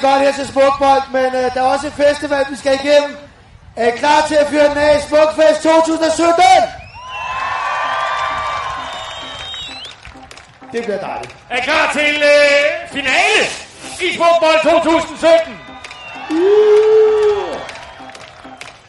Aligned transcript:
det 0.00 0.08
godt 0.08 0.22
her 0.22 0.32
til 0.32 0.46
Smukbold, 0.46 1.02
men 1.12 1.26
øh, 1.40 1.54
der 1.54 1.60
er 1.60 1.68
også 1.74 1.86
en 1.86 1.92
festival, 1.92 2.44
vi 2.50 2.56
skal 2.56 2.74
igennem. 2.84 3.16
Er 3.76 3.86
I 3.92 3.96
klar 3.96 4.26
til 4.28 4.34
at 4.34 4.46
fyre 4.50 4.68
den 4.68 4.78
af? 4.78 5.00
Smukfest 5.08 5.62
2017! 5.62 6.44
Det 10.72 10.84
bliver 10.84 11.00
dejligt. 11.00 11.36
Er 11.50 11.60
klar 11.62 11.92
til 11.92 12.14
øh, 12.32 12.88
finale 12.96 13.42
i 14.06 14.08
Smukbold 14.16 14.58
2017. 14.62 15.58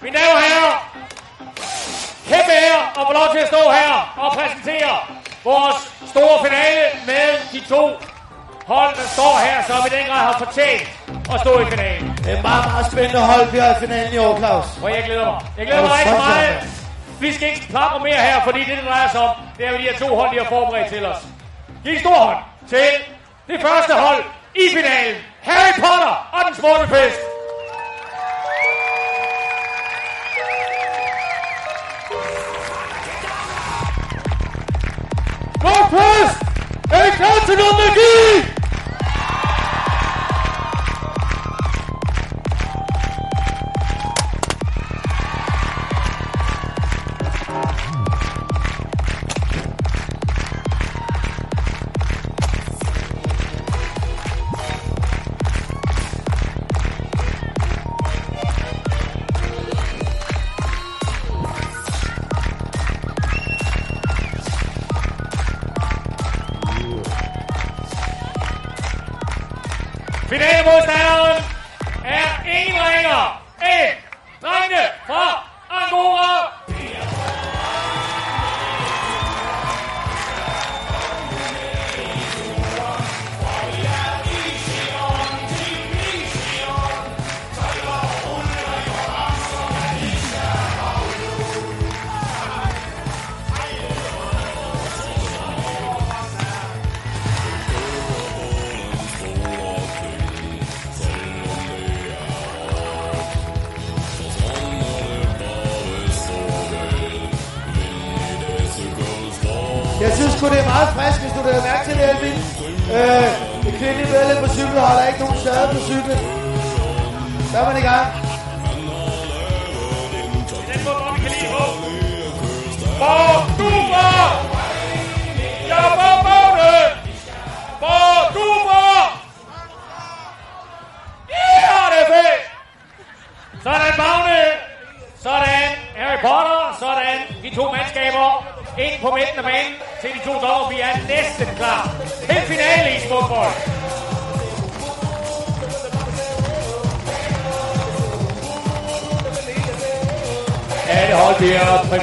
Mine 0.01 0.17
damer 0.17 0.35
og 0.39 0.41
herrer, 0.47 0.75
kæmpe 2.29 2.51
ære 2.51 2.81
at 2.99 3.03
få 3.07 3.13
lov 3.13 3.27
til 3.33 3.39
at 3.39 3.47
stå 3.47 3.61
her 3.79 3.91
og 4.23 4.29
præsentere 4.37 4.97
vores 5.43 5.77
store 6.13 6.35
finale 6.45 6.83
med 7.05 7.27
de 7.51 7.59
to 7.69 7.83
hold, 8.65 8.95
der 8.95 9.07
står 9.17 9.33
her, 9.45 9.57
som 9.67 9.79
i 9.87 9.89
den 9.97 10.05
grad 10.05 10.23
har 10.29 10.37
fortjent 10.45 11.00
at 11.33 11.39
stå 11.39 11.59
i 11.59 11.65
finalen. 11.73 12.07
Det 12.25 12.31
er 12.37 12.41
meget, 12.41 12.65
meget 12.71 12.85
spændende 12.91 13.21
hold, 13.31 13.51
vi 13.51 13.57
har 13.57 13.71
i 13.75 13.79
finalen 13.79 14.13
i 14.13 14.17
år, 14.17 14.37
Claus. 14.37 14.65
Og 14.83 14.89
jeg 14.95 15.03
glæder 15.05 15.25
mig. 15.25 15.41
Jeg 15.57 15.65
glæder 15.65 15.81
Er 15.81 15.87
mig 15.87 15.97
rigtig 15.97 16.13
meget. 16.13 16.57
Vi 17.19 17.33
skal 17.33 17.47
ikke 17.47 17.67
plapre 17.69 17.99
mere 17.99 18.21
her, 18.29 18.37
fordi 18.43 18.59
det, 18.59 18.73
det 18.77 18.85
drejer 18.89 19.09
sig 19.09 19.21
om, 19.21 19.35
det 19.57 19.65
er, 19.65 19.71
at 19.71 19.79
de 19.79 19.83
her 19.89 19.97
to 20.03 20.15
hold, 20.15 20.29
de 20.33 20.37
har 20.43 20.49
forberedt 20.55 20.89
til 20.93 21.05
os. 21.05 21.21
Giv 21.83 21.99
stor 21.99 22.15
hånd 22.25 22.37
til 22.69 22.87
det 23.47 23.61
første 23.61 23.93
hold 23.93 24.23
i 24.55 24.65
finalen. 24.75 25.15
Harry 25.41 25.73
Potter 25.83 26.13
og 26.35 26.39
den 26.47 26.55
smukke 26.55 26.87
fest. 26.95 27.19
God 35.65 35.83
fest! 35.95 36.37
Er 36.95 37.03
I 37.05 37.09
klar 37.19 37.37
til 37.45 37.55
noget 37.61 37.75
magi? 37.81 38.30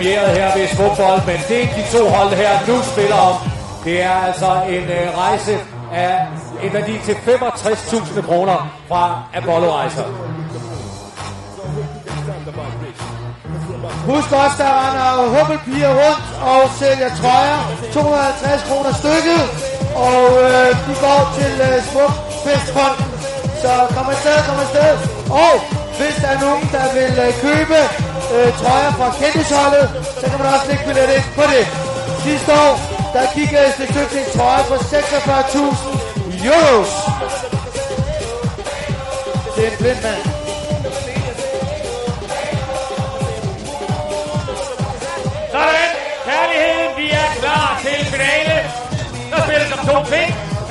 Bliver 0.08 0.28
her 0.38 0.58
ved 0.58 0.68
fodbold, 0.68 1.20
men 1.30 1.38
det 1.48 1.62
de 1.76 1.82
to 1.96 2.02
hold 2.16 2.30
her 2.42 2.52
nu 2.68 2.76
spiller 2.92 3.20
om, 3.30 3.36
det 3.84 4.02
er 4.02 4.16
altså 4.28 4.50
en 4.76 4.84
øh, 4.98 5.06
rejse 5.22 5.54
af 6.04 6.14
en 6.64 6.72
værdi 6.72 6.94
til 7.06 7.14
65.000 7.14 8.22
kroner 8.28 8.58
fra 8.88 9.02
Apollo 9.34 9.68
Rejser. 9.78 10.06
Husk 14.10 14.30
også, 14.42 14.56
der 14.62 14.72
render 14.84 15.08
øh, 15.22 15.28
hubbelpiger 15.34 15.92
rundt 16.02 16.26
og 16.52 16.60
sælger 16.80 17.10
trøjer. 17.20 17.58
250 17.92 18.62
kroner 18.68 18.92
stykket. 19.02 19.42
Og 20.08 20.22
øh, 20.46 20.68
de 20.86 20.94
går 21.04 21.22
til 21.38 21.52
øh, 21.68 21.76
Smukfestfonden. 21.90 23.06
Så 23.62 23.72
kom 23.94 24.06
afsted, 24.14 24.36
kom 24.48 24.58
afsted. 24.66 24.92
Og 25.46 25.54
hvis 25.98 26.14
der 26.22 26.28
er 26.34 26.40
nogen, 26.46 26.64
der 26.76 26.86
vil 26.96 27.12
øh, 27.24 27.30
købe 27.46 27.78
øh, 28.34 28.48
trøjer 28.60 28.92
fra 28.98 29.08
kendisholdet, 29.20 29.86
så 30.20 30.24
kan 30.30 30.38
man 30.40 30.48
også 30.54 30.66
lægge 30.70 30.84
billet 30.88 31.08
ind 31.16 31.28
på 31.38 31.44
det. 31.52 31.64
Sidste 32.26 32.52
år, 32.64 32.74
der 33.14 33.24
gik 33.36 33.50
jeg 33.52 33.72
stykke 33.74 33.92
til 34.12 34.20
en 34.24 34.30
trøje 34.36 34.64
for 34.70 34.76
46.000 34.76 36.48
euros. 36.48 36.92
Det 39.54 39.66
er 39.66 39.70
en 39.70 39.76
blind 39.82 40.00
mand. 40.06 40.22
Sådan, 45.54 45.90
kærligheden, 46.28 46.90
vi 47.00 47.06
er 47.10 47.28
klar 47.40 47.80
til 47.84 47.98
finale. 48.14 48.56
Der 49.30 49.40
spilles 49.46 49.72
om 49.76 49.80
to 49.90 49.96
ting. 50.12 50.28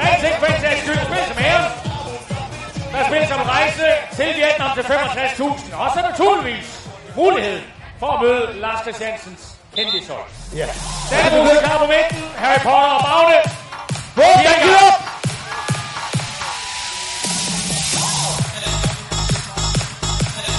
Alting 0.07 0.35
for 0.39 0.45
en 0.53 0.61
sags 0.61 0.79
skyld 0.83 1.01
spilles 1.07 1.29
om 1.33 1.39
æren. 1.49 1.65
Der 2.93 3.01
spilles 3.07 3.31
om 3.31 3.41
rejse 3.55 3.87
til 4.17 4.29
Vietnam 4.37 4.71
til 4.77 4.83
65.000. 4.83 5.75
Og 5.81 5.87
så 5.93 5.99
naturligvis 6.09 6.76
mulighed 7.17 7.59
for 7.99 8.09
at 8.15 8.19
møde 8.23 8.45
Lars 8.63 8.81
Christiansens 8.85 9.41
kendishold. 9.75 10.29
Ja. 10.55 10.67
Er 11.11 11.37
mulighed 11.37 11.59
klar 11.67 11.77
på 11.83 11.87
midten. 11.95 12.19
Harry 12.43 12.59
Potter 12.67 12.93
og 13.15 13.23
Vi 14.15 14.21
er 14.21 14.59
den 14.63 14.75
op! 14.87 14.97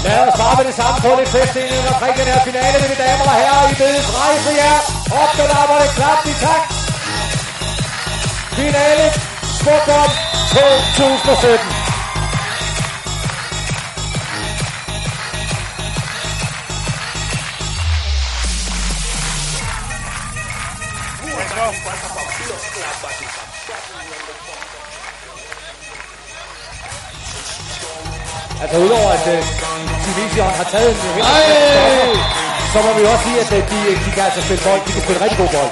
Lad 0.04 0.18
os 0.28 0.34
bare 0.40 0.54
med 0.58 0.64
det 0.70 0.74
samme 0.80 0.96
få 1.04 1.10
lidt 1.18 1.28
feststilling 1.28 1.82
omkring 1.92 2.14
den 2.20 2.26
her 2.32 2.40
finale, 2.48 2.76
mine 2.84 2.96
damer 3.04 3.24
og 3.32 3.36
herrer. 3.40 3.70
I 3.72 3.74
bedes 3.82 4.06
rejse 4.20 4.50
jer. 4.62 4.78
Op 5.20 5.30
med 5.38 5.46
lapperne, 5.52 5.86
klap 5.96 6.20
i 6.32 6.34
takt. 6.44 6.68
Finale, 8.58 9.06
Smukbold 9.58 10.12
2017. 10.96 11.77
Altså 28.62 28.78
udover 28.78 29.10
at 29.10 29.26
uh, 29.26 29.44
Division 30.06 30.50
har 30.50 30.64
taget 30.64 30.90
en 30.90 31.20
Ej! 31.20 32.16
så 32.72 32.78
må 32.82 32.92
vi 32.98 33.04
også 33.04 33.24
sige, 33.24 33.40
at 33.40 33.52
uh, 33.52 33.58
de, 33.70 33.78
de 34.04 34.10
kan 34.14 34.22
altså 34.24 34.42
spille 34.42 34.62
bold. 34.64 34.80
De 34.86 34.92
kan 34.92 35.02
spille 35.02 35.20
rigtig 35.24 35.38
god 35.38 35.48
bold. 35.56 35.70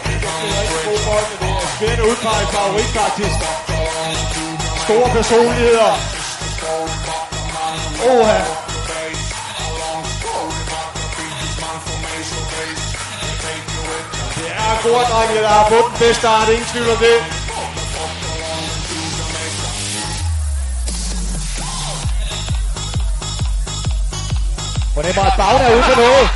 god 0.88 0.98
bold, 1.08 1.26
men 1.40 1.48
det 1.48 1.64
er 1.64 1.68
svært 1.80 1.98
at 1.98 2.04
udpege. 2.10 2.44
Store 4.84 5.08
personligheder. 5.16 5.92
Oha. 8.10 8.65
Er 14.66 14.70
Angora-drengene, 14.70 15.40
der 15.42 15.48
har 15.48 15.68
fået 15.68 15.84
den 15.90 15.98
bedste 15.98 16.20
start. 16.20 16.48
Ingen 16.48 16.66
tvivl 16.72 16.90
om 16.90 16.96
det. 16.96 17.16
Fornemmer, 24.94 25.24
at 25.30 25.36
Bagen 25.36 25.62
er 25.66 25.74
ude 25.74 25.84
på 25.90 25.94
noget. 26.00 26.28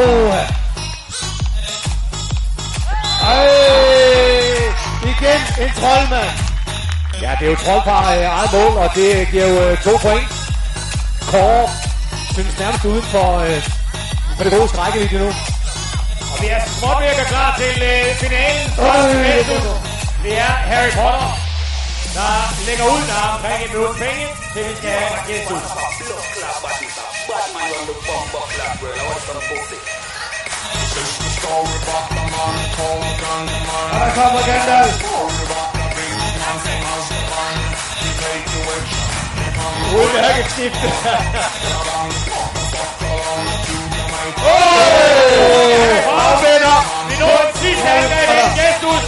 Åh, 0.00 0.28
ja. 0.36 0.44
Ej, 3.22 3.46
igen 5.12 5.40
en 5.62 5.72
troldmand. 5.80 6.30
Ja, 7.22 7.30
det 7.38 7.46
er 7.46 7.50
jo 7.50 7.56
troldpar 7.56 8.02
fra 8.02 8.16
øh, 8.16 8.22
eget 8.22 8.52
mål, 8.52 8.76
og 8.84 8.90
det 8.94 9.28
giver 9.30 9.46
jo 9.46 9.70
øh, 9.70 9.78
to 9.82 9.90
point. 10.02 10.28
Kåre 11.30 11.68
synes 12.32 12.58
nærmest 12.58 12.84
uden 12.84 13.02
for, 13.02 13.38
øh, 13.38 13.62
for 14.36 14.44
det 14.44 14.52
gode 14.52 14.68
strækkevidde 14.68 15.18
nu. 15.18 15.32
Og 16.82 16.82
vi 16.82 16.86
er 16.86 16.92
småt 16.92 16.98
ved 17.02 17.08
at 17.12 17.16
gøre 17.20 17.30
klar 17.34 17.50
til 17.60 17.74
øh, 17.90 18.06
finalen. 18.22 18.66
Øj, 18.78 18.86
Første 18.86 19.18
det 19.18 19.26
er 19.26 19.34
Festus. 19.36 19.62
godt. 19.66 19.80
Det 20.24 20.32
er 20.46 20.52
Harry 20.70 20.92
Potter, 20.98 21.30
der 22.16 22.32
lægger 22.66 22.86
ud 22.94 23.00
der 23.10 23.16
er 23.24 23.28
omkring 23.34 23.60
et 23.64 23.70
minut 23.74 23.96
penge, 24.04 24.24
til 24.52 24.62
vi 24.68 24.74
skal 24.76 24.90
have 24.90 25.20
Gestus. 25.28 25.62
Og 33.92 33.98
der 34.00 34.12
kommer 34.18 34.40
Gandalf. 34.48 34.94
Uden 39.96 40.26
mærkeskifte. 44.44 46.10
Afvender. 46.26 46.78
Vi 47.08 47.14
når 47.22 47.38
en 47.46 47.52
sidste 47.62 47.88
af 47.88 48.02
Gestus. 48.60 49.04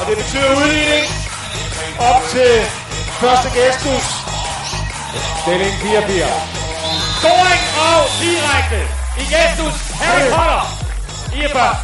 Og 0.00 0.02
det 0.08 0.16
betyder 0.20 0.50
udligning. 0.60 1.04
Op 2.10 2.22
til 2.34 2.52
første 3.22 3.48
gestus. 3.58 4.06
Stilling 5.42 5.74
4-4. 5.74 6.56
Scoring 7.18 7.64
og 7.86 7.98
direkte 8.22 8.80
i 9.22 9.24
Gestus. 9.34 9.76
Harry 10.00 10.26
Potter. 10.36 10.62
I 11.36 11.42
er 11.42 11.48
først. 11.48 11.80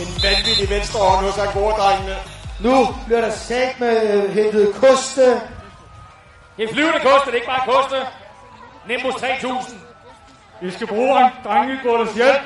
En 0.00 0.22
vanvittig 0.22 0.70
venstre 0.70 1.00
hånd 1.00 1.26
hos 1.26 1.38
Angora-drengene. 1.38 2.16
Nu 2.60 2.94
bliver 3.06 3.20
der 3.20 3.30
sagt 3.30 3.80
med 3.80 4.28
hentet 4.28 4.74
koste. 4.74 5.40
Det 6.56 6.64
er 6.68 6.72
flyvende 6.72 7.00
koste, 7.00 7.26
det 7.26 7.30
er 7.30 7.34
ikke 7.34 7.46
bare 7.46 7.66
koste. 7.66 7.96
Nimbus 8.88 9.14
3000. 9.14 9.89
Vi 10.60 10.70
skal 10.70 10.86
bruge 10.86 11.32
drengegulvets 11.44 12.14
hjælp 12.14 12.42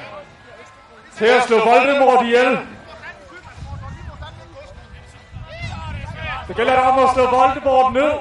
til 1.17 1.25
at 1.25 1.43
slå 1.43 1.59
Voldemort 1.65 2.25
ihjel. 2.25 2.59
Det 6.49 6.57
gælder 6.57 6.79
om 6.79 6.99
at 6.99 7.11
slå 7.15 7.31
Voldemort 7.31 7.93
ned. 7.93 8.13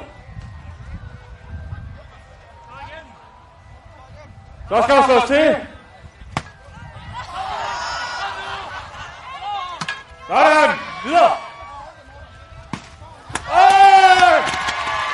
Så 4.70 4.82
skal 4.82 4.96
der 4.96 5.04
slås 5.06 5.24
til. 5.24 5.58
Sådan. 10.28 10.80
Videre. 11.04 11.32
Øh! 13.54 14.40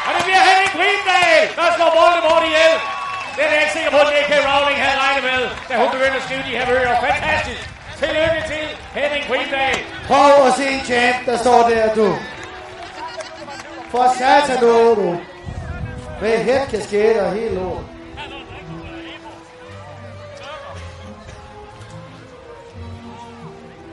Og 0.07 0.11
det 0.15 0.23
bliver 0.23 0.43
Henning 0.49 0.71
Primdal, 0.71 1.55
der 1.55 1.75
slår 1.75 1.91
Voldemort 1.99 2.43
ihjel. 2.43 2.98
Det 3.39 3.47
er 3.47 3.51
jeg 3.53 3.61
ikke 3.65 3.75
sikker 3.79 3.91
på, 3.91 4.01
at 4.07 4.11
J.K. 4.15 4.31
Rowling 4.49 4.79
havde 4.85 4.97
regnet 5.03 5.23
med, 5.31 5.41
da 5.69 5.73
hun 5.81 5.89
begyndte 5.95 6.17
at 6.21 6.23
skrive 6.27 6.43
de 6.47 6.53
her 6.57 6.65
bøger. 6.65 6.95
Fantastisk. 7.09 7.61
Tillykke 7.99 8.41
til 8.51 8.63
Henning 8.97 9.23
Primdal. 9.29 9.77
Prøv 10.07 10.47
at 10.47 10.53
se 10.59 10.65
en 10.77 10.83
champ, 10.89 11.17
der 11.25 11.37
står 11.37 11.59
der, 11.69 11.93
du. 11.93 12.07
For 13.91 14.05
satan 14.17 14.59
du, 14.63 14.95
du. 15.01 15.17
Med 16.21 16.37
hætkasket 16.37 17.19
og 17.19 17.33
helt 17.33 17.53
lort. 17.53 17.83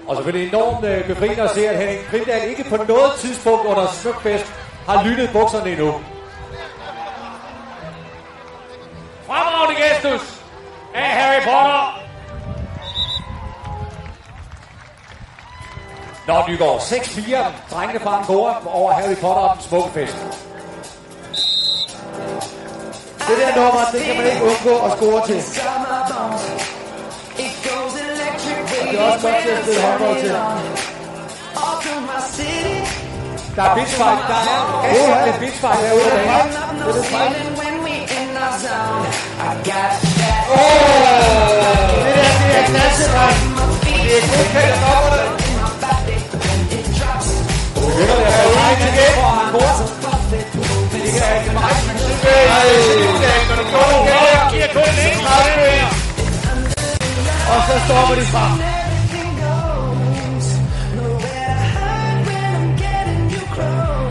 Og 0.06 0.16
selvfølgelig 0.16 0.48
enormt 0.48 0.84
øh, 0.86 1.06
befriende 1.06 1.42
at 1.42 1.50
se, 1.50 1.68
at 1.68 1.78
Henning 1.78 2.06
Primdal 2.10 2.48
ikke 2.48 2.64
på 2.64 2.76
noget 2.76 3.12
tidspunkt 3.18 3.66
under 3.66 3.86
Smukfest 3.86 4.46
har 4.88 5.04
lyttet 5.08 5.30
bukserne 5.32 5.70
endnu. 5.70 5.94
Nå, 16.26 16.34
Nygaard, 16.48 16.80
6-4. 16.80 17.52
Drengene 17.70 18.00
fra 18.00 18.18
Angora 18.18 18.62
over 18.66 18.92
Harry 18.92 19.14
Potter 19.14 19.42
og 19.42 19.56
den 19.56 19.64
smukke 19.68 19.90
fest. 19.94 20.16
Det 23.28 23.36
der 23.40 23.54
nummer, 23.56 23.84
det 23.92 24.00
kan 24.06 24.16
man 24.16 24.26
ikke 24.26 24.42
undgå 24.50 24.74
at 24.86 24.92
score 24.96 25.26
til. 25.26 25.40
Og 28.80 28.88
det 28.90 28.98
er 29.00 29.12
også 29.12 29.28
godt 29.28 29.42
til 29.42 29.50
at 29.50 29.62
spille 29.62 29.82
håndbold 29.82 30.20
til. 30.20 30.32
Der 33.56 33.62
er 33.62 33.74
bitchfight. 33.74 34.20
Der 34.28 34.34
er 34.34 34.52
ganske 34.82 35.24
lidt 35.26 35.38
bitchfight 35.40 35.78
herude 35.80 36.10
på 36.10 36.16
banen. 36.28 36.52
Det 36.78 36.88
er 36.88 36.92
det 36.92 37.06
fejl. 37.06 37.34
Det 42.04 42.14
der, 42.16 42.30
det 42.40 42.56
er 42.58 42.66
knaldsedreng. 42.66 43.38
Det 44.06 44.18
er 44.18 44.22
godkendt 44.32 44.82
af 44.92 45.05
og 57.52 57.62
så 57.68 57.74
stopper 57.84 58.14
de 58.14 58.26
frem. 58.32 58.52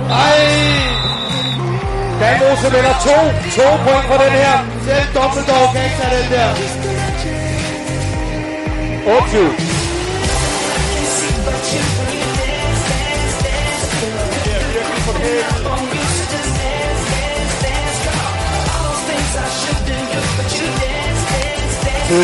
Ej, 0.10 0.40
Dan 2.20 2.40
Mose 2.40 2.72
vinder 2.72 2.96
to. 3.06 3.18
To 3.56 3.68
point 3.84 4.06
for 4.10 4.18
den 4.24 4.32
her. 4.32 4.58
selv 4.86 5.08
Dumbledore 5.14 5.68
kan 5.74 5.84
ikke 5.84 5.98
tage 6.02 6.22
den 6.22 6.32
der. 6.32 6.50
28. 9.18 9.76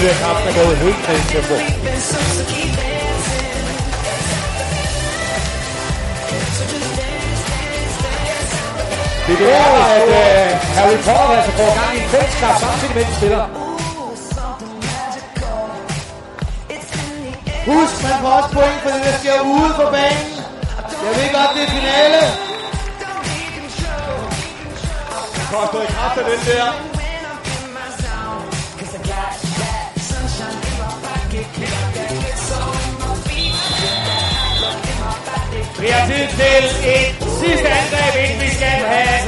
Det 0.02 0.18
kampen 0.24 0.48
er 0.48 0.54
gået 0.64 0.78
helt 0.78 0.96
til 1.06 1.16
tempo. 1.32 1.54
Det 9.28 9.38
kan 9.38 9.48
være, 9.48 9.96
at 9.96 10.04
uh, 10.04 10.60
Harry 10.76 10.96
Potter 10.96 11.30
altså 11.38 11.52
får 11.52 11.70
gang 11.80 11.98
i 11.98 12.04
en 12.04 12.10
fællesskab 12.10 12.56
samtidig 12.60 12.96
med 12.96 13.06
de 13.06 13.16
spiller. 13.16 13.46
Husk, 17.68 18.04
man 18.04 18.16
får 18.22 18.30
også 18.30 18.50
point 18.54 18.80
for 18.84 18.90
det, 18.90 19.04
der 19.04 19.18
sker 19.20 19.42
ude 19.42 19.72
på 19.76 19.86
banen. 19.92 20.28
Jeg 21.06 21.14
ved 21.18 21.28
godt, 21.36 21.52
det 21.56 21.64
er 21.64 21.72
finale. 21.80 22.41
Koster 25.52 25.82
i 25.82 25.86
kraft 25.86 26.18
af 26.18 26.26
den 26.26 26.40
der. 26.48 26.72
Vi 35.80 35.88
har 35.88 36.08
tid 36.08 36.28
til 36.40 36.58
et 36.96 37.16
sidste 37.40 37.68
angreb, 37.80 38.14
inden 38.24 38.42
vi 38.42 38.50
skal 38.56 38.68
have 38.94 39.20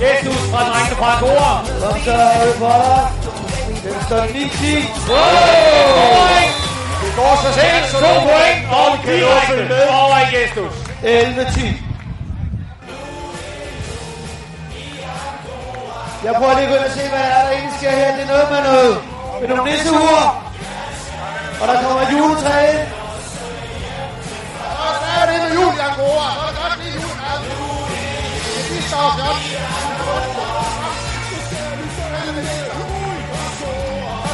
gestus 0.00 0.42
fra 0.50 0.60
drengene 0.70 0.96
fra 1.00 1.08
Angora. 1.16 1.52
Kom 1.82 2.00
så, 2.04 2.12
Harry 2.12 2.54
Potter. 2.62 2.98
Den 3.84 4.02
står 4.06 4.24
9-10. 4.24 4.34
Point 5.08 6.54
Det 7.02 7.10
går 7.16 7.32
så 7.42 7.52
stærkt, 7.52 7.90
så 7.90 7.98
to 7.98 8.12
point 8.28 8.60
og 8.78 8.98
kan 9.04 9.20
du 9.20 9.26
også 9.26 9.52
med. 9.68 9.86
over 10.02 10.18
i 10.24 10.36
gestus. 10.36 10.74
11-10. 11.02 11.83
Jeg 16.24 16.34
prøver 16.38 16.54
lige 16.54 16.66
at 16.66 16.70
gå 16.70 16.76
ind 16.76 16.84
og 16.84 16.90
se, 16.90 17.08
hvad 17.08 17.18
der 17.18 17.32
er, 17.38 17.42
der 17.46 17.52
egentlig 17.56 17.74
sker 17.78 17.90
her. 17.90 18.16
Det 18.16 18.22
er 18.22 18.30
noget 18.34 18.48
med 18.52 18.62
noget. 18.70 18.94
Med 19.40 19.48
nogle 19.48 19.64
nissehuer. 19.70 20.26
Og 21.60 21.68
der 21.68 21.76
kommer 21.82 22.00
et 22.06 22.10
juletræ 22.12 22.56
ind. 22.70 22.88
Hvad 25.00 25.12
er 25.20 25.26
det 25.30 25.36
med 25.44 25.50
jul 25.58 25.74
i 25.78 25.82
Angora? 25.88 26.28
Så 26.34 26.40
er 26.42 26.48
det 26.50 26.56
godt 26.62 26.74
lige 26.82 26.94
jul. 26.98 27.14
Det 28.68 28.78
er 28.78 28.88
så 28.92 29.02
godt. 29.20 29.40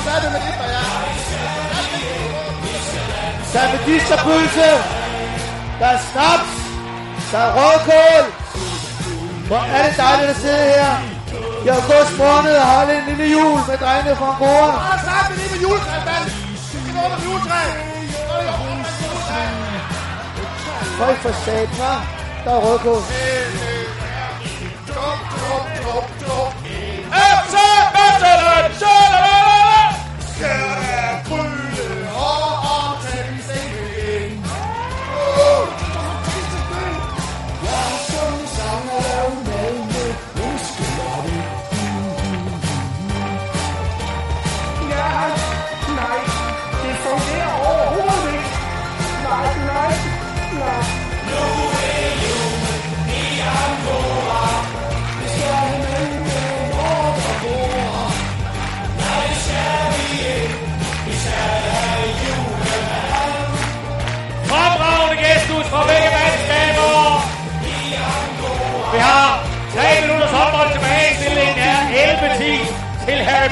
Hvad 0.05 0.15
er 0.17 0.21
det 0.25 0.31
med 0.35 0.41
det, 0.47 0.55
der 0.61 0.69
er? 0.81 0.87
Der 3.53 3.61
er 3.61 3.69
medisterpølse. 3.77 4.69
Der 5.81 5.87
er 5.87 5.99
snaps. 6.11 6.53
Der 7.33 7.39
er 7.39 7.51
rødkål. 7.59 8.25
Hvor 9.49 9.63
er 9.75 9.81
det 9.87 9.97
dejligt 9.97 10.31
at 10.31 10.37
sidde 10.37 10.65
her. 10.75 11.20
I 11.65 11.69
august 11.69 12.13
måned 12.19 12.55
og 12.63 12.67
holde 12.75 12.93
en 12.99 13.05
lille 13.09 13.27
jul 13.35 13.59
med 13.69 13.77
drengene 13.83 14.17
fra 14.17 14.27
Angora. 14.35 14.75
Og 14.93 14.99
så 15.05 15.11
er 15.19 15.25
vi 15.29 15.35
lige 15.41 15.51
med 15.55 15.61
juletræet, 15.67 16.05
mand. 16.09 16.25
Vi 16.51 16.79
skal 16.83 16.95
nå 16.97 17.05
med 17.13 17.21
juletræet. 17.27 17.75
Er. 19.39 19.51
Høj 21.05 21.15
for 21.15 21.33
satan, 21.45 21.67
hva'? 21.79 22.01
Der 22.45 22.51
er 22.57 22.61
rødkål. 22.67 23.03
FC 27.43 27.55
Midtjylland! 27.95 29.10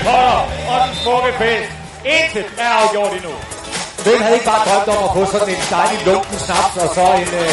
Potter 0.05 0.39
og 0.71 0.77
den 0.85 0.93
smukke 1.03 1.33
fest. 1.41 1.71
Intet 2.17 2.49
er 2.65 2.71
afgjort 2.81 3.13
endnu. 3.19 3.35
Hvem 4.05 4.21
havde 4.25 4.37
ikke 4.39 4.51
bare 4.53 4.63
drømt 4.69 4.89
om 4.95 5.01
at 5.07 5.11
få 5.17 5.23
sådan 5.35 5.51
en 5.57 5.63
dejlig 5.77 5.99
lunken 6.09 6.39
snaps 6.47 6.75
og 6.85 6.89
så 6.97 7.05
en 7.23 7.33
øh, 7.43 7.53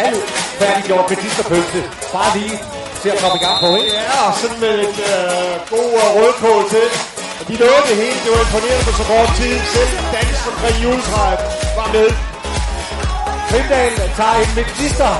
halv 0.00 0.18
færdiggjort 0.60 1.06
medisterpølse? 1.12 1.80
Bare 2.16 2.30
lige 2.38 2.56
til 3.02 3.08
at 3.14 3.18
komme 3.22 3.36
i 3.40 3.42
gang 3.46 3.56
på, 3.64 3.68
ikke? 3.80 3.90
Ja, 4.00 4.14
og 4.28 4.32
sådan 4.40 4.58
med 4.64 4.74
et 4.86 4.98
øh, 5.12 5.52
god 5.74 5.90
øh, 6.02 6.08
rødkål 6.16 6.62
til. 6.74 6.86
Og 7.40 7.44
de 7.48 7.54
nåede 7.62 7.84
det 7.90 7.96
hele. 8.02 8.18
Det 8.24 8.30
var 8.34 8.40
imponerende 8.46 8.84
på 8.88 8.92
så 9.00 9.04
kort 9.12 9.30
tid. 9.40 9.54
Selv 9.74 9.92
dans 10.14 10.38
omkring 10.50 10.76
juletræet 10.84 11.40
var 11.78 11.88
med. 11.96 12.08
Primdal 13.50 13.92
tager 14.18 14.36
en 14.44 14.50
medister, 14.58 15.12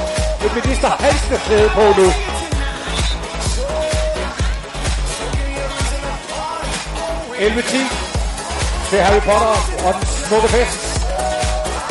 et 0.45 0.53
medister 0.59 0.93
halsneklæde 1.05 1.69
på 1.79 1.85
nu. 2.01 2.09
Elve 7.43 7.63
10 7.63 7.77
til 8.91 8.99
Harry 8.99 9.21
Potter 9.21 9.55
og 9.87 9.95
den 9.95 10.07
smukke 10.27 10.49
fest. 10.49 10.81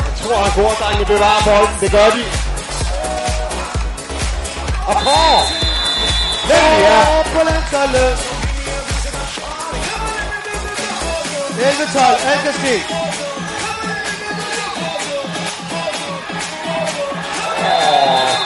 Jeg 0.06 0.14
tror, 0.22 0.44
at 0.46 0.52
Gordrengene 0.54 1.06
bevarer 1.06 1.42
bolden. 1.48 1.76
Det 1.80 1.90
gør 1.90 2.08
de. 2.16 2.22
Og 4.90 4.96
Kåre! 5.04 5.40
Ja. 6.48 6.58
Og 7.18 7.24
på 7.34 7.40
landsholdet. 7.48 8.10
11-12, 11.58 12.30
alt 12.30 12.42
kan 12.44 12.54
ske. 12.60 12.76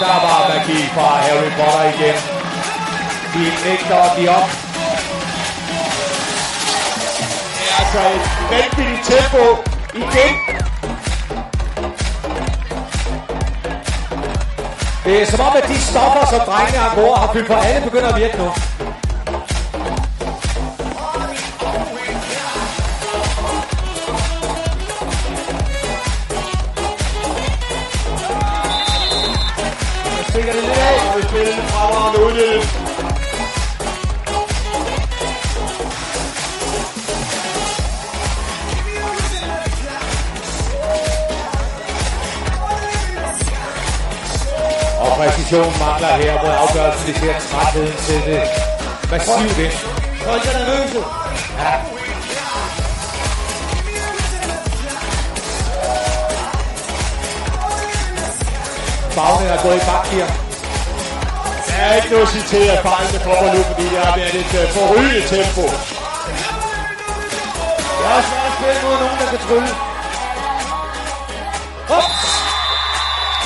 Der 0.01 0.17
var 0.27 0.49
magi 0.49 0.81
fra 0.95 1.09
Harry 1.25 1.51
Potter 1.59 1.83
igen. 1.95 2.17
De 3.35 3.69
nægter 3.69 3.97
at 3.97 4.17
give 4.19 4.31
op. 4.31 4.66
altså 7.81 8.01
et 8.17 8.25
vanvittigt 8.51 9.03
tempo 9.11 9.45
igen. 9.95 10.35
Det 15.05 15.23
er 15.23 15.27
som 15.27 15.41
om, 15.41 15.53
at 15.57 15.69
de 15.69 15.79
stopper, 15.81 16.27
som 16.31 16.41
drengene 16.41 16.79
har 16.79 16.97
mor 16.97 17.15
har 17.15 17.33
fyldt 17.33 17.47
på 17.47 17.53
alle, 17.53 17.81
begynder 17.91 18.09
at 18.09 18.21
virke 18.21 18.39
nu. 18.39 18.49
Og 45.47 45.51
præcisionen 45.51 45.79
mangler 45.79 46.09
her, 46.09 46.39
hvor 46.41 46.53
afgørelsen 46.63 47.07
det 47.07 47.17
ser 47.17 47.35
trætheden 47.51 47.97
til 48.07 48.21
det 48.27 48.43
massivt 49.11 49.59
ind. 49.65 49.73
Folk 50.25 50.43
er 50.47 50.53
nervøse. 50.59 51.01
Bagnen 59.17 59.49
er 59.55 59.63
gået 59.63 59.77
i 59.77 59.85
bak 59.89 60.07
her. 60.07 60.27
Der 61.69 61.75
er 61.85 61.95
ikke 61.95 62.11
noget 62.11 62.27
at 62.27 62.29
sige 62.29 62.47
til, 62.53 62.65
at 62.75 62.79
fejlene 62.83 63.19
kommer 63.25 63.55
nu, 63.55 63.63
fordi 63.63 63.85
det 63.93 63.99
har 63.99 64.17
været 64.17 64.35
et 64.35 64.53
uh, 64.61 64.71
forrygende 64.77 65.23
tempo. 65.33 65.65
Er 68.03 68.11
også 68.17 68.29
svært 68.31 68.47
at 68.51 68.55
spille 68.59 68.81
mod 68.85 68.97
nogen, 69.03 69.19
der 69.21 69.29
kan 69.33 69.41
trylle. 69.47 69.71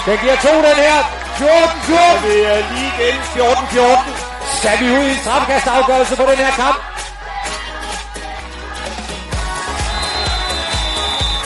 Den 0.06 0.18
giver 0.22 0.36
to, 0.36 0.54
den 0.68 0.76
her. 0.86 1.19
14, 1.40 1.80
14. 1.80 2.16
Og 2.16 2.22
det 2.22 2.46
er 2.52 2.56
lige 2.72 2.92
igen 2.98 3.16
14-14. 3.36 4.58
Skal 4.58 4.78
vi 4.80 4.86
ud 4.98 5.04
i 5.04 5.10
en 5.10 5.18
straffekastafgørelse 5.24 6.16
på 6.16 6.22
den 6.22 6.36
her 6.36 6.50
kamp? 6.50 6.78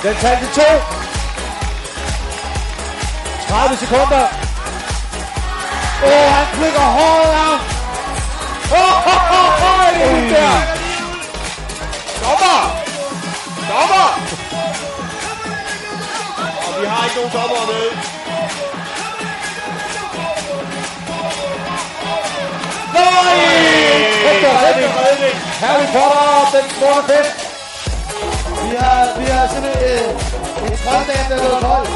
Den 0.03 0.15
talte 0.25 0.47
to. 0.55 0.71
30 3.49 3.77
sekunder. 3.77 4.25
Åh, 6.03 6.11
oh, 6.11 6.27
han 6.37 6.47
flikker 6.57 6.81
hårdt 6.81 7.31
af. 7.47 7.55
Åh, 8.73 9.09
oh, 9.13 9.37
oh, 9.39 9.67
oh, 9.69 9.95
det 9.95 10.05
er 10.05 10.15
ud 10.17 10.31
der. 10.31 10.55
Dommer! 12.23 12.61
Dommer! 13.71 14.09
Og 16.67 16.81
vi 16.81 16.87
har 16.87 17.05
ikke 17.05 17.17
nogen 17.17 17.33
dommer 17.33 17.67
med. 17.73 18.14
Nej! 23.15 24.05
Kæmpe 24.25 24.49
redning. 25.01 25.37
Harry 25.65 25.87
Potter, 25.95 26.51
den 26.55 26.71
smukke 26.77 27.03
fest. 27.11 27.35
Vi 28.71 28.77
har, 28.77 29.19
vi 29.19 29.25
har 29.25 29.49
simpelthen 29.53 29.85
øh, 30.65 30.71
en 30.71 30.77
trolddame, 30.83 31.25
der 31.29 31.37
er 31.37 31.41
blevet 31.41 31.61
kold. 31.67 31.87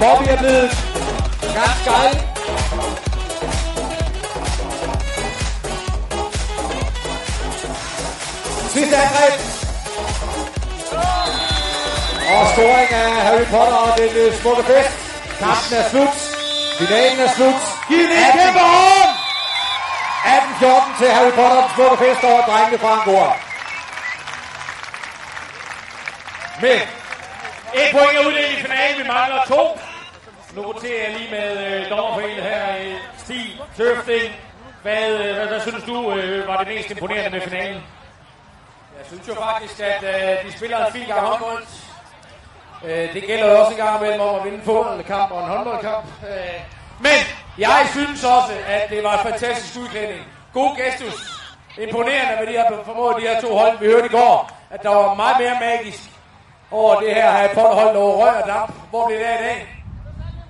Bobby 0.00 0.24
er 0.28 0.36
blevet 0.36 0.70
ganske 1.54 1.82
gejl. 1.90 2.14
Sidste 8.74 8.96
angreb. 8.96 9.34
Og 12.34 12.46
scoring 12.52 12.90
af 13.02 13.10
Harry 13.26 13.44
Potter 13.44 13.76
og 13.86 13.98
den 13.98 14.10
øh, 14.16 14.34
smukke 14.40 14.62
fest. 14.62 14.90
Kampen 15.38 15.78
er 15.78 15.88
slut. 15.90 16.14
Finalen 16.78 17.20
er 17.20 17.30
slut. 17.36 17.60
Giv 17.88 17.98
den 17.98 18.10
en 18.10 18.32
kæmpe 18.38 18.60
hånd! 18.60 18.99
18-14 20.60 20.98
til 20.98 21.08
Harry 21.10 21.30
Potter 21.30 21.56
og 21.56 21.62
den 21.62 21.70
smukke 21.74 21.96
fest 22.04 22.24
over 22.24 22.40
drengene 22.40 22.78
fra 22.78 22.90
Angora. 22.96 23.32
Men 26.64 26.80
et 27.80 27.88
point 27.92 28.14
er 28.18 28.26
uddelt 28.26 28.58
i 28.58 28.62
finalen. 28.62 29.02
Vi 29.02 29.06
mangler 29.08 29.40
to. 29.46 29.62
Nu 30.54 30.62
roterer 30.62 31.02
jeg 31.04 31.18
lige 31.18 31.30
med 31.30 31.50
øh, 31.66 31.90
dommerforenet 31.90 32.42
her. 32.42 32.62
Øh, 32.80 32.94
Stig 33.18 33.60
Tøfting. 33.76 34.34
Hvad, 34.82 35.08
øh, 35.08 35.34
hvad, 35.36 35.46
hvad 35.46 35.60
synes 35.60 35.84
du 35.84 36.12
øh, 36.12 36.48
var 36.48 36.56
det 36.56 36.68
mest 36.68 36.90
imponerende 36.90 37.30
med 37.30 37.40
finalen? 37.40 37.82
Jeg 38.98 39.06
synes 39.06 39.28
jo 39.28 39.34
faktisk, 39.34 39.80
at 39.80 40.02
øh, 40.02 40.46
de 40.46 40.52
spiller 40.56 40.86
en 40.86 40.92
fin 40.92 41.06
gang 41.06 41.20
håndbold. 41.20 41.64
Øh, 42.84 43.14
det 43.14 43.22
gælder 43.22 43.56
også 43.56 43.70
en 43.70 43.76
gang 43.76 44.00
imellem 44.00 44.20
om 44.20 44.34
at 44.34 44.44
vinde 44.44 44.58
en 44.58 44.64
fodboldkamp 44.64 45.30
og 45.32 45.40
en 45.42 45.48
håndboldkamp. 45.48 46.06
Øh, 46.30 46.60
men 47.00 47.18
jeg 47.58 47.88
synes 47.90 48.24
også, 48.24 48.52
at 48.66 48.90
det 48.90 49.04
var 49.04 49.12
en 49.18 49.30
fantastisk 49.30 49.78
udklædning. 49.78 50.24
God 50.52 50.76
gestus. 50.76 51.40
Imponerende, 51.78 52.36
hvad 52.36 52.46
de 52.46 52.56
har 52.58 52.82
formået 52.84 53.16
de 53.16 53.22
her 53.28 53.40
to 53.40 53.58
hold. 53.58 53.78
Vi 53.78 53.86
hørte 53.86 54.06
i 54.06 54.08
går, 54.08 54.50
at 54.70 54.82
der 54.82 54.88
var 54.88 55.14
meget 55.14 55.36
mere 55.38 55.56
magisk 55.60 56.00
over 56.70 57.00
det 57.00 57.14
her 57.14 57.30
her 57.30 57.74
hold 57.74 57.96
over 57.96 58.16
røg 58.16 58.42
og 58.42 58.48
damp. 58.48 58.74
Hvor 58.90 59.06
blev 59.06 59.18
det 59.18 59.24
af 59.24 59.40
i 59.40 59.44
dag? 59.44 59.84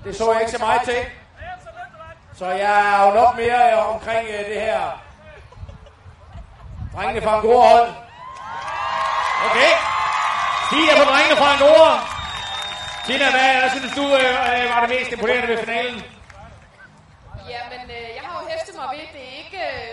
Det 0.05 0.17
så 0.17 0.33
jeg 0.33 0.41
ikke 0.41 0.53
så 0.53 0.59
meget 0.59 0.83
til. 0.83 1.01
Så 2.35 2.47
jeg 2.47 2.77
er 2.95 3.07
jo 3.07 3.15
nok 3.15 3.37
mere 3.37 3.73
øh, 3.73 3.95
omkring 3.95 4.29
øh, 4.29 4.45
det 4.51 4.61
her 4.61 4.81
drengene 6.95 7.21
fra 7.27 7.37
en 7.37 7.43
god 7.43 7.63
hold. 7.69 7.89
Okay. 9.47 9.73
Stig 10.67 10.85
er 10.91 10.97
på 11.05 11.11
drengene 11.11 11.37
fra 11.37 11.53
Angora. 11.53 11.93
Tina, 13.07 13.31
hvad 13.31 13.61
hvad 13.61 13.71
synes 13.71 13.93
du 13.95 14.03
øh, 14.03 14.71
var 14.73 14.81
det 14.81 14.91
mest 14.91 15.13
imponerende 15.13 15.49
ved 15.49 15.59
finalen? 15.59 16.03
Jamen, 17.55 17.83
øh, 17.99 18.09
jeg 18.17 18.23
har 18.27 18.33
jo 18.39 18.43
hæftet 18.53 18.75
mig 18.81 18.87
ved, 18.97 19.07
det 19.17 19.25
ikke... 19.41 19.59
Øh, 19.71 19.91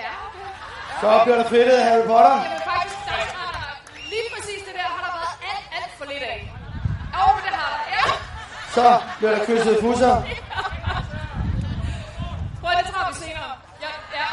ja, 0.00 0.10
okay. 0.26 0.48
Så 1.00 1.08
bliver 1.24 1.38
der 1.42 1.48
fedtet 1.54 1.76
af 1.80 1.84
Harry 1.88 2.04
Potter. 2.12 2.34
Jamen 2.46 2.62
faktisk, 2.72 2.98
der 3.08 3.16
har 3.38 3.50
der, 3.58 3.68
lige 4.12 4.28
præcis 4.34 4.60
det 4.66 4.74
der 4.80 4.88
har 4.94 5.00
der 5.06 5.12
været 5.18 5.34
alt, 5.50 5.66
alt 5.78 5.92
for 5.98 6.06
lidt 6.12 6.24
af. 6.34 6.38
Jo, 7.16 7.24
men 7.34 7.42
det 7.46 7.52
har 7.60 7.68
der, 7.74 7.82
ja. 7.96 8.04
Så 8.76 8.84
bliver 9.18 9.32
der 9.36 9.40
kysset 9.48 9.76
fusser. 9.84 10.12
Prøv 12.60 12.70
det 12.78 12.84
tager 12.92 13.06
vi 13.10 13.14
senere. 13.24 13.50
Ja, 13.84 13.92
ja. 14.18 14.26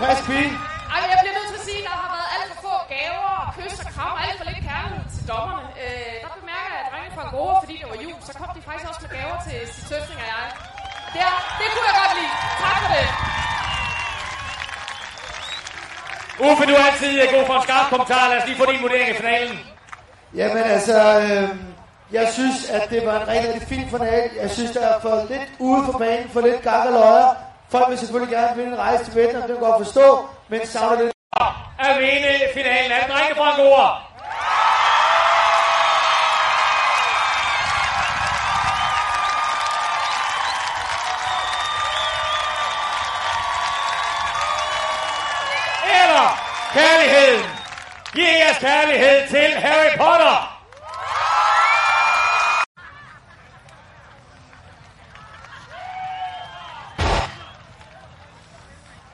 Frisk 0.00 0.22
pige. 0.30 0.50
Ej, 0.92 0.98
men 1.02 1.08
jeg 1.12 1.18
bliver 1.22 1.36
nødt 1.38 1.48
til 1.52 1.58
at 1.60 1.66
sige, 1.68 1.80
at 1.82 1.86
der 1.88 1.96
har 2.02 2.10
været 2.16 2.28
alt 2.36 2.46
for 2.50 2.58
få 2.66 2.74
gaver 2.94 3.30
og 3.44 3.48
kys 3.56 3.76
og 3.84 3.88
kram 3.94 4.12
og 4.16 4.20
alt 4.26 4.36
for 4.40 4.46
lidt 4.50 4.62
kærlighed 4.70 5.04
til 5.14 5.22
dommerne. 5.32 5.68
Øh, 5.82 6.14
der 6.24 6.30
bemærker 6.40 6.68
jeg, 6.74 6.80
at 6.84 6.88
drengene 6.90 7.12
fra 7.18 7.24
Gode, 7.36 7.56
fordi 7.62 7.74
det 7.80 7.86
var 7.92 7.98
jul, 8.04 8.17
så 8.28 8.34
kom 8.38 8.48
de 8.56 8.62
faktisk 8.68 8.86
også 8.90 9.00
med 9.04 9.10
gaver 9.18 9.38
til 9.46 9.58
sit 9.74 9.84
tøsning 9.90 10.18
og 10.24 10.28
jeg. 10.34 10.46
Det, 11.14 11.20
er, 11.28 11.34
det 11.60 11.66
kunne 11.72 11.86
jeg 11.90 11.96
godt 12.02 12.12
lide. 12.18 12.32
Tak 12.64 12.76
for 12.82 12.88
det. 12.94 13.06
Uffe, 16.46 16.62
du 16.70 16.74
er 16.80 16.84
altid 16.90 17.12
øh, 17.22 17.26
god 17.34 17.44
for 17.48 17.54
en 17.58 17.64
skarp 17.68 17.86
kommentar. 17.92 18.28
Lad 18.28 18.36
os 18.40 18.46
lige 18.48 18.58
få 18.60 18.66
din 18.72 18.82
vurdering 18.82 19.08
i 19.14 19.16
finalen. 19.22 19.58
Jamen 20.34 20.62
altså, 20.74 20.96
øh, 21.20 21.48
jeg 22.18 22.26
synes, 22.36 22.70
at 22.76 22.90
det 22.90 23.00
var 23.06 23.16
en 23.20 23.28
rigtig, 23.28 23.48
rigtig 23.52 23.68
fin 23.68 23.86
finale. 23.90 24.30
Jeg 24.42 24.50
synes, 24.50 24.70
der 24.70 24.84
er 24.92 25.00
for 25.00 25.14
lidt 25.32 25.48
ude 25.58 25.80
for 25.86 25.98
banen, 25.98 26.28
for 26.34 26.40
lidt 26.40 26.62
gang 26.62 26.82
og 26.88 26.92
løjer. 26.92 27.28
Folk 27.74 27.90
vil 27.90 27.98
selvfølgelig 27.98 28.32
gerne 28.36 28.56
vinde 28.56 28.72
en 28.72 28.78
rejse 28.78 29.04
til 29.04 29.14
Vietnam, 29.14 29.42
det 29.42 29.50
kan 29.50 29.66
godt 29.68 29.84
forstå, 29.84 30.28
men 30.48 30.66
savner 30.66 31.02
lidt. 31.02 31.12
Vinde 31.98 32.32
finalen 32.54 32.92
af 32.92 33.08
drengene 33.10 33.36
fra 33.36 33.52
Angora. 33.52 34.07
Jeres 48.48 48.58
kærlighed 48.58 49.28
til 49.28 49.60
Harry 49.60 49.96
Potter. 49.96 50.58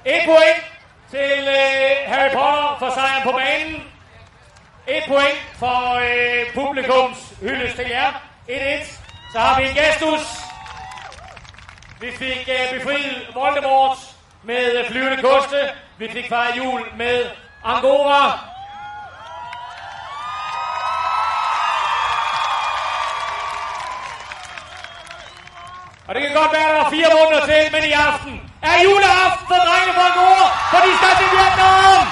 Et 0.05 0.23
point 0.25 0.61
til 1.11 1.49
øh, 1.49 2.13
Harry 2.13 2.31
Potter 2.33 2.77
for 2.79 2.91
sejren 2.95 3.23
på 3.23 3.33
banen. 3.33 3.83
Et 4.89 5.05
point 5.09 5.39
for 5.59 5.95
øh, 5.95 6.55
publikums 6.55 7.19
hyldest 7.41 7.77
til 7.77 7.89
jer. 7.89 8.13
1-1. 8.49 8.85
Så 9.33 9.39
har 9.39 9.61
vi 9.61 9.69
en 9.69 9.75
gestus. 9.75 10.27
Vi 12.01 12.13
fik 12.13 12.49
øh, 12.49 12.79
befriet 12.79 13.29
Voldemort 13.35 13.99
med 14.43 14.79
øh, 14.79 14.91
flyvende 14.91 15.23
koste. 15.23 15.71
Vi 15.99 16.09
fik 16.11 16.29
fejret 16.29 16.57
jul 16.57 16.81
med 16.97 17.25
Angora. 17.65 18.54
Og 26.09 26.15
det 26.15 26.23
kan 26.23 26.33
godt 26.41 26.53
være, 26.53 26.69
at 26.69 26.75
der 26.77 26.85
er 26.87 26.91
fire 26.91 27.11
måneder 27.19 27.45
til, 27.47 27.63
men 27.75 27.83
i 27.91 27.93
aften 27.93 28.41
er 28.63 28.77
juleaften 28.85 29.47
for 29.51 29.59
drengene 29.67 29.93
fra 29.97 30.05
Angora, 30.11 30.47
for 30.71 30.81
de 30.85 30.91
skal 30.99 31.15
til 31.21 31.29
Vietnam! 31.35 32.05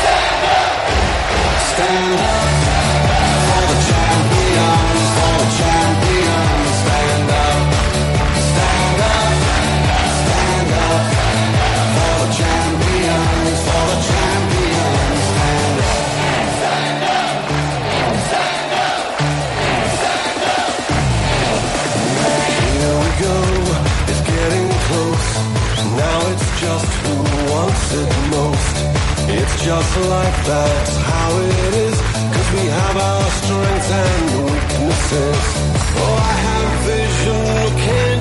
Stand 0.00 0.34
up! 0.44 0.52
Stand 0.52 0.54
up! 0.54 0.70
Stand 1.70 2.14
up! 2.14 2.21
Wants 27.92 28.16
it 28.16 28.30
most. 28.30 28.76
It's 29.28 29.64
just 29.64 29.96
like 30.08 30.36
that's 30.44 30.96
how 30.96 31.40
it 31.40 31.74
is. 31.74 32.00
Cause 32.32 32.48
we 32.52 32.64
have 32.68 32.96
our 32.96 33.30
strengths 33.30 33.90
and 33.90 34.44
weaknesses. 34.44 35.42
Oh, 35.94 36.16
I 36.18 36.34
have 36.46 36.68
vision, 36.86 37.78
can't 37.78 38.11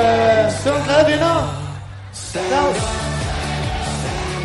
øh, 0.00 0.42
sådan 0.62 0.82
glade 0.86 1.04
vinder. 1.10 1.36
Claus. 2.48 2.80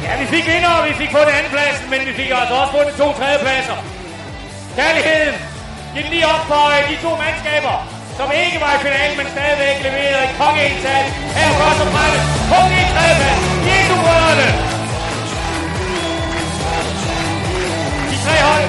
Ja, 0.06 0.12
vi 0.22 0.26
fik 0.34 0.46
vinder, 0.54 0.72
og 0.80 0.84
vi 0.90 0.94
fik 1.02 1.12
på 1.18 1.22
den 1.28 1.34
anden 1.38 1.52
plads, 1.56 1.78
men 1.92 2.00
vi 2.10 2.14
fik 2.20 2.30
altså 2.40 2.54
også 2.62 2.72
fundet 2.76 2.94
to 3.02 3.08
tredjepladser. 3.20 3.78
Kærligheden. 4.78 5.36
Giv 5.94 6.06
lige 6.14 6.28
op 6.34 6.44
for 6.52 6.64
øh, 6.76 6.82
de 6.90 6.96
to 7.06 7.12
mandskaber, 7.24 7.76
som 8.18 8.28
ikke 8.44 8.58
var 8.66 8.72
i 8.78 8.80
finalen, 8.86 9.16
men 9.20 9.28
stadigvæk 9.36 9.76
leverede 9.88 10.24
et 10.28 10.34
kongeindsats. 10.42 11.10
Her 11.38 11.50
først 11.60 11.80
og 11.84 11.90
fremmest 11.96 12.26
på 12.52 12.60
en 12.80 12.88
tredjeplads. 12.94 13.42
Jesu 13.70 13.94
brødrene. 14.04 14.48
De 18.10 18.16
tre 18.26 18.36
hold, 18.48 18.68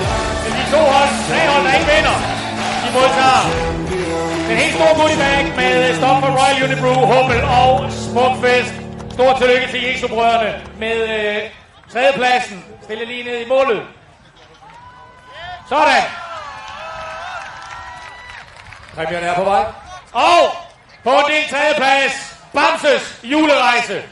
de 0.59 0.65
to 0.73 0.81
hold, 0.95 1.13
tre 1.29 1.41
hold, 1.51 1.63
der 1.67 1.73
ikke 1.79 1.89
vinder, 1.93 2.17
de 2.83 2.89
modtager 2.97 3.70
en 4.51 4.57
helt 4.57 4.75
store 4.75 4.95
goodiebag 4.95 5.53
med 5.57 5.97
stop 5.97 6.17
for 6.23 6.31
Royal 6.39 6.65
Unibrew, 6.65 7.01
Hummel 7.13 7.41
og 7.45 7.93
Smukfest. 7.93 8.75
Stort 9.13 9.37
tillykke 9.39 9.69
til 9.71 9.83
Jesu 9.83 10.09
brødrene 10.09 10.63
med 10.79 10.97
øh, 11.17 11.51
tredjepladsen. 11.93 12.65
Stille 12.83 13.05
lige 13.05 13.25
ned 13.25 13.41
i 13.41 13.49
målet. 13.49 13.83
Sådan. 15.69 16.03
Præmierne 18.95 19.27
er 19.27 19.35
på 19.35 19.45
vej. 19.45 19.65
Og 20.13 20.43
på 21.05 21.15
din 21.29 21.45
tredjeplads, 21.51 22.37
Bamses 22.55 23.21
julerejse. 23.23 24.03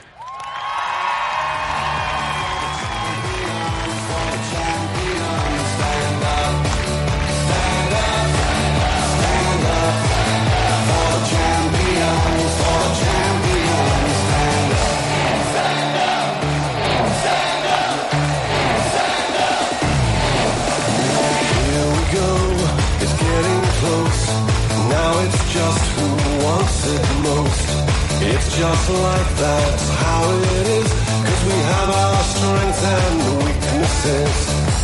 Like 28.95 29.31
that's 29.37 29.87
how 30.01 30.23
it 30.33 30.67
is. 30.81 30.89
Cause 31.27 31.43
we 31.51 31.57
have 31.73 31.91
our 32.03 32.21
strengths 32.33 32.83
and 32.97 33.17
weaknesses. 33.45 34.37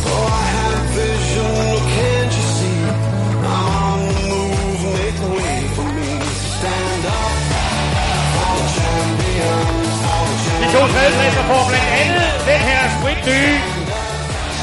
Oh, 0.05 0.25
I 0.29 0.45
have 0.57 0.81
vision, 0.93 1.65
can't 1.95 2.31
you 2.37 2.45
see? 2.55 2.79
I'm 3.41 3.73
on 3.89 3.99
the 4.05 4.15
move, 4.29 4.81
make 4.97 5.19
way 5.37 5.57
for 5.75 5.87
me. 5.97 6.11
Stand 6.55 7.03
up 7.19 7.35
for 8.33 8.53
the 8.59 8.67
champions, 8.77 9.93
for 10.05 10.23
the 10.29 10.55
De 10.61 10.67
to 10.73 10.81
tredjepladser 10.93 11.43
får 11.49 11.63
blandt 11.69 11.89
andet 12.01 12.27
den 12.49 12.61
her 12.69 12.81
sprit 12.95 13.21
nye 13.29 13.53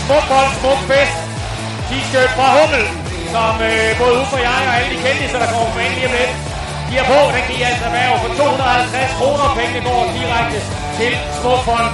smuk 0.07 0.24
bold, 0.31 0.52
t-shirt 1.88 2.31
fra 2.37 2.46
Hummel, 2.57 2.85
som 3.35 3.55
øh, 3.68 3.88
både 4.00 4.14
Uffe 4.20 4.35
og 4.38 4.42
jeg 4.48 4.61
og 4.68 4.74
alle 4.78 4.90
de 4.94 4.98
kendte, 5.05 5.24
så 5.33 5.37
der 5.42 5.48
kommer 5.52 5.70
på 5.74 5.78
ind 5.87 5.94
lige 5.98 6.09
om 6.11 6.14
lidt, 6.20 6.33
giver 6.92 7.07
på. 7.12 7.20
Den 7.37 7.44
giver 7.50 7.66
altså 7.70 7.85
erhverv 7.90 8.14
for 8.22 8.31
250 8.42 9.18
kroner. 9.18 9.46
Pengene 9.59 9.81
går 9.88 10.00
direkte 10.18 10.59
til 10.98 11.12
Smukfonden. 11.38 11.92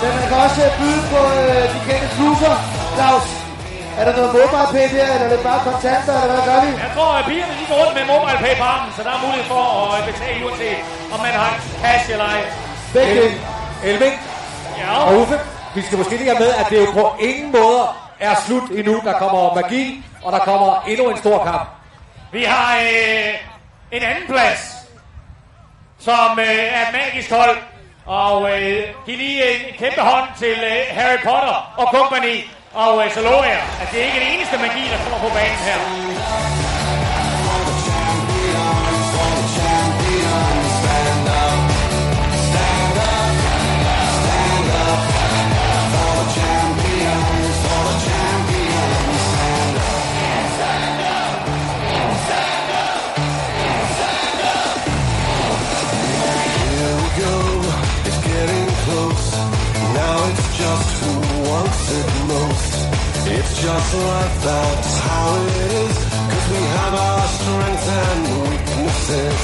Men 0.00 0.10
man 0.18 0.24
kan 0.30 0.38
også 0.46 0.60
øh, 0.66 0.72
byde 0.78 1.02
på 1.12 1.20
øh, 1.40 1.62
de 1.72 1.78
kendte 1.86 2.08
bluser. 2.16 2.54
Claus, 2.96 3.26
er 3.98 4.04
der 4.06 4.12
noget 4.18 4.30
mobile 4.36 4.68
pay 4.74 4.86
der, 4.94 5.08
eller 5.14 5.26
er 5.28 5.32
det 5.34 5.42
bare 5.50 5.60
kontanter, 5.68 6.16
eller 6.22 6.34
hvad 6.36 6.44
gør 6.50 6.58
vi? 6.64 6.70
Jeg 6.84 6.90
tror, 6.96 7.10
at 7.20 7.24
pigerne 7.30 7.54
lige 7.58 7.68
går 7.70 7.76
rundt 7.82 7.94
med 7.98 8.04
mobile 8.14 8.38
pay 8.44 8.54
på 8.60 8.64
armen, 8.74 8.90
så 8.96 9.00
der 9.06 9.12
er 9.16 9.20
mulighed 9.26 9.46
for 9.54 9.62
at 9.82 9.90
øh, 9.96 10.00
betale 10.10 10.38
uanset 10.46 10.80
om 11.14 11.18
man 11.26 11.34
har 11.42 11.50
cash 11.82 12.06
eller 12.14 12.28
ej. 12.34 12.42
Begge. 12.96 13.22
Elving 13.90 14.16
Ja, 14.80 14.90
og 15.06 15.10
Uffe, 15.20 15.36
vi 15.76 15.80
skal 15.86 15.96
måske 16.00 16.14
lige 16.20 16.30
have 16.32 16.42
med, 16.44 16.50
at 16.60 16.66
det 16.70 16.76
jo 16.84 16.88
på 17.00 17.04
ingen 17.28 17.48
måder 17.58 17.86
er 18.20 18.34
slut 18.46 18.66
endnu. 18.78 18.94
Der 19.08 19.14
kommer 19.22 19.54
magi, 19.54 19.84
og 20.24 20.30
der 20.36 20.38
kommer 20.38 20.70
endnu 20.90 21.04
en 21.12 21.18
stor 21.24 21.38
kamp. 21.48 21.66
vi 22.32 22.42
har 22.52 22.68
øh, 22.76 23.34
en 23.92 24.02
anden 24.02 24.26
plads, 24.26 24.60
som 25.98 26.38
øh, 26.38 26.46
er 26.46 26.88
et 26.88 26.92
magisk 26.92 27.30
hold. 27.30 27.58
Og 28.06 28.50
øh, 28.50 28.84
giv 29.06 29.16
lige 29.16 29.66
en 29.68 29.74
kæmpe 29.78 30.00
hånd 30.00 30.28
til 30.38 30.56
øh, 30.72 30.96
Harry 30.96 31.18
Potter 31.24 31.74
og 31.76 31.86
company. 31.94 32.36
Og 32.74 33.04
øh, 33.04 33.12
så 33.12 33.20
lover 33.20 33.44
jeg, 33.44 33.62
at 33.82 33.88
det 33.92 34.00
er 34.02 34.06
ikke 34.06 34.20
det 34.20 34.34
eneste 34.34 34.56
magi, 34.58 34.82
der 34.92 34.98
kommer 35.02 35.28
på 35.28 35.34
banen 35.34 35.58
her. 35.68 36.75
It's 63.38 63.52
just 63.64 63.90
like 64.08 64.34
that's 64.46 64.92
how 65.08 65.28
it 65.44 65.72
is. 65.84 65.96
Cause 66.30 66.46
we 66.52 66.60
have 66.76 66.94
our 67.06 67.24
strengths 67.38 67.88
and 68.02 68.22
weaknesses. 68.48 69.40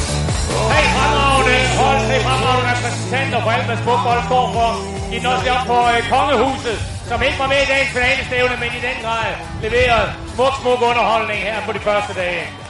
Hey, 0.73 0.87
fremragende 0.97 1.57
hold, 1.81 2.01
tre 2.09 2.17
fremragende 2.27 2.71
repræsentanter 2.73 3.39
for 3.45 3.51
Almas 3.57 3.81
fodbold 3.87 4.23
står 4.29 4.47
for. 4.57 4.71
De 5.11 5.17
er 5.17 5.55
op 5.57 5.67
på 5.73 5.79
øh, 5.93 6.01
Kongehuset, 6.13 6.79
som 7.09 7.19
ikke 7.27 7.39
var 7.43 7.49
med 7.53 7.61
i 7.65 7.69
dagens 7.73 7.93
finalestævne, 7.97 8.55
men 8.63 8.71
i 8.79 8.81
den 8.89 8.99
grad 9.05 9.31
leverede 9.63 10.09
smuk, 10.35 10.55
smuk 10.61 10.81
underholdning 10.91 11.41
her 11.49 11.59
på 11.67 11.73
de 11.77 11.81
første 11.89 12.13
dage. 12.23 12.62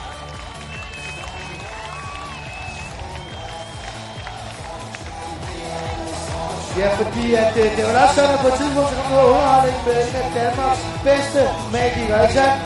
Ja, 6.81 6.89
fordi 7.01 7.35
at, 7.35 7.49
det, 7.55 7.65
det 7.77 7.83
var 7.87 7.93
også 8.03 8.15
sådan, 8.15 8.35
at 8.37 8.41
på 8.45 8.49
et 8.53 8.57
tidspunkt, 8.61 8.89
så 8.91 8.97
kom 9.01 9.13
der 9.17 9.25
underholdning 9.33 9.79
med 9.87 9.97
en 10.07 10.15
af 10.23 10.27
Danmarks 10.39 10.83
bedste 11.09 11.41
magikere, 11.75 12.21
ikke 12.25 12.35
sandt? 12.41 12.57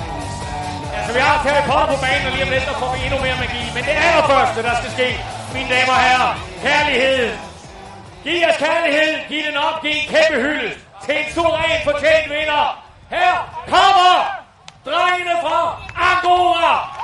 Altså, 0.97 1.11
vi 1.17 1.21
har 1.27 1.35
Harry 1.47 1.65
Potter 1.71 1.87
på 1.95 1.99
banen, 2.05 2.25
og 2.29 2.33
lige 2.35 2.45
om 2.49 2.53
lidt, 2.55 2.67
der 2.71 2.77
får 2.83 2.91
vi 2.95 2.99
endnu 3.07 3.19
mere 3.27 3.37
magi. 3.45 3.63
Men 3.77 3.83
det 3.89 3.95
allerførste, 4.07 4.59
der 4.69 4.75
skal 4.81 4.91
ske, 4.97 5.09
mine 5.55 5.69
damer 5.75 5.95
og 5.99 6.03
herrer, 6.07 6.33
kærlighed. 6.67 7.25
Giv 8.25 8.37
jeres 8.45 8.59
kærlighed, 8.67 9.11
giv 9.31 9.43
den 9.49 9.57
op, 9.67 9.77
giv 9.83 9.95
en 10.01 10.09
kæmpe 10.15 10.37
hylde 10.45 10.71
til 11.05 11.15
en 11.21 11.49
ren 11.59 11.81
fortjent 11.89 12.27
vinder. 12.35 12.65
Her 13.17 13.33
kommer 13.73 14.15
drengene 14.87 15.35
fra 15.45 15.59
Angora. 16.11 16.96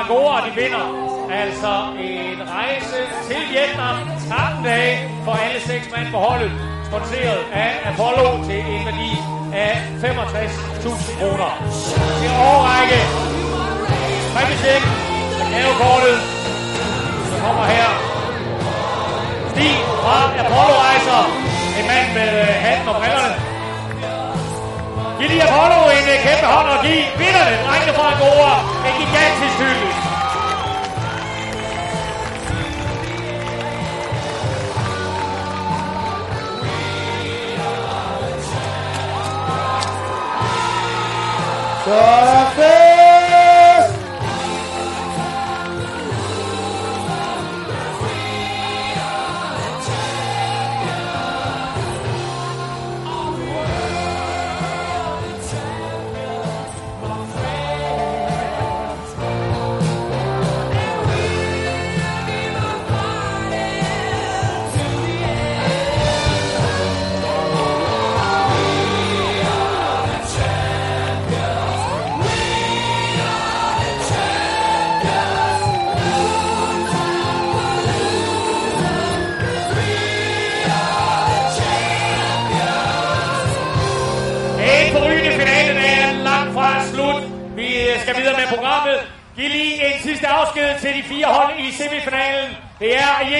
Angora, 0.00 0.34
og 0.38 0.42
de 0.46 0.52
vinder 0.62 0.84
altså 1.42 1.72
en 2.08 2.38
rejse 2.56 3.00
til 3.28 3.40
Vietnam 3.50 3.96
13 4.28 4.64
dage 4.64 4.94
for 5.24 5.32
alle 5.44 5.60
seks 5.70 5.84
mand 5.94 6.06
på 6.14 6.18
holdet, 6.26 6.52
sponsoreret 6.88 7.42
af 7.64 7.70
Apollo 7.90 8.26
til 8.48 8.60
en 8.74 8.82
værdi 8.88 9.10
af 9.66 9.74
65.000 10.02 11.18
kroner. 11.18 11.50
Det 12.20 12.30
overrække. 12.48 13.00
Præmiecheck, 14.34 14.84
gavekortet, 15.54 16.16
Så 17.30 17.34
kommer 17.44 17.64
her. 17.74 17.88
Stig 19.52 19.74
fra 20.02 20.18
Apollo 20.42 20.74
Rejser, 20.86 21.20
en 21.78 21.86
mand 21.92 22.08
med 22.18 22.30
hatten 22.64 22.88
og 22.88 22.94
brillerne. 23.00 23.49
Giv 25.20 25.28
lige 25.28 25.42
Apollo 25.42 25.90
en 25.90 26.08
øh, 26.12 26.18
kæmpe 26.26 26.46
hånd 26.46 26.68
og 26.68 26.78
giv 26.84 27.02
vinderne, 27.18 27.56
drengene 27.66 27.92
fra 27.98 28.06
Angora, 28.12 28.54
en 28.86 28.94
gigantisk 29.00 29.56
hyldest. 29.62 30.00
Så 41.84 42.79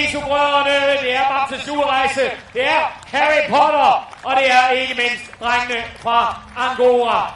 Det 0.01 0.07
Jesu 0.07 0.21
Brødrene, 0.21 0.97
det 1.01 1.15
er 1.15 1.25
Bamses 1.29 1.67
Julerejse, 1.67 2.31
det 2.53 2.63
er 2.67 2.81
Harry 3.13 3.49
Potter, 3.49 4.09
og 4.23 4.35
det 4.35 4.51
er 4.51 4.69
ikke 4.69 4.93
mindst 4.93 5.39
drengene 5.39 5.83
fra 5.99 6.41
Angora. 6.57 7.33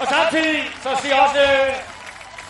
Og 0.00 0.06
samtidig 0.06 0.62
så 0.82 0.88
siger 1.02 1.16
også 1.16 1.40
øh, 1.42 1.74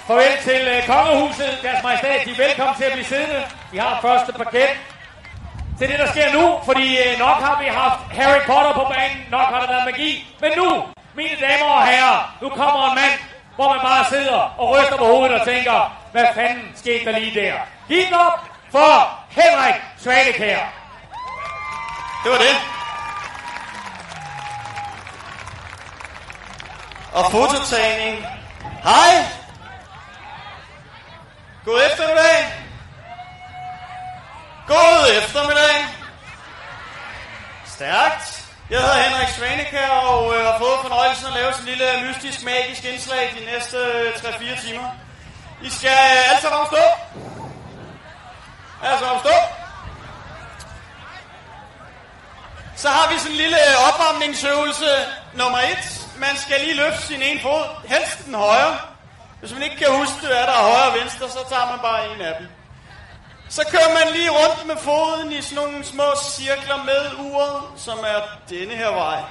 farvel 0.06 0.36
til 0.42 0.60
øh, 0.68 0.86
kongehuset, 0.86 1.58
deres 1.62 1.82
majestæt. 1.84 2.20
De 2.24 2.30
er 2.30 2.46
velkommen 2.46 2.76
til 2.76 2.84
at 2.84 2.92
blive 2.92 3.06
siddende. 3.06 3.42
Vi 3.72 3.78
har 3.78 3.98
første 4.02 4.32
paket 4.32 4.72
til 5.78 5.88
det, 5.88 5.98
der 5.98 6.08
sker 6.10 6.32
nu, 6.32 6.44
fordi 6.64 6.86
øh, 7.04 7.18
nok 7.18 7.38
har 7.46 7.56
vi 7.62 7.68
haft 7.68 8.00
Harry 8.18 8.42
Potter 8.50 8.72
på 8.72 8.84
banen, 8.92 9.18
nok 9.30 9.46
har 9.52 9.60
der 9.60 9.68
været 9.72 9.84
magi. 9.84 10.10
Men 10.40 10.50
nu, 10.56 10.68
mine 11.14 11.36
damer 11.40 11.70
og 11.78 11.86
herrer, 11.86 12.36
nu 12.42 12.48
kommer 12.48 12.90
en 12.90 12.94
mand, 12.94 13.31
hvor 13.62 13.72
man 13.72 13.80
bare 13.80 14.04
sidder 14.08 14.40
og 14.58 14.70
ryster 14.70 14.96
på 14.96 15.04
hovedet 15.04 15.40
og 15.40 15.46
tænker, 15.46 15.98
hvad 16.12 16.26
fanden 16.34 16.72
skete 16.76 17.04
der 17.04 17.18
lige 17.18 17.40
der? 17.40 17.54
Giv 17.88 18.06
den 18.06 18.14
op 18.14 18.40
for 18.70 19.18
Henrik 19.28 19.74
Svanekær. 19.98 20.58
Det 22.24 22.30
var 22.32 22.38
det. 22.38 22.56
Og 27.12 27.30
fototagning. 27.30 28.26
Hej. 28.82 29.26
God 31.64 31.80
eftermiddag. 31.90 32.52
God 34.66 35.16
eftermiddag. 35.18 35.86
Stærkt. 37.66 38.41
Jeg 38.72 38.80
hedder 38.80 39.02
Henrik 39.02 39.28
Svanekær 39.28 39.88
og 39.88 40.34
øh, 40.34 40.44
har 40.46 40.58
fået 40.58 40.78
fornøjelsen 40.82 41.26
at 41.26 41.32
lave 41.32 41.52
sådan 41.52 41.68
en 41.68 41.70
lille 41.72 41.88
mystisk, 42.06 42.44
magisk 42.44 42.84
indslag 42.84 43.34
de 43.38 43.44
næste 43.52 43.76
øh, 43.76 44.12
3-4 44.12 44.66
timer. 44.66 44.88
I 45.62 45.70
skal 45.70 45.90
øh, 45.90 46.30
alle 46.30 46.40
sammen 46.42 46.60
opstå. 46.60 46.84
Alle 48.84 48.98
sammen 48.98 49.16
opstå. 49.16 49.36
Så 52.76 52.88
har 52.88 53.12
vi 53.12 53.18
sådan 53.18 53.32
en 53.32 53.36
lille 53.44 53.58
øh, 53.68 53.88
opvarmningsøvelse 53.88 54.90
nummer 55.40 55.58
1. 55.58 56.08
Man 56.16 56.34
skal 56.36 56.60
lige 56.60 56.76
løfte 56.82 57.02
sin 57.02 57.22
ene 57.22 57.40
fod, 57.40 57.64
helst 57.88 58.24
den 58.26 58.34
højre. 58.34 58.78
Hvis 59.40 59.52
man 59.52 59.62
ikke 59.62 59.76
kan 59.76 59.90
huske, 60.00 60.20
hvad 60.20 60.44
der 60.50 60.56
er 60.60 60.66
højre 60.70 60.90
og 60.90 60.98
venstre, 61.00 61.28
så 61.28 61.40
tager 61.48 61.66
man 61.72 61.80
bare 61.88 62.00
en 62.14 62.20
af 62.20 62.34
dem. 62.38 62.46
Så 63.56 63.62
kører 63.70 63.92
man 63.98 64.12
lige 64.12 64.30
rundt 64.30 64.66
med 64.66 64.76
foden 64.76 65.32
i 65.32 65.42
sådan 65.42 65.56
nogle 65.56 65.84
små 65.84 66.04
cirkler 66.24 66.84
med 66.84 67.02
uret, 67.18 67.62
som 67.76 67.98
er 67.98 68.20
denne 68.50 68.74
her 68.74 68.88
vej. 68.90 69.22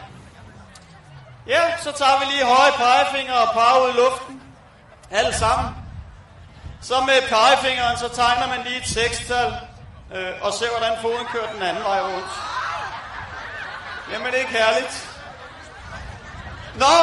Ja, 1.47 1.77
så 1.77 1.91
tager 1.91 2.19
vi 2.19 2.25
lige 2.25 2.45
høje 2.45 2.71
pegefinger 2.71 3.34
og 3.34 3.53
peger 3.53 3.86
ud 3.86 3.89
i 3.89 3.97
luften. 3.97 4.41
Alle 5.12 5.34
sammen. 5.34 5.75
Så 6.81 7.01
med 7.01 7.29
pegefingeren, 7.29 7.97
så 7.97 8.07
tegner 8.07 8.47
man 8.47 8.65
lige 8.65 8.77
et 8.77 8.88
sekstal, 8.88 9.53
øh, 10.15 10.31
og 10.41 10.53
ser, 10.53 10.69
hvordan 10.69 11.01
foden 11.01 11.25
kører 11.34 11.53
den 11.53 11.62
anden 11.62 11.84
vej 11.84 12.01
rundt. 12.01 12.31
Jamen, 14.12 14.27
det 14.27 14.36
er 14.36 14.39
ikke 14.39 14.51
herligt. 14.51 15.10
Nå, 16.75 16.95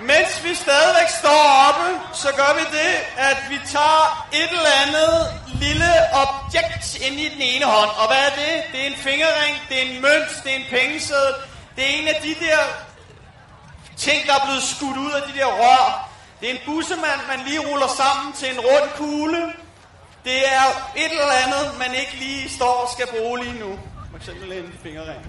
mens 0.00 0.44
vi 0.44 0.54
stadigvæk 0.54 1.08
står 1.08 1.42
oppe, 1.68 1.88
så 2.12 2.28
gør 2.36 2.52
vi 2.58 2.64
det, 2.78 2.92
at 3.16 3.38
vi 3.50 3.58
tager 3.66 4.28
et 4.32 4.50
eller 4.50 4.74
andet 4.84 5.14
lille 5.64 5.92
objekt 6.12 6.98
ind 7.06 7.20
i 7.20 7.28
den 7.28 7.42
ene 7.42 7.64
hånd. 7.64 7.90
Og 7.90 8.06
hvad 8.06 8.22
er 8.28 8.34
det? 8.42 8.54
Det 8.72 8.80
er 8.82 8.86
en 8.86 8.96
fingerring, 8.96 9.54
det 9.68 9.76
er 9.78 9.86
en 9.90 10.02
mønt, 10.02 10.30
det 10.44 10.52
er 10.52 10.56
en 10.56 10.68
pengeseddel. 10.70 11.34
Det 11.76 11.84
er 11.84 11.92
en 12.00 12.08
af 12.08 12.20
de 12.22 12.34
der 12.44 12.58
ting, 13.96 14.26
der 14.26 14.34
er 14.34 14.44
blevet 14.46 14.62
skudt 14.62 14.96
ud 14.96 15.12
af 15.12 15.22
de 15.28 15.38
der 15.38 15.46
rør. 15.46 16.10
Det 16.40 16.50
er 16.50 16.54
en 16.54 16.60
bussemand, 16.66 17.20
man 17.28 17.40
lige 17.46 17.60
ruller 17.68 17.90
sammen 17.96 18.32
til 18.32 18.48
en 18.54 18.60
rund 18.60 18.90
kugle. 18.96 19.52
Det 20.24 20.38
er 20.54 20.64
et 20.96 21.10
eller 21.10 21.38
andet, 21.44 21.78
man 21.78 21.94
ikke 21.94 22.14
lige 22.18 22.50
står 22.50 22.74
og 22.82 22.88
skal 22.92 23.06
bruge 23.06 23.44
lige 23.44 23.58
nu. 23.58 23.78
For 24.10 24.16
eksempel 24.16 24.52
en 24.52 24.78
fingerring. 24.82 25.22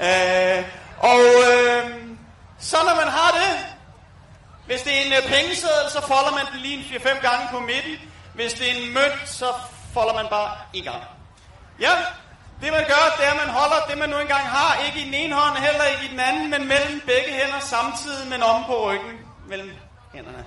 Øh, 0.00 0.64
og 0.98 1.20
øh, 1.20 1.90
så 2.60 2.76
når 2.86 2.94
man 2.94 3.08
har 3.08 3.30
det, 3.30 3.71
hvis 4.66 4.82
det 4.82 4.92
er 4.96 5.00
en 5.06 5.12
øh, 5.12 5.22
pengeseddel, 5.28 5.90
så 5.90 6.00
folder 6.00 6.32
man 6.38 6.46
den 6.52 6.60
lige 6.60 6.76
en 6.76 7.00
4-5 7.00 7.20
gange 7.28 7.48
på 7.50 7.60
midten. 7.60 7.96
Hvis 8.34 8.52
det 8.52 8.70
er 8.70 8.74
en 8.74 8.94
mønt, 8.94 9.28
så 9.28 9.46
folder 9.94 10.14
man 10.14 10.26
bare 10.30 10.50
en 10.72 10.84
gang. 10.84 11.02
Ja, 11.80 11.92
det 12.62 12.72
man 12.72 12.84
gør, 12.86 13.04
det 13.18 13.26
er, 13.26 13.30
at 13.30 13.36
man 13.46 13.54
holder 13.54 13.86
det, 13.88 13.98
man 13.98 14.08
nu 14.08 14.18
engang 14.18 14.46
har, 14.48 14.84
ikke 14.86 15.00
i 15.00 15.04
den 15.04 15.14
ene 15.14 15.34
hånd, 15.34 15.56
heller 15.56 15.84
ikke 15.84 16.04
i 16.04 16.08
den 16.08 16.20
anden, 16.20 16.50
men 16.50 16.68
mellem 16.68 17.00
begge 17.06 17.32
hænder 17.32 17.60
samtidig, 17.60 18.28
men 18.28 18.42
om 18.42 18.64
på 18.64 18.90
ryggen. 18.90 19.18
Mellem 19.48 19.70
hænderne. 20.14 20.44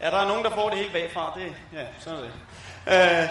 Ja, 0.00 0.10
der 0.10 0.18
er 0.18 0.28
nogen, 0.28 0.44
der 0.44 0.50
får 0.50 0.70
det 0.70 0.78
helt 0.78 0.92
bagfra. 0.92 1.32
Det, 1.36 1.54
ja, 1.72 1.84
sådan 2.00 2.18
er 2.18 2.22
det. 2.22 3.22
Øh, 3.22 3.28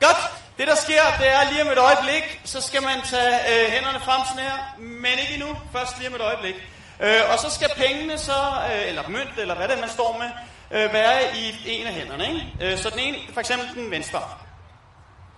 godt. 0.00 0.20
Det, 0.58 0.66
der 0.66 0.74
sker, 0.74 1.02
det 1.18 1.28
er 1.28 1.50
lige 1.50 1.62
om 1.62 1.68
et 1.68 1.78
øjeblik, 1.78 2.40
så 2.44 2.60
skal 2.60 2.82
man 2.82 3.02
tage 3.02 3.34
øh, 3.52 3.72
hænderne 3.72 4.00
frem 4.00 4.20
sådan 4.28 4.42
her, 4.42 4.58
men 4.78 5.18
ikke 5.18 5.34
endnu. 5.34 5.56
Først 5.72 5.98
lige 5.98 6.08
om 6.08 6.14
et 6.14 6.20
øjeblik. 6.20 6.54
Øh, 7.00 7.20
og 7.32 7.38
så 7.38 7.50
skal 7.50 7.70
pengene 7.76 8.18
så, 8.18 8.32
øh, 8.72 8.88
eller 8.88 9.08
mønt, 9.08 9.38
eller 9.38 9.54
hvad 9.54 9.68
det 9.68 9.76
er, 9.76 9.80
man 9.80 9.90
står 9.90 10.18
med, 10.18 10.30
øh, 10.70 10.92
være 10.92 11.36
i 11.36 11.54
en 11.66 11.86
af 11.86 11.92
hænderne. 11.92 12.28
Ikke? 12.28 12.72
Øh, 12.72 12.78
så 12.78 12.90
den 12.90 12.98
ene, 12.98 13.16
for 13.32 13.40
eksempel 13.40 13.74
den 13.74 13.90
venstre, 13.90 14.20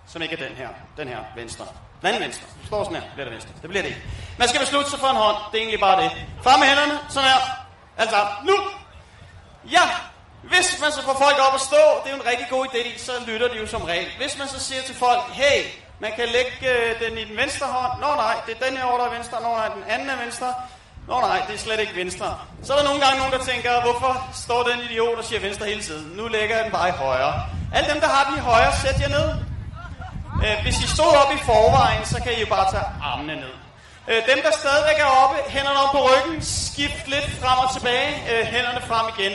som 0.07 0.21
ikke 0.21 0.35
er 0.35 0.47
den 0.47 0.57
her, 0.57 0.69
den 0.97 1.07
her 1.07 1.19
venstre. 1.35 1.65
Den 2.01 2.07
anden 2.07 2.23
venstre. 2.23 2.45
Står 2.65 2.83
sådan 2.83 3.01
her, 3.01 3.09
bliver 3.13 3.25
det 3.25 3.33
venstre. 3.33 3.51
Det 3.61 3.69
bliver 3.69 3.83
det 3.83 3.89
ikke. 3.89 4.01
Man 4.37 4.47
skal 4.47 4.59
beslutte 4.59 4.89
sig 4.89 4.99
for 4.99 5.07
en 5.07 5.15
hånd. 5.15 5.37
Det 5.51 5.57
er 5.57 5.61
egentlig 5.61 5.79
bare 5.79 6.03
det. 6.03 6.11
Frem 6.43 6.59
med 6.59 6.67
hænderne, 6.67 6.99
sådan 7.09 7.29
her. 7.29 7.39
Altså, 7.97 8.27
nu! 8.45 8.57
Ja, 9.71 9.85
hvis 10.43 10.81
man 10.81 10.91
så 10.91 11.01
får 11.01 11.13
folk 11.13 11.37
op 11.47 11.53
at 11.53 11.61
stå, 11.61 11.83
det 12.03 12.11
er 12.11 12.15
jo 12.15 12.21
en 12.21 12.27
rigtig 12.31 12.47
god 12.49 12.65
idé, 12.65 12.99
så 12.99 13.11
lytter 13.27 13.47
de 13.47 13.57
jo 13.57 13.67
som 13.67 13.81
regel. 13.81 14.07
Hvis 14.17 14.37
man 14.37 14.47
så 14.47 14.59
siger 14.59 14.81
til 14.81 14.95
folk, 14.95 15.21
hey, 15.31 15.65
man 15.99 16.11
kan 16.11 16.27
lægge 16.27 16.55
øh, 16.73 17.01
den 17.01 17.17
i 17.17 17.23
den 17.25 17.37
venstre 17.37 17.67
hånd. 17.67 18.01
Nå 18.01 18.07
nej, 18.07 18.35
det 18.45 18.57
er 18.57 18.65
den 18.67 18.77
her 18.77 18.83
over, 18.83 18.97
der 18.97 19.05
er 19.05 19.13
venstre. 19.13 19.41
Nå 19.41 19.47
nej, 19.47 19.67
den 19.67 19.83
anden 19.87 20.09
er 20.09 20.15
venstre. 20.23 20.53
Nå 21.09 21.19
nej, 21.19 21.41
det 21.47 21.53
er 21.55 21.59
slet 21.59 21.79
ikke 21.79 21.95
venstre. 21.95 22.37
Så 22.63 22.73
er 22.73 22.77
der 22.77 22.85
nogle 22.89 23.01
gange 23.05 23.17
nogen, 23.17 23.33
der 23.33 23.43
tænker, 23.51 23.81
hvorfor 23.81 24.13
står 24.33 24.63
den 24.63 24.79
idiot 24.79 25.17
og 25.17 25.25
siger 25.25 25.39
venstre 25.39 25.65
hele 25.65 25.81
tiden? 25.81 26.05
Nu 26.17 26.27
lægger 26.27 26.55
jeg 26.55 26.63
den 26.65 26.71
bare 26.71 26.89
i 26.89 26.91
højre. 26.91 27.33
Alle 27.75 27.93
dem, 27.93 27.99
der 28.01 28.07
har 28.07 28.23
den 28.29 28.37
i 28.37 28.39
højre, 28.39 28.71
sæt 28.81 29.01
jer 29.01 29.09
ned. 29.17 29.29
Øh, 30.45 30.55
hvis 30.63 30.77
I 30.85 30.87
stod 30.95 31.11
op 31.21 31.31
i 31.37 31.39
forvejen, 31.49 32.05
så 32.05 32.17
kan 32.23 32.31
I 32.37 32.39
jo 32.39 32.45
bare 32.55 32.71
tage 32.71 32.87
armene 33.03 33.35
ned. 33.35 33.55
Øh, 34.07 34.15
dem, 34.29 34.39
der 34.45 34.51
stadigvæk 34.51 34.99
er 34.99 35.09
oppe, 35.23 35.35
hænderne 35.55 35.79
op 35.83 35.91
på 35.91 36.01
ryggen, 36.09 36.41
skift 36.41 37.07
lidt 37.07 37.29
frem 37.41 37.57
og 37.65 37.73
tilbage, 37.75 38.11
øh, 38.31 38.45
hænderne 38.45 38.81
frem 38.81 39.05
igen. 39.17 39.33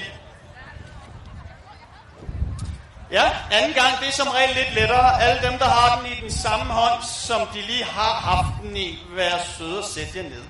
Ja, 3.10 3.24
anden 3.52 3.74
gang, 3.80 3.92
det 4.00 4.08
er 4.08 4.12
som 4.12 4.28
regel 4.28 4.54
lidt 4.56 4.74
lettere. 4.74 5.22
Alle 5.22 5.48
dem, 5.48 5.58
der 5.58 5.68
har 5.76 5.98
den 5.98 6.12
i 6.12 6.20
den 6.20 6.32
samme 6.32 6.72
hånd, 6.72 7.02
som 7.02 7.40
de 7.54 7.60
lige 7.60 7.84
har 7.84 8.14
haft 8.30 8.62
den 8.62 8.76
i, 8.76 8.98
vær 9.16 9.38
søde 9.58 9.78
og 9.78 9.84
sæt 9.84 10.16
jer 10.16 10.22
ned. 10.22 10.44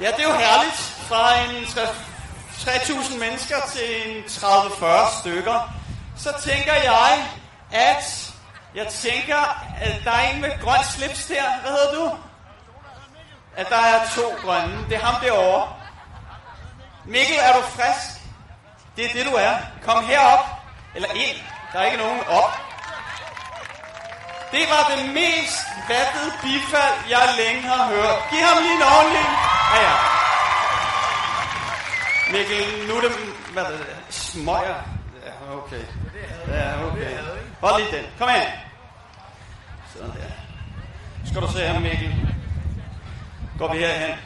Ja, 0.00 0.10
det 0.10 0.24
er 0.24 0.28
jo 0.28 0.34
herligt. 0.34 0.76
Fra 1.08 1.40
en 1.40 1.64
3.000 1.64 3.18
mennesker 3.18 3.56
til 3.72 4.16
en 4.16 4.24
30-40 4.24 5.20
stykker. 5.20 5.74
Så 6.16 6.32
tænker 6.42 6.74
jeg, 6.74 7.26
at 7.72 8.32
jeg 8.74 8.86
tænker, 8.86 9.36
at 9.80 10.00
der 10.04 10.10
er 10.10 10.30
en 10.30 10.40
med 10.40 10.50
grøn 10.60 10.84
slips 10.84 11.26
der. 11.26 11.60
Hvad 11.60 11.70
hedder 11.70 11.94
du? 11.94 12.16
At 13.56 13.68
der 13.68 13.76
er 13.76 14.08
to 14.14 14.22
grønne. 14.42 14.84
Det 14.88 14.96
er 14.96 15.04
ham 15.04 15.22
derovre. 15.22 15.68
Mikkel, 17.04 17.36
er 17.40 17.56
du 17.56 17.62
frisk? 17.62 18.20
Det 18.96 19.04
er 19.04 19.12
det, 19.12 19.26
du 19.26 19.30
er. 19.30 19.56
Kom 19.84 20.04
herop. 20.04 20.46
Eller 20.94 21.08
ind. 21.08 21.36
Der 21.72 21.78
er 21.78 21.84
ikke 21.84 21.98
nogen 21.98 22.20
op. 22.28 22.69
Det 24.52 24.64
var 24.72 24.82
det 24.92 25.02
mest 25.20 25.66
vattede 25.88 26.30
bifald, 26.42 26.96
jeg 27.10 27.24
længe 27.40 27.62
har 27.62 27.84
hørt. 27.94 28.18
Giv 28.30 28.42
ham 28.48 28.62
lige 28.62 28.76
en 28.80 28.82
ordentlig... 28.96 29.26
Ja, 29.74 29.80
ja. 29.88 29.94
Mikkel, 32.32 32.88
nu 32.88 32.94
er 32.94 33.00
det... 33.00 33.10
Hvad 33.52 33.62
er 33.62 33.70
det? 33.70 33.86
Smøger. 34.10 34.80
Ja, 35.26 35.32
okay. 35.56 35.84
Ja, 36.48 36.86
okay. 36.86 37.18
Hold 37.60 37.82
lige 37.82 37.96
den. 37.96 38.06
Kom 38.18 38.28
her. 38.28 38.50
Sådan 39.92 40.08
der. 40.08 40.30
Skal 41.26 41.42
du 41.42 41.52
se 41.52 41.58
her, 41.58 41.80
Mikkel. 41.80 42.36
Går 43.58 43.72
vi 43.72 43.78
herhen. 43.78 44.18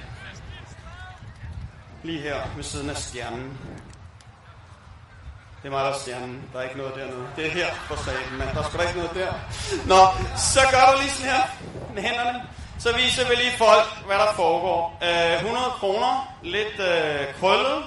Lige 2.02 2.20
her 2.20 2.40
ved 2.56 2.64
siden 2.64 2.90
af 2.90 2.96
stjernen. 2.96 3.58
Det 5.64 5.70
er 5.70 5.76
mig, 5.76 5.84
der 5.84 5.90
er 5.90 5.98
stjernen. 5.98 6.42
Der 6.52 6.58
er 6.58 6.62
ikke 6.62 6.78
noget 6.78 6.94
dernede. 6.94 7.26
Det 7.36 7.46
er 7.46 7.50
her 7.50 7.66
på 7.88 7.96
staten, 7.96 8.38
men 8.38 8.48
der 8.54 8.60
er 8.62 8.62
sgu 8.68 8.78
da 8.78 8.82
ikke 8.82 8.98
noget 8.98 9.14
der. 9.14 9.32
Nå, 9.86 10.00
så 10.36 10.60
gør 10.70 10.92
du 10.92 10.98
lige 11.00 11.10
sådan 11.10 11.30
her 11.30 11.42
med 11.94 12.02
hænderne. 12.02 12.42
Så 12.78 12.96
viser 12.96 13.28
vi 13.28 13.34
lige 13.34 13.52
folk, 13.58 13.88
hvad 14.06 14.16
der 14.16 14.32
foregår. 14.32 14.98
Øh, 15.02 15.34
100 15.34 15.64
kroner. 15.70 16.34
Lidt 16.42 16.80
øh, 16.80 17.34
krøllet. 17.40 17.84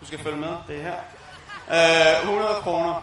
Du 0.00 0.06
skal 0.06 0.18
følge 0.18 0.36
med. 0.36 0.54
Det 0.68 0.76
er 0.76 0.82
her. 0.82 2.18
Øh, 2.22 2.28
100 2.28 2.54
kroner. 2.54 2.94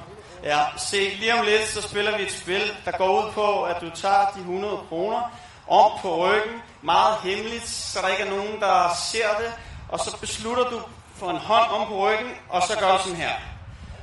Ja, 0.44 0.60
se, 0.78 1.16
lige 1.20 1.34
om 1.40 1.46
lidt, 1.46 1.68
så 1.68 1.82
spiller 1.82 2.18
vi 2.18 2.24
et 2.24 2.32
spil, 2.32 2.64
der 2.86 2.92
går 2.92 3.10
ud 3.22 3.32
på, 3.32 3.64
at 3.64 3.82
du 3.82 3.90
tager 3.90 4.26
de 4.36 4.40
100 4.40 4.78
kroner 4.90 5.32
om 5.68 5.92
på 6.02 6.28
ryggen, 6.28 6.62
meget 6.82 7.16
hemmeligt, 7.24 7.68
så 7.68 8.00
der 8.02 8.08
ikke 8.08 8.24
er 8.24 8.30
nogen, 8.30 8.60
der 8.60 8.96
ser 9.12 9.30
det, 9.40 9.54
og 9.90 10.00
så 10.00 10.18
beslutter 10.20 10.70
du 10.70 10.82
for 11.16 11.30
en 11.30 11.38
hånd 11.38 11.72
om 11.72 11.88
på 11.88 12.10
ryggen, 12.10 12.32
og 12.50 12.62
så 12.62 12.80
gør 12.80 12.98
du 12.98 13.04
sådan 13.04 13.18
her. 13.18 13.32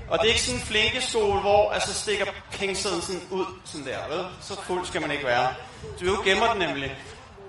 Og 0.08 0.18
det 0.18 0.24
er 0.24 0.28
ikke 0.28 0.42
sådan 0.42 0.60
en 0.60 0.66
flinkestol, 0.66 1.40
hvor 1.40 1.70
altså 1.70 1.94
stikker 1.94 2.26
pengesedlen 2.52 3.02
sådan 3.02 3.22
ud, 3.30 3.46
sådan 3.64 3.86
der, 3.86 3.98
vel? 4.08 4.26
Så 4.40 4.62
fuld 4.62 4.86
skal 4.86 5.00
man 5.00 5.10
ikke 5.10 5.26
være. 5.26 5.54
Du 6.00 6.22
gemmer 6.24 6.48
den 6.52 6.58
nemlig. 6.58 6.96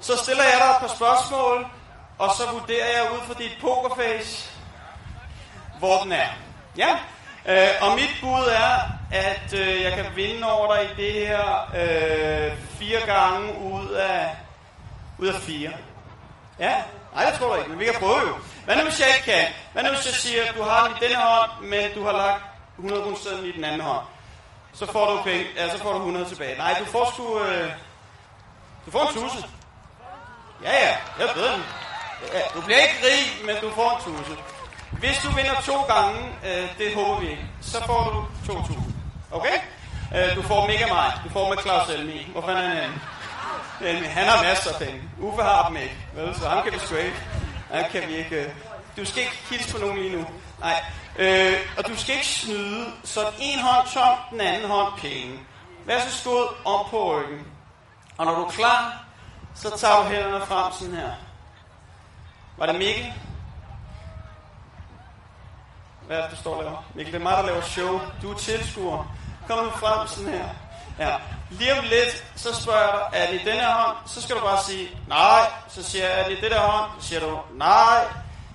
Så 0.01 0.17
stiller 0.17 0.43
jeg 0.43 0.53
dig 0.59 0.69
et 0.69 0.77
par 0.79 0.95
spørgsmål, 0.95 1.65
og 2.17 2.29
så 2.37 2.43
vurderer 2.51 2.87
jeg 2.87 3.11
ud 3.13 3.19
fra 3.27 3.33
dit 3.43 3.57
pokerface, 3.61 4.49
hvor 5.79 6.01
den 6.03 6.11
er. 6.11 6.27
Ja, 6.77 6.97
øh, 7.45 7.69
og 7.81 7.95
mit 7.95 8.17
bud 8.21 8.45
er, 8.51 8.79
at 9.11 9.53
øh, 9.53 9.81
jeg 9.81 9.91
kan 9.91 10.05
vinde 10.15 10.51
over 10.51 10.75
dig 10.75 10.83
i 10.85 11.01
det 11.01 11.27
her 11.27 11.71
øh, 11.75 12.57
fire 12.79 12.99
gange 13.05 13.57
ud 13.61 13.89
af, 13.89 14.29
ud 15.19 15.27
af 15.27 15.41
fire. 15.41 15.71
Ja, 16.59 16.75
nej, 17.13 17.25
det 17.25 17.39
tror 17.39 17.55
jeg 17.55 17.57
ikke, 17.57 17.69
men 17.69 17.79
vi 17.79 17.85
kan 17.85 17.95
prøve 17.99 18.19
jo. 18.19 18.35
Hvad 18.65 18.75
nu 18.75 18.83
hvis 18.83 18.99
jeg 18.99 19.07
ikke 19.07 19.31
kan? 19.31 19.47
Hvad 19.73 19.83
nu 19.83 19.89
hvis 19.89 20.05
jeg 20.05 20.13
siger, 20.13 20.43
at 20.43 20.55
du 20.57 20.63
har 20.63 20.87
den 20.87 20.97
i 20.97 20.99
denne 21.05 21.15
hånd, 21.15 21.51
men 21.61 21.93
du 21.95 22.03
har 22.05 22.11
lagt 22.11 22.43
100 22.77 23.03
kroner 23.03 23.43
i 23.43 23.51
den 23.51 23.63
anden 23.63 23.81
hånd? 23.81 24.05
Så 24.73 24.85
får 24.91 25.11
du 25.11 25.21
penge, 25.23 25.45
ja, 25.55 25.69
så 25.69 25.77
får 25.77 25.91
du 25.91 25.97
100 25.97 26.25
tilbage. 26.25 26.57
Nej, 26.57 26.75
du 26.79 26.85
får 26.85 27.11
sgu, 27.13 27.39
øh, 27.39 27.71
du 28.85 28.91
får 28.91 29.07
en 29.07 29.13
tusse. 29.13 29.47
Ja, 30.63 30.71
ja, 30.71 30.95
jeg 31.19 31.27
ved 31.35 31.43
den. 31.53 31.63
Ja, 32.33 32.39
du 32.53 32.61
bliver 32.61 32.79
ikke 32.79 32.99
rig, 33.03 33.45
men 33.45 33.55
du 33.61 33.69
får 33.75 33.89
en 33.95 34.13
tusse. 34.13 34.37
Hvis 34.91 35.17
du 35.23 35.29
vinder 35.31 35.61
to 35.61 35.81
gange, 35.81 36.19
øh, 36.45 36.77
det 36.77 36.95
håber 36.95 37.19
vi 37.19 37.29
ikke, 37.29 37.45
så 37.61 37.83
får 37.85 38.03
du 38.47 38.53
2.000. 38.53 38.79
Okay? 39.31 39.57
Øh, 40.15 40.35
du 40.35 40.41
får 40.41 40.67
mega 40.67 40.87
meget. 40.87 41.13
Du 41.23 41.29
får 41.29 41.49
med 41.49 41.57
Claus 41.57 41.89
Elmi. 41.89 42.27
Hvor 42.31 42.41
fanden 42.41 42.71
er 42.71 42.81
han 42.81 43.01
han 44.07 44.27
har 44.27 44.43
masser 44.43 44.73
af 44.73 44.79
penge. 44.79 45.01
Uffe 45.19 45.43
har 45.43 45.67
dem 45.67 45.77
ikke. 45.77 45.97
Vel? 46.13 46.35
Så 46.35 46.49
ham 46.49 46.63
kan 46.63 46.73
vi 46.73 46.79
sgu 46.79 46.95
ikke. 46.95 47.23
Han 47.71 47.91
kan 47.91 48.07
vi 48.07 48.15
ikke. 48.15 48.45
Øh, 48.45 48.51
du 48.97 49.05
skal 49.05 49.23
ikke 49.23 49.37
hilse 49.49 49.73
på 49.73 49.79
nogen 49.79 49.97
lige 49.97 50.15
nu. 50.17 50.25
Nej. 50.59 50.83
Øh, 51.19 51.53
og 51.77 51.87
du 51.87 51.95
skal 51.97 52.15
ikke 52.15 52.27
snyde. 52.27 52.85
Så 53.03 53.19
en 53.39 53.59
hånd 53.59 53.87
tom, 53.87 54.17
den 54.31 54.41
anden 54.41 54.69
hånd 54.69 54.93
penge. 54.97 55.39
Vær 55.85 55.99
så 55.99 56.17
skåd 56.17 56.55
om 56.65 56.85
på 56.89 57.17
ryggen. 57.17 57.47
Og 58.17 58.25
når 58.25 58.35
du 58.35 58.41
er 58.45 58.49
klar, 58.49 59.03
så 59.55 59.77
tager 59.77 60.03
du 60.03 60.09
hænderne 60.09 60.45
frem 60.45 60.73
sådan 60.73 60.95
her. 60.95 61.11
Var 62.57 62.65
det 62.65 62.75
Mikkel? 62.75 63.13
Hvad 66.07 66.17
er 66.17 66.21
det, 66.21 66.31
du 66.31 66.35
står 66.35 66.55
og 66.55 66.63
laver? 66.63 66.83
Mikkel, 66.95 67.13
det 67.13 67.19
er 67.19 67.23
mig, 67.23 67.37
der 67.37 67.45
laver 67.45 67.61
show. 67.61 68.01
Du 68.21 68.31
er 68.31 68.37
tilskuer. 68.37 69.15
Kom 69.47 69.65
nu 69.65 69.71
frem 69.71 70.07
sådan 70.07 70.31
her. 70.31 70.47
Ja. 70.99 71.15
Lige 71.49 71.79
om 71.79 71.83
lidt, 71.83 72.25
så 72.35 72.61
spørger 72.61 72.81
jeg 72.81 72.91
dig, 72.93 73.19
er 73.19 73.31
det 73.31 73.41
i 73.41 73.45
denne 73.45 73.63
hånd? 73.63 73.97
Så 74.05 74.21
skal 74.21 74.35
du 74.35 74.41
bare 74.41 74.63
sige, 74.63 74.89
nej. 75.07 75.41
Så 75.67 75.83
siger 75.83 76.09
jeg, 76.09 76.19
er 76.19 76.23
det 76.27 76.37
i 76.37 76.41
det 76.41 76.51
der 76.51 76.59
hånd? 76.59 76.91
Så 76.99 77.07
siger 77.07 77.19
du, 77.19 77.39
nej. 77.53 78.03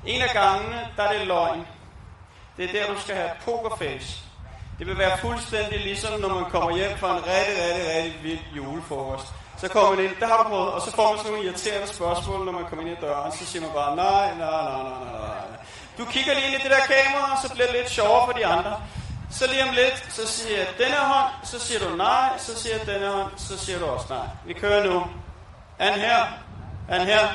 En 0.07 0.22
af 0.22 0.31
gangene, 0.33 0.88
der 0.96 1.03
er 1.03 1.18
det 1.18 1.26
løgn. 1.26 1.66
Det 2.57 2.64
er 2.64 2.72
der, 2.72 2.94
du 2.94 3.00
skal 3.00 3.14
have 3.14 3.31
pokerface. 3.44 4.18
Det 4.79 4.87
vil 4.87 4.98
være 4.98 5.18
fuldstændig 5.18 5.81
ligesom, 5.81 6.20
når 6.20 6.29
man 6.29 6.50
kommer 6.50 6.76
hjem 6.76 6.98
fra 6.98 7.11
en 7.16 7.22
rigtig, 7.26 7.64
rigtig, 7.64 7.96
rigtig 7.96 8.22
vild 8.22 8.40
julefrokost. 8.57 9.26
Så 9.57 9.68
kommer 9.68 9.90
man 9.90 10.05
ind, 10.05 10.14
der 10.20 10.26
har 10.26 10.37
du 10.42 10.48
prøvet, 10.48 10.72
og 10.72 10.83
så 10.83 10.90
får 10.92 11.09
man 11.09 11.18
sådan 11.18 11.33
nogle 11.33 11.46
irriterende 11.46 11.88
spørgsmål, 11.88 12.44
når 12.44 12.53
man 12.53 12.64
kommer 12.64 12.87
ind 12.87 12.98
i 12.98 13.00
døren. 13.00 13.33
Så 13.33 13.46
siger 13.46 13.62
man 13.62 13.70
bare, 13.74 13.96
nej, 13.96 14.35
nej, 14.35 14.62
nej, 14.62 14.83
nej, 14.83 14.98
nej, 15.05 15.12
nej. 15.12 15.59
Du 15.98 16.05
kigger 16.05 16.35
lige 16.35 16.46
ind 16.46 16.61
i 16.61 16.62
det 16.62 16.70
der 16.70 16.94
kamera, 16.94 17.33
og 17.33 17.38
så 17.42 17.55
bliver 17.55 17.66
det 17.66 17.76
lidt 17.76 17.90
sjovere 17.90 18.26
for 18.26 18.33
de 18.33 18.46
andre. 18.46 18.81
Så 19.31 19.47
lige 19.47 19.62
om 19.64 19.75
lidt, 19.75 20.07
så 20.09 20.27
siger 20.27 20.59
jeg 20.59 20.69
denne 20.79 20.97
hånd, 20.97 21.33
så 21.45 21.59
siger 21.59 21.81
du 21.81 21.97
nej, 21.97 22.38
så 22.38 22.62
siger 22.62 22.77
jeg 22.77 22.87
denne 22.87 23.09
hånd, 23.09 23.33
så 23.37 23.59
siger 23.59 23.79
du 23.79 23.85
også 23.85 24.07
nej. 24.11 24.27
Vi 24.47 24.53
kører 24.53 24.85
nu. 24.85 25.07
An 25.79 26.01
her? 26.01 26.27
An 26.88 27.07
her? 27.07 27.29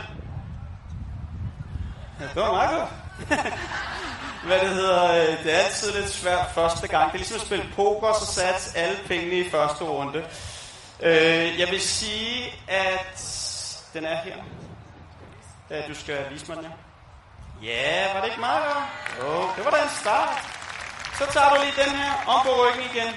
Ja, 2.19 2.25
det 2.25 2.35
var 2.35 2.51
meget 2.51 2.79
godt. 2.79 2.89
Hvad 4.45 4.59
det 4.59 4.69
hedder, 4.69 5.11
øh, 5.11 5.43
det 5.43 5.53
er 5.53 5.57
altid 5.57 5.91
lidt 5.91 6.09
svært 6.09 6.51
første 6.51 6.87
gang. 6.87 7.05
Det 7.05 7.13
er 7.13 7.17
ligesom 7.17 7.35
at 7.35 7.41
spille 7.41 7.65
poker, 7.75 8.13
så 8.13 8.25
sats 8.25 8.75
alle 8.75 8.97
pengene 9.07 9.39
i 9.39 9.49
første 9.49 9.83
runde. 9.83 10.25
Øh, 10.99 11.59
jeg 11.59 11.67
vil 11.71 11.81
sige, 11.81 12.53
at 12.67 13.21
den 13.93 14.05
er 14.05 14.15
her. 14.15 14.35
Ja, 15.69 15.81
du 15.87 15.95
skal 15.95 16.25
vise 16.31 16.45
mig 16.47 16.57
den 16.57 16.65
her. 16.65 16.73
Ja, 17.63 18.13
var 18.13 18.21
det 18.21 18.27
ikke 18.27 18.39
meget 18.39 18.63
godt? 18.63 18.83
Jo, 19.19 19.41
det 19.57 19.65
var 19.65 19.71
da 19.71 19.83
en 19.83 19.89
start. 19.89 20.64
Så 21.17 21.25
tager 21.33 21.49
du 21.49 21.55
lige 21.61 21.83
den 21.85 21.95
her 21.95 22.13
om 22.27 22.45
på 22.45 22.49
ryggen 22.49 22.83
igen. 22.95 23.13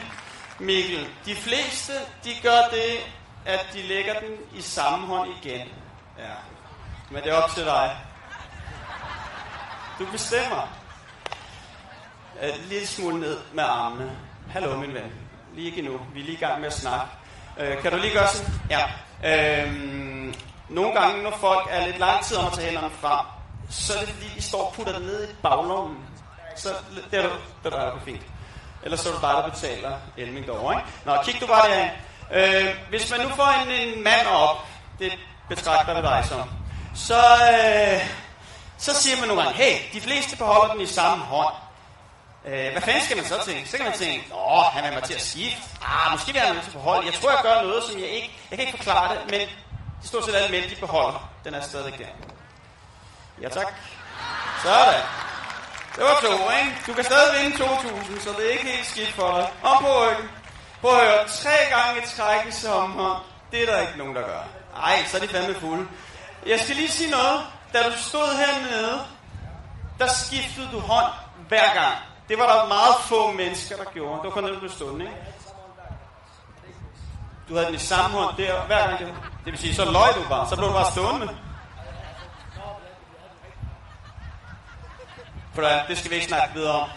Mikkel, 0.59 1.09
de 1.25 1.35
fleste, 1.35 1.93
de 2.25 2.31
gør 2.43 2.61
det, 2.71 2.99
at 3.47 3.67
de 3.73 3.83
lægger 3.83 4.21
den 4.21 4.31
i 4.55 4.61
samme 4.61 5.07
hånd 5.07 5.31
igen. 5.43 5.69
Ja, 6.19 6.35
men 7.11 7.23
det 7.23 7.33
er 7.33 7.35
op 7.43 7.51
til 7.51 7.65
dig. 7.65 7.97
Du 9.99 10.07
bestemmer. 10.13 10.69
Lidt 12.69 12.89
smule 12.89 13.21
ned 13.21 13.39
med 13.53 13.65
armene. 13.65 14.17
Hallo, 14.51 14.77
min 14.77 14.95
ven. 14.95 15.13
Lige 15.55 15.67
ikke 15.67 15.79
endnu. 15.79 16.01
Vi 16.15 16.21
er 16.21 16.25
lige 16.25 16.37
i 16.37 16.41
gang 16.41 16.61
med 16.61 16.67
at 16.67 16.75
snakke. 16.75 17.07
Øh, 17.59 17.83
kan 17.83 17.93
du 17.93 17.99
lige 17.99 18.13
gøre 18.13 18.29
sådan? 18.29 18.53
Ja. 18.71 18.85
Øhm, 19.25 20.35
nogle 20.69 21.01
gange, 21.01 21.23
når 21.23 21.31
folk 21.31 21.69
er 21.71 21.87
lidt 21.87 21.99
lang 21.99 22.25
tid 22.25 22.37
om 22.37 22.47
at 22.47 22.53
tage 22.53 22.67
hænderne 22.67 22.91
frem, 22.91 23.27
så 23.71 23.95
er 23.95 23.99
det 24.01 24.09
fordi, 24.09 24.29
de 24.37 24.43
står 24.43 24.67
og 24.67 24.73
putter 24.73 24.93
den 24.93 25.03
ned 25.03 25.29
i 25.29 25.35
baglommen. 25.43 26.09
Så 26.59 26.75
det 27.11 27.19
er 27.19 27.23
du, 27.23 27.35
det 27.65 27.73
er 27.73 27.91
du 27.91 27.99
fint. 28.05 28.23
Ellers 28.83 29.01
så 29.01 29.09
er 29.09 29.13
det 29.13 29.23
dig, 29.23 29.31
der 29.31 29.49
betaler 29.51 29.99
Elming 30.17 30.47
derovre, 30.47 30.75
ikke? 30.75 30.89
Nå, 31.05 31.23
kig 31.23 31.41
du 31.41 31.47
bare 31.47 31.69
derhen. 31.69 31.91
Øh, 32.33 32.75
hvis 32.89 33.11
man 33.11 33.21
nu 33.21 33.29
får 33.29 33.63
en, 33.63 33.71
en 33.71 34.05
mand 34.05 34.27
op, 34.27 34.67
det 34.99 35.13
betragter 35.49 35.95
vi 35.95 36.03
dig 36.03 36.25
som, 36.29 36.51
så, 36.95 37.23
øh, 37.53 38.09
så 38.79 38.95
siger 38.95 39.17
man 39.17 39.29
nogle 39.29 39.43
gange, 39.43 39.57
hey, 39.57 39.79
de 39.93 40.01
fleste 40.01 40.37
beholder 40.37 40.73
den 40.73 40.81
i 40.81 40.87
samme 40.87 41.25
hånd. 41.25 41.55
Øh, 42.45 42.73
hvad 42.73 42.83
fanden 42.83 43.03
skal 43.05 43.17
man 43.17 43.27
så 43.27 43.45
tænke? 43.45 43.69
Så 43.69 43.77
kan 43.77 43.87
man 43.87 43.99
tænke, 43.99 44.35
åh, 44.35 44.65
han 44.65 44.85
er 44.85 44.93
mig 44.93 45.03
til 45.03 45.15
at 45.15 45.21
skifte. 45.23 45.63
Ah, 45.83 46.13
måske 46.13 46.33
vil 46.33 46.41
han 46.41 46.55
med 46.55 46.63
til 46.63 46.71
at 46.71 46.77
beholde. 46.77 47.07
Jeg 47.07 47.15
tror, 47.15 47.31
jeg 47.31 47.41
gør 47.43 47.63
noget, 47.63 47.85
som 47.85 48.01
jeg 48.01 48.09
ikke... 48.09 48.39
Jeg 48.51 48.59
kan 48.59 48.67
ikke 48.67 48.79
forklare 48.79 49.15
det, 49.15 49.31
men 49.31 49.49
de 50.03 50.09
stort 50.09 50.25
set 50.25 50.35
alle 50.35 50.51
mænd, 50.51 50.71
de 50.71 50.77
beholder. 50.81 51.31
Den 51.45 51.55
er 51.55 51.61
stadig 51.61 51.99
der. 51.99 52.07
Ja, 53.43 53.49
tak. 53.49 53.75
Sådan. 54.63 55.28
Det 55.99 56.07
var 56.07 56.19
to, 56.23 56.51
ikke? 56.61 56.77
Du 56.87 56.93
kan 56.93 57.05
stadig 57.05 57.43
vinde 57.43 57.57
2.000, 57.57 58.21
så 58.21 58.31
det 58.39 58.47
er 58.47 58.51
ikke 58.51 58.67
helt 58.67 58.87
skidt 58.87 59.13
for 59.13 59.31
dig. 59.37 59.51
Om 59.63 59.83
på 59.83 59.89
ryggen. 60.03 60.29
Prøv 60.81 60.91
at 60.91 61.07
høre, 61.11 61.29
tre 61.29 61.57
gange 61.77 62.01
træk 62.17 62.47
i 62.49 62.53
sommer. 62.53 63.27
Det 63.53 63.63
er 63.63 63.67
der 63.67 63.81
ikke 63.81 63.99
nogen, 63.99 64.15
der 64.17 64.23
gør. 64.23 64.43
Ej, 64.77 65.05
så 65.07 65.17
er 65.17 65.21
de 65.21 65.29
fandme 65.29 65.55
fulde. 65.55 65.87
Jeg 66.47 66.61
skal 66.61 66.77
lige 66.77 66.89
sige 66.89 67.11
noget. 67.11 67.41
Da 67.73 67.79
du 67.83 67.93
stod 67.99 68.29
hernede, 68.37 69.01
der 69.99 70.09
skiftede 70.09 70.69
du 70.73 70.79
hånd 70.79 71.13
hver 71.49 71.75
gang. 71.75 71.95
Det 72.29 72.39
var 72.39 72.47
der 72.47 72.69
meget 72.69 72.95
få 73.01 73.33
mennesker, 73.33 73.77
der 73.77 73.85
gjorde. 73.85 74.17
Det 74.17 74.25
var 74.25 74.31
kun, 74.31 74.45
dem, 74.45 74.55
du 74.55 74.59
blev 74.59 74.71
stående, 74.71 75.05
ikke? 75.05 75.17
Du 77.49 77.55
havde 77.55 77.67
den 77.67 77.75
i 77.75 77.79
samme 77.79 78.17
hånd 78.17 78.37
der, 78.37 78.67
hver 78.67 78.87
gang 78.87 78.99
det 78.99 79.15
Det 79.45 79.53
vil 79.53 79.59
sige, 79.59 79.75
så 79.75 79.85
løg 79.85 80.15
du 80.15 80.29
bare. 80.29 80.49
Så 80.49 80.57
blev 80.57 80.69
du 80.69 80.73
bare 80.73 80.93
stående. 80.93 81.29
For 85.59 85.63
da, 85.63 85.83
det 85.89 85.99
skal 85.99 86.11
vi 86.11 86.15
ikke 86.15 86.29
snakke 86.29 86.55
videre 86.55 86.73
om. 86.73 86.89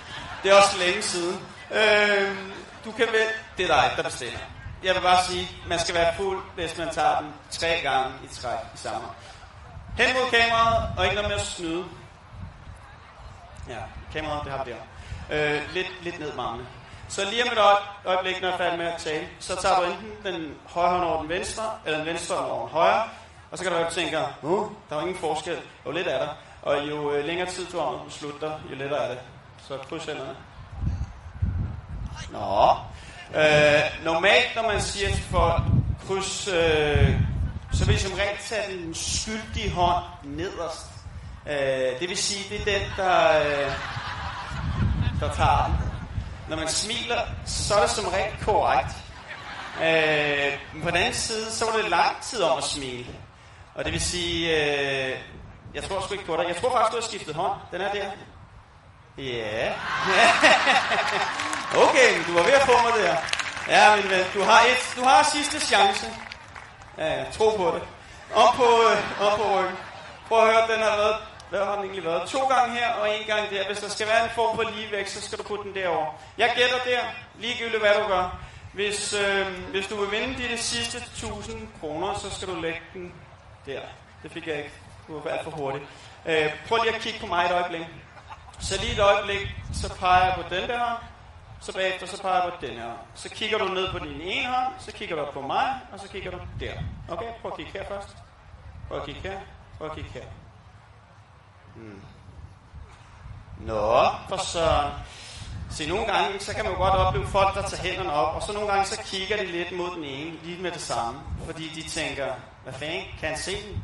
Det 0.43 0.51
er 0.51 0.55
også 0.55 0.77
længe 0.77 1.01
siden. 1.01 1.47
Øh, 1.71 2.37
du 2.85 2.91
kan 2.91 3.07
vel... 3.07 3.27
Det 3.57 3.63
er 3.63 3.67
dig, 3.67 3.91
der 3.97 4.03
bestemmer. 4.03 4.39
Jeg 4.83 4.95
vil 4.95 5.01
bare 5.01 5.23
sige, 5.23 5.51
man 5.67 5.79
skal 5.79 5.95
være 5.95 6.13
fuld, 6.17 6.43
hvis 6.55 6.77
man 6.77 6.89
tager 6.93 7.19
den 7.19 7.33
tre 7.49 7.79
gange 7.83 8.13
i 8.23 8.27
træk 8.35 8.59
i 8.75 8.77
samme. 8.77 9.07
Hen 9.97 10.13
mod 10.13 10.31
kameraet, 10.31 10.89
og 10.97 11.03
ikke 11.03 11.15
noget 11.15 11.29
med 11.29 11.37
at 11.37 11.45
snyde. 11.45 11.85
Ja, 13.69 13.77
kameraet, 14.13 14.43
det 14.43 14.51
har 14.51 14.63
vi 14.63 14.71
der. 14.71 15.55
Øh, 15.55 15.61
lidt, 15.73 16.03
lidt 16.03 16.19
ned 16.19 16.33
med. 16.33 16.65
Så 17.09 17.25
lige 17.29 17.43
om 17.43 17.51
et 17.51 17.59
øjeblik, 18.05 18.41
når 18.41 18.47
jeg 18.47 18.53
er 18.53 18.57
færdig 18.57 18.77
med 18.77 18.87
at 18.87 18.99
tale, 18.99 19.27
så 19.39 19.61
tager 19.61 19.79
du 19.79 19.83
enten 19.83 20.33
den 20.33 20.55
højre 20.65 20.89
hånd 20.89 21.03
over 21.03 21.19
den 21.19 21.29
venstre, 21.29 21.63
eller 21.85 21.97
den 21.97 22.07
venstre 22.07 22.35
hånd 22.35 22.51
over 22.51 22.67
den 22.67 22.73
højre, 22.73 23.03
og 23.51 23.57
så 23.57 23.63
kan 23.63 23.71
du 23.71 23.77
være, 23.77 23.87
at 23.87 23.95
du 23.95 23.99
tænker, 23.99 24.23
uh, 24.41 24.71
der 24.89 24.95
er 24.95 25.01
ingen 25.01 25.17
forskel, 25.17 25.57
jo 25.85 25.91
lidt 25.91 26.07
er 26.07 26.17
der. 26.19 26.29
Og 26.61 26.89
jo 26.89 27.11
øh, 27.11 27.25
længere 27.25 27.49
tid 27.49 27.65
du 27.65 27.79
har 27.79 28.05
slutter, 28.09 28.39
beslutte 28.39 28.69
jo 28.71 28.75
lettere 28.75 29.03
er 29.03 29.09
det. 29.09 29.19
Så 29.67 29.77
kryds 29.77 30.05
hænderne. 30.05 30.35
Nå. 32.31 32.75
Øh, 33.39 34.05
normalt, 34.05 34.55
når 34.55 34.63
man 34.63 34.81
siger 34.81 35.09
til 35.09 35.23
folk, 35.23 35.61
kryds, 36.07 36.47
øh, 36.47 37.21
så 37.73 37.85
vil 37.85 37.95
de 37.95 37.99
som 37.99 38.13
regel 38.13 38.37
tage 38.47 38.77
den 38.77 38.93
skyldige 38.93 39.71
hånd 39.71 40.03
nederst. 40.23 40.87
Øh, 41.47 41.99
det 41.99 42.09
vil 42.09 42.17
sige, 42.17 42.49
det 42.49 42.61
er 42.61 42.79
den, 42.79 42.87
der, 42.97 43.39
øh, 43.39 43.71
der 45.19 45.33
tager 45.33 45.65
den. 45.65 45.75
Når 46.49 46.57
man 46.57 46.67
smiler, 46.67 47.21
så 47.45 47.75
er 47.75 47.81
det 47.81 47.89
som 47.89 48.05
regel 48.05 48.33
korrekt. 48.45 48.95
Øh, 49.83 50.59
men 50.73 50.83
på 50.83 50.89
den 50.89 50.97
anden 50.97 51.13
side, 51.13 51.51
så 51.51 51.65
var 51.65 51.77
det 51.81 51.89
lang 51.89 52.21
tid 52.21 52.41
om 52.41 52.57
at 52.57 52.63
smile. 52.63 53.15
Og 53.75 53.85
det 53.85 53.93
vil 53.93 54.01
sige, 54.01 54.65
øh, 54.65 55.17
jeg 55.73 55.83
tror 55.83 56.01
sgu 56.01 56.13
ikke 56.13 56.25
på 56.25 56.35
dig. 56.37 56.45
Jeg 56.47 56.55
tror 56.55 56.71
faktisk, 56.71 56.91
du 56.91 56.97
har 56.97 57.07
skiftet 57.07 57.35
hånd. 57.35 57.53
Den 57.71 57.81
er 57.81 57.91
der. 57.91 58.05
Ja. 59.17 59.73
okay, 61.85 62.17
men 62.17 62.23
du 62.27 62.33
var 62.33 62.43
ved 62.43 62.53
at 62.53 62.61
få 62.61 62.71
mig 62.71 62.93
der. 63.03 63.15
Ja, 63.67 63.95
men 63.95 64.09
ven, 64.09 64.25
du 64.33 64.43
har, 64.43 64.59
et, 64.61 64.93
du 64.95 65.03
har 65.03 65.23
sidste 65.23 65.59
chance. 65.59 66.05
Ja, 66.97 67.19
ja, 67.19 67.25
tro 67.31 67.49
på 67.57 67.65
det. 67.75 67.83
Om 68.33 68.55
på, 68.55 68.63
øh, 68.63 69.21
om 69.27 69.39
på 69.39 69.59
ryggen. 69.59 69.77
Prøv 70.27 70.39
at 70.39 70.53
høre, 70.53 70.75
den 70.75 70.83
har 70.83 70.97
været 70.97 71.15
Hvad 71.49 71.59
har 71.65 71.75
den 71.75 71.83
egentlig 71.83 72.05
været? 72.05 72.29
To 72.29 72.39
gange 72.39 72.75
her 72.75 72.93
og 72.93 73.09
en 73.19 73.27
gang 73.27 73.49
der. 73.49 73.67
Hvis 73.67 73.79
der 73.79 73.89
skal 73.89 74.07
være 74.07 74.23
en 74.23 74.29
form 74.35 74.55
for 74.55 74.71
ligevægt, 74.75 75.09
så 75.09 75.21
skal 75.21 75.37
du 75.37 75.43
putte 75.43 75.63
den 75.63 75.75
derover. 75.75 76.05
Jeg 76.37 76.51
gætter 76.55 76.77
der, 76.85 76.99
ligegyldigt 77.39 77.81
hvad 77.81 77.95
du 78.01 78.07
gør. 78.07 78.39
Hvis, 78.73 79.13
øh, 79.13 79.47
hvis 79.71 79.87
du 79.87 79.95
vil 79.95 80.11
vinde 80.11 80.43
de 80.43 80.57
sidste 80.57 80.97
1000 80.97 81.67
kroner, 81.79 82.13
så 82.13 82.35
skal 82.35 82.47
du 82.47 82.55
lægge 82.61 82.81
den 82.93 83.13
der. 83.65 83.81
Det 84.23 84.31
fik 84.31 84.47
jeg 84.47 84.57
ikke. 84.57 84.71
Du 85.11 85.19
var 85.19 85.29
alt 85.29 85.43
for 85.43 85.51
hurtigt. 85.51 85.83
Øh, 86.25 86.49
prøv 86.67 86.77
lige 86.83 86.95
at 86.95 87.01
kigge 87.01 87.19
på 87.19 87.25
mig 87.25 87.45
et 87.45 87.51
øjeblik. 87.51 87.87
Så 88.59 88.81
lige 88.81 88.93
et 88.93 88.99
øjeblik, 88.99 89.47
så 89.73 89.95
peger 89.99 90.25
jeg 90.25 90.33
på 90.35 90.55
den 90.55 90.69
der 90.69 91.11
så 91.61 91.73
bagefter 91.73 92.07
så 92.07 92.21
peger 92.21 92.43
jeg 92.43 92.53
på 92.53 92.65
den 92.65 92.75
her. 92.75 92.91
Så 93.15 93.29
kigger 93.29 93.57
du 93.57 93.65
ned 93.65 93.91
på 93.91 93.99
din 93.99 94.21
ene 94.21 94.47
hånd, 94.47 94.73
så 94.79 94.91
kigger 94.91 95.15
du 95.15 95.21
op 95.21 95.33
på 95.33 95.41
mig, 95.41 95.79
og 95.91 95.99
så 95.99 96.07
kigger 96.07 96.31
du 96.31 96.37
der. 96.59 96.73
Okay, 97.09 97.27
prøv 97.41 97.51
at 97.51 97.57
kigge 97.57 97.71
her 97.71 97.87
først. 97.87 98.17
Prøv 98.87 98.97
at 98.99 99.05
kigge 99.05 99.21
her. 99.21 99.39
Prøv 99.77 99.87
at 99.87 99.95
kigge 99.95 100.09
her. 100.09 100.25
Hmm. 101.75 102.01
Nå, 103.59 104.05
for 104.29 104.37
så... 104.37 104.91
Se, 105.69 105.87
nogle 105.87 106.05
gange, 106.05 106.39
så 106.39 106.55
kan 106.55 106.63
man 106.65 106.73
jo 106.73 106.79
godt 106.79 106.93
opleve 106.93 107.27
folk, 107.27 107.55
der 107.55 107.61
tager 107.61 107.83
hænderne 107.83 108.13
op, 108.13 108.35
og 108.35 108.41
så 108.41 108.53
nogle 108.53 108.71
gange, 108.71 108.85
så 108.85 109.01
kigger 109.05 109.37
de 109.37 109.45
lidt 109.45 109.71
mod 109.71 109.95
den 109.95 110.03
ene, 110.03 110.37
lige 110.43 110.61
med 110.61 110.71
det 110.71 110.81
samme, 110.81 111.19
fordi 111.45 111.67
de 111.75 111.89
tænker, 111.89 112.33
hvad 112.63 112.73
fanden, 112.73 113.03
kan 113.19 113.29
han 113.29 113.37
se 113.37 113.51
den? 113.51 113.83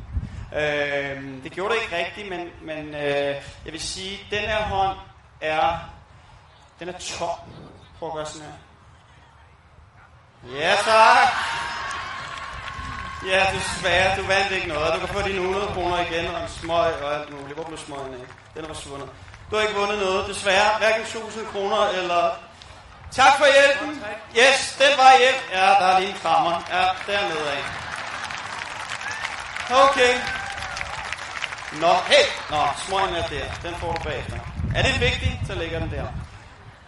Øh, 0.56 1.42
det 1.44 1.52
gjorde 1.52 1.74
det 1.74 1.82
ikke 1.82 1.96
rigtigt, 1.96 2.28
men, 2.28 2.50
men 2.62 2.94
øh, 2.94 3.36
jeg 3.64 3.72
vil 3.72 3.80
sige, 3.80 4.18
den 4.30 4.38
her 4.38 4.62
hånd 4.62 4.96
er, 5.40 5.78
den 6.80 6.88
er 6.88 6.98
tom. 6.98 7.38
Prøv 7.98 8.08
at 8.08 8.14
gøre 8.14 8.26
sådan 8.26 8.46
her. 8.46 8.54
Ja, 10.60 10.74
tak. 10.84 11.28
Ja, 13.26 13.46
desværre, 13.54 14.16
du 14.16 14.26
vandt 14.26 14.52
ikke 14.52 14.68
noget. 14.68 14.94
Du 14.94 14.98
kan 14.98 15.08
få 15.08 15.22
dine 15.28 15.40
100 15.40 15.66
kroner 15.66 15.98
igen 16.00 16.26
og 16.34 16.42
en 16.42 16.48
smøg 16.48 17.02
og 17.02 17.14
alt 17.14 17.30
muligt. 17.30 17.54
Hvor 17.54 17.64
blev 17.64 17.78
smøgen 17.78 18.14
af? 18.14 18.20
Den 18.54 18.64
er 18.64 18.68
forsvundet. 18.68 19.08
Du 19.50 19.56
har 19.56 19.62
ikke 19.62 19.80
vundet 19.80 19.98
noget, 19.98 20.28
desværre. 20.28 20.78
Hverken 20.78 21.02
1000 21.02 21.46
kroner 21.46 21.88
eller... 21.88 22.30
Tak 23.10 23.38
for 23.38 23.46
hjælpen. 23.56 24.04
Yes, 24.38 24.76
den 24.78 24.98
var 24.98 25.18
hjem. 25.18 25.38
Ja, 25.52 25.66
der 25.66 25.86
er 25.86 25.98
lige 25.98 26.10
en 26.10 26.18
krammer. 26.22 26.62
Ja, 26.70 27.12
dernede 27.12 27.50
af. 27.50 27.87
Okay. 29.70 30.14
Nå, 31.80 31.92
hey. 32.06 32.26
Nå, 32.50 32.56
smøgen 32.86 33.14
er 33.14 33.26
der. 33.28 33.44
Den 33.68 33.74
får 33.80 33.92
du 33.92 34.02
bagefter. 34.02 34.38
Er 34.76 34.82
det 34.82 35.00
vigtigt, 35.00 35.36
så 35.46 35.54
ligger 35.54 35.78
den 35.78 35.90
der. 35.90 36.04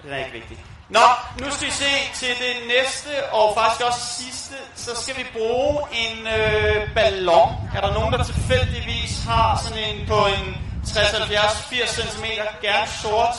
Den 0.02 0.12
er 0.12 0.16
ikke 0.18 0.32
vigtig. 0.32 0.64
Nå, 0.88 1.00
nu 1.40 1.50
skal 1.50 1.66
vi 1.66 1.72
se 1.72 1.92
til 2.14 2.28
det 2.28 2.54
næste, 2.68 3.08
og 3.32 3.54
faktisk 3.58 3.86
også 3.86 4.00
sidste, 4.22 4.54
så 4.74 5.02
skal 5.02 5.16
vi 5.16 5.26
bruge 5.32 5.78
en 5.92 6.26
øh, 6.26 6.94
ballon. 6.94 7.48
Er 7.76 7.80
der 7.80 7.94
nogen, 7.94 8.12
der 8.12 8.24
tilfældigvis 8.24 9.24
har 9.28 9.60
sådan 9.64 9.78
en 9.84 10.06
på 10.06 10.26
en 10.26 10.56
60-70-80 10.86 11.86
cm, 11.86 12.24
gerne 12.62 12.86
sort 13.02 13.34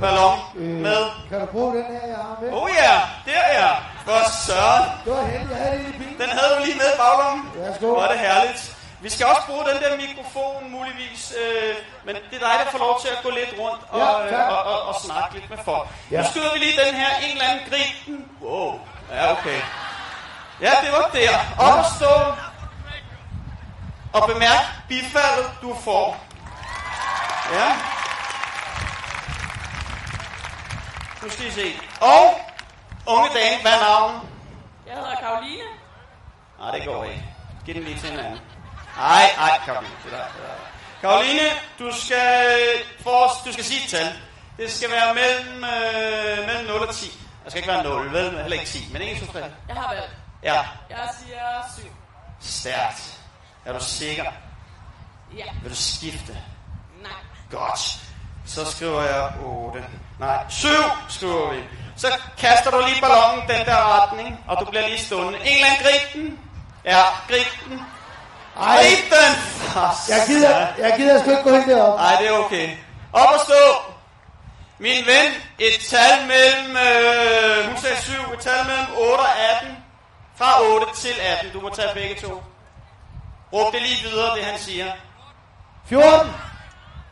ballon 0.00 0.38
Øh, 0.56 0.62
med? 0.68 1.04
Kan 1.28 1.40
du 1.40 1.46
bruge 1.46 1.76
den 1.76 1.84
her, 1.84 2.06
jeg 2.08 2.16
har 2.16 2.38
med? 2.42 2.48
Oh 2.52 2.68
ja, 2.82 3.00
der 3.32 3.40
er. 3.40 3.74
For 4.04 4.30
søren. 4.46 4.84
Det 5.04 5.12
var 5.12 5.24
heldigt, 5.26 5.50
jeg 5.50 5.58
havde 5.58 5.78
det 5.78 5.94
i 5.94 5.98
bilen. 5.98 6.14
Den 6.20 6.28
havde 6.28 6.54
du 6.58 6.64
lige 6.64 6.76
med 6.76 6.86
i 6.94 6.96
baglommen. 6.98 7.50
Værsgo. 7.54 7.86
Hvor 7.86 8.02
er 8.02 8.12
det 8.12 8.20
herligt. 8.20 8.75
Vi 9.00 9.10
skal 9.10 9.26
også 9.26 9.42
bruge 9.46 9.64
den 9.64 9.82
der 9.82 9.96
mikrofon 9.96 10.70
muligvis, 10.70 11.34
øh, 11.42 11.74
men 12.04 12.14
det 12.14 12.36
er 12.36 12.38
dig, 12.38 12.54
der 12.64 12.70
får 12.70 12.78
lov 12.78 13.00
til 13.00 13.08
at 13.08 13.18
gå 13.22 13.30
lidt 13.30 13.52
rundt 13.58 13.82
og, 13.88 13.98
Ja, 13.98 14.42
øh, 14.42 14.52
og, 14.52 14.62
og, 14.62 14.82
og 14.88 14.94
snakke 15.00 15.34
lidt 15.34 15.50
med 15.50 15.58
folk. 15.64 15.88
Ja. 16.10 16.20
Nu 16.22 16.28
skyder 16.30 16.52
vi 16.52 16.58
lige 16.58 16.84
den 16.84 16.94
her 16.94 17.16
en 17.16 17.32
eller 17.32 17.48
anden 17.48 17.64
griben. 17.70 18.28
Wow, 18.42 18.80
ja 19.10 19.32
okay. 19.32 19.60
Ja, 20.60 20.70
det 20.82 20.92
var 20.92 21.10
der. 21.12 21.38
Op 21.58 21.78
og 21.78 21.84
stå. 21.96 22.12
Og 24.12 24.28
bemærk 24.28 24.64
bifaldet, 24.88 25.50
du 25.62 25.76
får. 25.84 26.16
Ja. 27.52 27.68
Nu 31.22 31.30
skal 31.30 31.46
I 31.46 31.50
se. 31.50 31.80
Og, 32.00 32.40
unge 33.06 33.28
dame, 33.28 33.62
hvad 33.62 33.72
er 33.72 33.80
navnet? 33.80 34.20
Jeg 34.86 34.94
hedder 34.94 35.16
Karoline. 35.20 35.62
Nej, 36.58 36.70
det 36.70 36.84
går 36.86 37.04
ikke. 37.04 37.24
Giv 37.64 37.74
den 37.74 37.82
lige 37.84 37.98
til 37.98 38.12
en 38.12 38.18
anden. 38.18 38.40
Nej, 38.96 39.30
nej, 39.36 39.60
Karoline. 39.64 39.94
Det 40.04 40.12
der, 40.12 40.18
det 40.18 40.42
der. 40.42 41.08
Karoline, 41.08 41.40
du 41.78 41.90
skal, 42.00 42.58
for, 43.02 43.32
du 43.46 43.52
skal 43.52 43.64
sige 43.64 43.84
et 43.84 43.90
tal. 43.90 44.12
Det 44.56 44.72
skal 44.72 44.90
være 44.90 45.14
mellem, 45.14 45.64
øh, 45.64 46.46
mellem 46.46 46.66
0 46.66 46.88
og 46.88 46.94
10. 46.94 47.18
Der 47.44 47.50
skal 47.50 47.58
ikke 47.58 47.72
være 47.72 47.82
0, 47.82 48.12
vel? 48.12 48.30
Heller 48.40 48.52
ikke 48.60 48.66
10, 48.66 48.88
men 48.92 49.02
1, 49.02 49.20
2, 49.20 49.32
3. 49.32 49.38
Jeg 49.68 49.76
har 49.76 49.88
valgt. 49.94 50.10
Ja, 50.42 50.62
Jeg 50.90 51.08
siger 51.24 51.40
7. 51.78 51.82
stærkt. 52.40 53.20
Er 53.64 53.72
du 53.78 53.84
sikker? 53.84 54.24
Ja. 55.36 55.44
Vil 55.62 55.70
du 55.70 55.76
skifte? 55.76 56.38
Nej. 57.02 57.12
Godt. 57.50 57.80
Så 58.46 58.64
skriver 58.70 59.02
jeg 59.02 59.32
8. 59.44 59.84
Nej, 60.18 60.44
7 60.48 60.68
skriver 61.08 61.52
vi. 61.52 61.62
Så 61.96 62.06
kaster 62.38 62.70
du 62.70 62.80
lige 62.86 63.00
ballonen 63.00 63.48
den 63.48 63.66
der 63.66 64.02
retning, 64.02 64.44
og 64.48 64.56
du 64.60 64.64
bliver 64.64 64.88
lige 64.88 64.98
stående. 64.98 65.38
En 65.38 65.46
eller 65.46 65.66
anden 65.66 65.82
grib 65.86 66.12
den. 66.14 66.38
Ja, 66.84 67.02
grib 67.28 67.68
den. 67.68 67.80
Ej. 68.60 68.84
Den! 69.10 69.32
Jeg 70.08 70.22
gider, 70.26 70.66
jeg 70.78 70.94
gider 70.96 71.20
sgu 71.20 71.30
ikke 71.30 71.42
gå 71.42 71.50
helt 71.54 71.66
derop. 71.66 71.98
Nej, 71.98 72.16
det 72.20 72.28
er 72.28 72.32
okay. 72.38 72.76
Op 73.12 73.28
og 73.34 73.40
stå. 73.40 73.92
Min 74.78 75.06
ven, 75.06 75.32
et 75.58 75.80
tal 75.90 76.26
mellem, 76.26 76.76
øh, 76.76 77.66
hun 77.68 77.76
sagde 77.76 77.96
7, 78.02 78.12
et 78.12 78.40
tal 78.40 78.66
mellem 78.66 78.86
8 78.98 79.20
og 79.20 79.26
18. 79.62 79.76
Fra 80.36 80.62
8 80.62 80.86
til 80.96 81.14
18. 81.20 81.50
Du 81.52 81.60
må 81.60 81.70
tage 81.74 81.88
begge 81.94 82.14
to. 82.20 82.42
Råb 83.52 83.72
det 83.72 83.82
lige 83.82 84.08
videre, 84.10 84.36
det 84.36 84.44
han 84.44 84.58
siger. 84.58 84.92
14. 85.88 86.32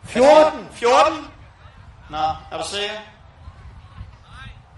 14. 0.05 0.69
14? 0.75 1.31
Nå, 2.11 2.19
er 2.53 2.59
du 2.63 2.69
sikker? 2.69 2.97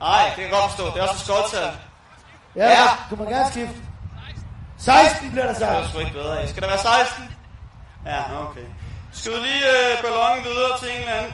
Nej, 0.00 0.24
det 0.26 0.34
kan 0.34 0.42
jeg 0.42 0.52
godt 0.52 0.64
forstå. 0.70 0.86
Det 0.90 0.96
er 1.02 1.02
også 1.08 1.14
et 1.14 1.20
skåltal. 1.50 1.72
Ja, 2.56 2.68
Ja. 2.68 2.86
du 3.10 3.16
må 3.16 3.24
gerne 3.24 3.50
skifte. 3.50 3.74
16 4.86 5.30
bliver 5.32 5.46
der 5.50 5.54
Det 5.54 5.62
er 5.62 5.72
sagt. 5.82 5.88
sgu 5.90 5.98
ikke 6.04 6.16
bedre 6.20 6.34
af. 6.40 6.44
Skal 6.52 6.60
der 6.62 6.68
være 6.74 6.78
16? 6.78 7.36
Ja, 8.12 8.20
okay. 8.44 8.66
Skal 9.18 9.28
du 9.34 9.38
lige 9.48 9.64
øh, 9.74 9.92
ballonen 10.04 10.44
videre 10.48 10.72
til 10.80 10.88
en 10.94 11.00
eller 11.04 11.14
anden? 11.18 11.32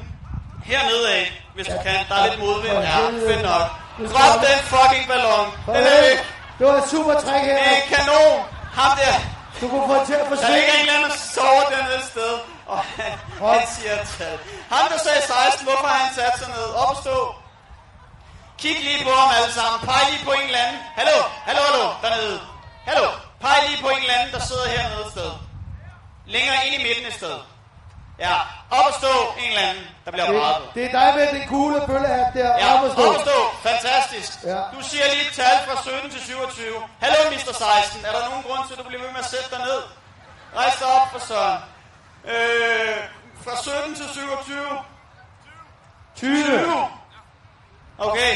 Hernede 0.71 1.05
af, 1.19 1.25
hvis 1.55 1.67
du 1.73 1.77
kan. 1.87 1.99
Der 2.09 2.15
er 2.21 2.25
lidt 2.31 2.41
modvind. 2.47 2.79
Ja, 2.91 2.97
fedt 3.29 3.43
nok. 3.51 3.67
Drop 4.15 4.35
den 4.47 4.59
fucking 4.73 5.05
ballon. 5.11 5.47
Den 5.77 5.83
er 5.93 6.01
væk. 6.09 6.19
Det 6.59 6.65
var 6.69 6.77
et 6.83 6.89
super 6.95 7.15
træk 7.25 7.43
her. 7.49 7.57
Det 7.59 7.67
er 7.73 7.77
en 7.83 7.87
kanon. 7.95 8.37
Ham 8.81 8.93
der. 9.01 9.15
Du 9.61 9.65
kunne 9.71 9.87
få 9.91 9.95
det 10.01 10.07
til 10.11 10.17
at 10.21 10.25
Der 10.25 10.29
forsvinde. 10.33 10.55
ligger 10.57 10.73
en 10.75 10.81
eller 10.81 10.95
anden, 10.99 11.11
der 11.11 11.17
sover 11.37 11.65
dernede 11.75 12.03
sted. 12.13 12.33
Og 12.75 12.79
han, 12.97 13.13
han 13.55 13.63
siger 13.75 13.97
tal. 14.19 14.37
Ham, 14.73 14.85
der 14.93 14.99
sagde 15.07 15.21
16, 15.51 15.67
hvorfor 15.69 15.87
har 15.93 15.99
han 16.05 16.11
sat 16.19 16.35
sig 16.41 16.49
ned? 16.57 16.67
Op 16.83 16.91
og 16.95 16.99
stå. 17.05 17.17
Kig 18.61 18.77
lige 18.89 19.01
på 19.09 19.13
ham 19.21 19.31
alle 19.39 19.53
sammen. 19.59 19.79
Peg 19.89 20.03
lige 20.13 20.25
på 20.29 20.33
en 20.39 20.47
eller 20.51 20.63
anden. 20.67 20.81
Hallo, 20.99 21.19
hallo, 21.49 21.63
hallo, 21.69 21.87
dernede. 22.05 22.39
Hallo, 22.89 23.07
peg 23.45 23.57
lige 23.69 23.83
på 23.83 23.89
en 23.95 23.99
eller 24.05 24.15
anden, 24.19 24.33
der 24.37 24.41
sidder 24.51 24.67
hernede 24.75 25.01
et 25.07 25.11
sted. 25.17 25.31
Længere 26.35 26.59
ind 26.67 26.75
i 26.81 26.83
midten 26.89 27.07
et 27.07 27.15
sted. 27.21 27.37
Ja, 28.19 28.35
op 28.79 28.87
og 28.91 28.95
stå 29.01 29.13
en 29.43 29.49
eller 29.53 29.65
anden, 29.69 29.85
der 30.05 30.11
bliver. 30.11 30.27
Det, 30.27 30.75
det 30.75 30.83
er 30.85 30.93
dig 30.99 31.09
med 31.19 31.27
den 31.41 31.49
coole 31.49 31.77
bøllehat 31.87 32.29
der. 32.35 32.49
Ja, 32.63 32.67
Op 32.75 32.83
og 32.85 32.91
stå. 32.93 33.03
op 33.09 33.15
og 33.15 33.21
stå. 33.27 33.39
Fantastisk. 33.69 34.33
Ja. 34.45 34.59
Du 34.75 34.81
siger 34.91 35.05
lige 35.15 35.25
et 35.29 35.33
tal 35.41 35.57
fra 35.67 35.75
17 35.83 36.11
til 36.11 36.21
27. 36.21 36.77
Hallo, 37.05 37.19
Mr. 37.31 37.53
16. 37.53 38.05
Er 38.05 38.13
der 38.17 38.29
nogen 38.31 38.43
grund 38.47 38.63
til, 38.67 38.73
at 38.75 38.79
du 38.81 38.85
bliver 38.89 39.03
ved 39.03 39.11
med 39.11 39.19
at 39.27 39.31
sætte 39.35 39.51
dig 39.55 39.59
ned? 39.69 39.81
Rejs 40.57 40.77
dig 40.81 40.87
op 40.99 41.07
for 41.13 41.19
søren. 41.31 41.61
Øh, 42.33 42.97
fra 43.45 43.55
17 43.63 43.95
til 43.95 44.07
27. 44.15 44.79
20. 46.17 46.89
Okay. 47.99 48.35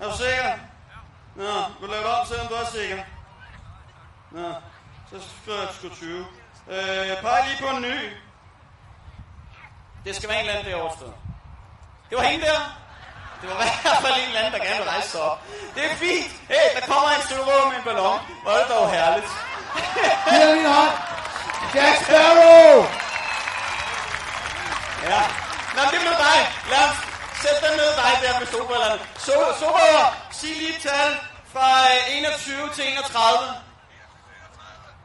Er 0.00 0.04
du 0.10 0.16
sikker? 0.16 0.50
Nå, 1.36 1.52
du 1.80 1.86
laver 1.92 2.02
det 2.06 2.14
om, 2.20 2.26
selvom 2.26 2.46
du 2.48 2.54
er 2.54 2.64
sikker. 2.78 2.98
Nå, 4.34 4.48
så 5.10 5.16
skriver 5.42 5.60
jeg 5.60 5.68
sgu 5.78 5.88
20. 5.88 6.26
Øh, 6.68 7.22
peg 7.22 7.44
lige 7.48 7.58
på 7.60 7.68
en 7.76 7.82
ny. 7.82 7.98
Det 10.04 10.16
skal 10.16 10.28
være 10.28 10.38
en 10.40 10.46
eller 10.46 10.58
anden 10.58 10.72
derovre 10.72 10.96
sted. 10.96 11.12
Det 12.08 12.18
var 12.18 12.24
hende 12.24 12.46
der. 12.46 12.60
Det 13.40 13.46
var 13.50 13.54
i 13.54 13.58
hvert 13.82 14.00
fald 14.04 14.14
en 14.20 14.28
eller 14.28 14.40
anden, 14.40 14.52
der 14.56 14.66
gerne 14.66 14.80
vil 14.82 14.88
rejse 14.94 15.08
sig 15.08 15.20
op. 15.30 15.38
Det 15.74 15.82
er 15.90 15.94
fint. 16.04 16.32
Hey, 16.52 16.68
der 16.76 16.82
kommer 16.90 17.08
en 17.16 17.22
psykolog 17.28 17.62
med 17.68 17.76
en 17.76 17.84
ballon. 17.88 18.20
Hvor 18.42 18.50
er 18.52 18.58
det 18.62 18.68
dog 18.74 18.90
herligt. 18.96 19.30
Giv 20.30 20.56
min 20.56 20.68
hånd. 20.76 20.94
Jack 21.74 21.96
Sparrow. 22.04 22.74
Ja. 25.10 25.20
Nå, 25.74 25.82
det 25.92 25.98
blev 26.04 26.16
dig. 26.26 26.38
Lad 26.70 26.82
os 26.88 26.96
sætte 27.42 27.58
den 27.66 27.74
ned 27.80 27.90
dig 28.02 28.12
der 28.22 28.38
med 28.40 28.46
solbrillerne. 28.52 28.98
Så, 29.26 29.34
Sober, 29.60 30.16
sig 30.38 30.54
lige 30.62 30.78
tal 30.88 31.10
fra 31.52 31.66
øh, 31.92 32.18
21 32.18 32.70
til 32.76 32.84
31. 32.92 33.71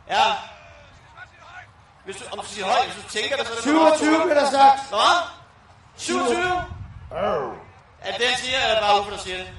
Ja. 0.09 0.33
Hvis 2.05 2.15
du, 2.17 2.23
om 2.31 2.39
du 2.39 2.45
siger 2.45 2.65
højt, 2.65 2.85
hvis 2.85 3.03
du 3.03 3.09
tænker 3.09 3.37
det, 3.37 3.47
så 3.47 3.51
er 3.51 3.55
det 3.55 3.63
27 3.99 4.21
bliver 4.21 4.39
der 4.39 4.51
sagt. 4.51 4.89
Hvad? 4.89 5.15
27? 5.95 6.65
Er 8.01 8.11
det 8.11 8.21
den 8.21 8.37
siger, 8.37 8.57
er 8.57 8.69
det 8.73 8.81
bare 8.81 8.99
Uffe, 8.99 9.11
der 9.11 9.17
siger 9.17 9.37
det? 9.37 9.49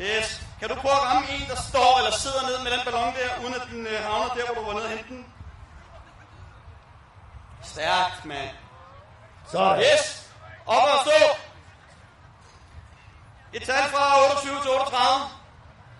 Yes. 0.00 0.42
Kan 0.60 0.68
du 0.68 0.74
prøve 0.74 0.94
at 0.94 1.02
ramme 1.02 1.30
en, 1.30 1.48
der 1.48 1.56
står 1.56 1.98
eller 1.98 2.10
sidder 2.10 2.42
nede 2.46 2.62
med 2.64 2.70
den 2.70 2.80
ballon 2.84 3.14
der, 3.14 3.42
uden 3.42 3.54
at 3.54 3.62
den 3.70 3.86
øh, 3.86 4.04
havner 4.04 4.34
der, 4.34 4.44
hvor 4.46 4.54
du 4.54 4.66
var 4.66 4.72
nede 4.74 4.84
og 4.84 4.90
hente 4.90 5.08
den? 5.08 5.26
Stærkt, 7.62 8.24
mand. 8.24 8.50
Sådan. 9.52 9.80
Yes. 9.80 10.30
Op 10.66 10.82
og 10.82 10.98
stå. 11.04 11.20
Et 13.52 13.62
tal 13.62 13.84
fra 13.90 14.22
28 14.30 14.60
til 14.62 14.70
38. 14.70 15.24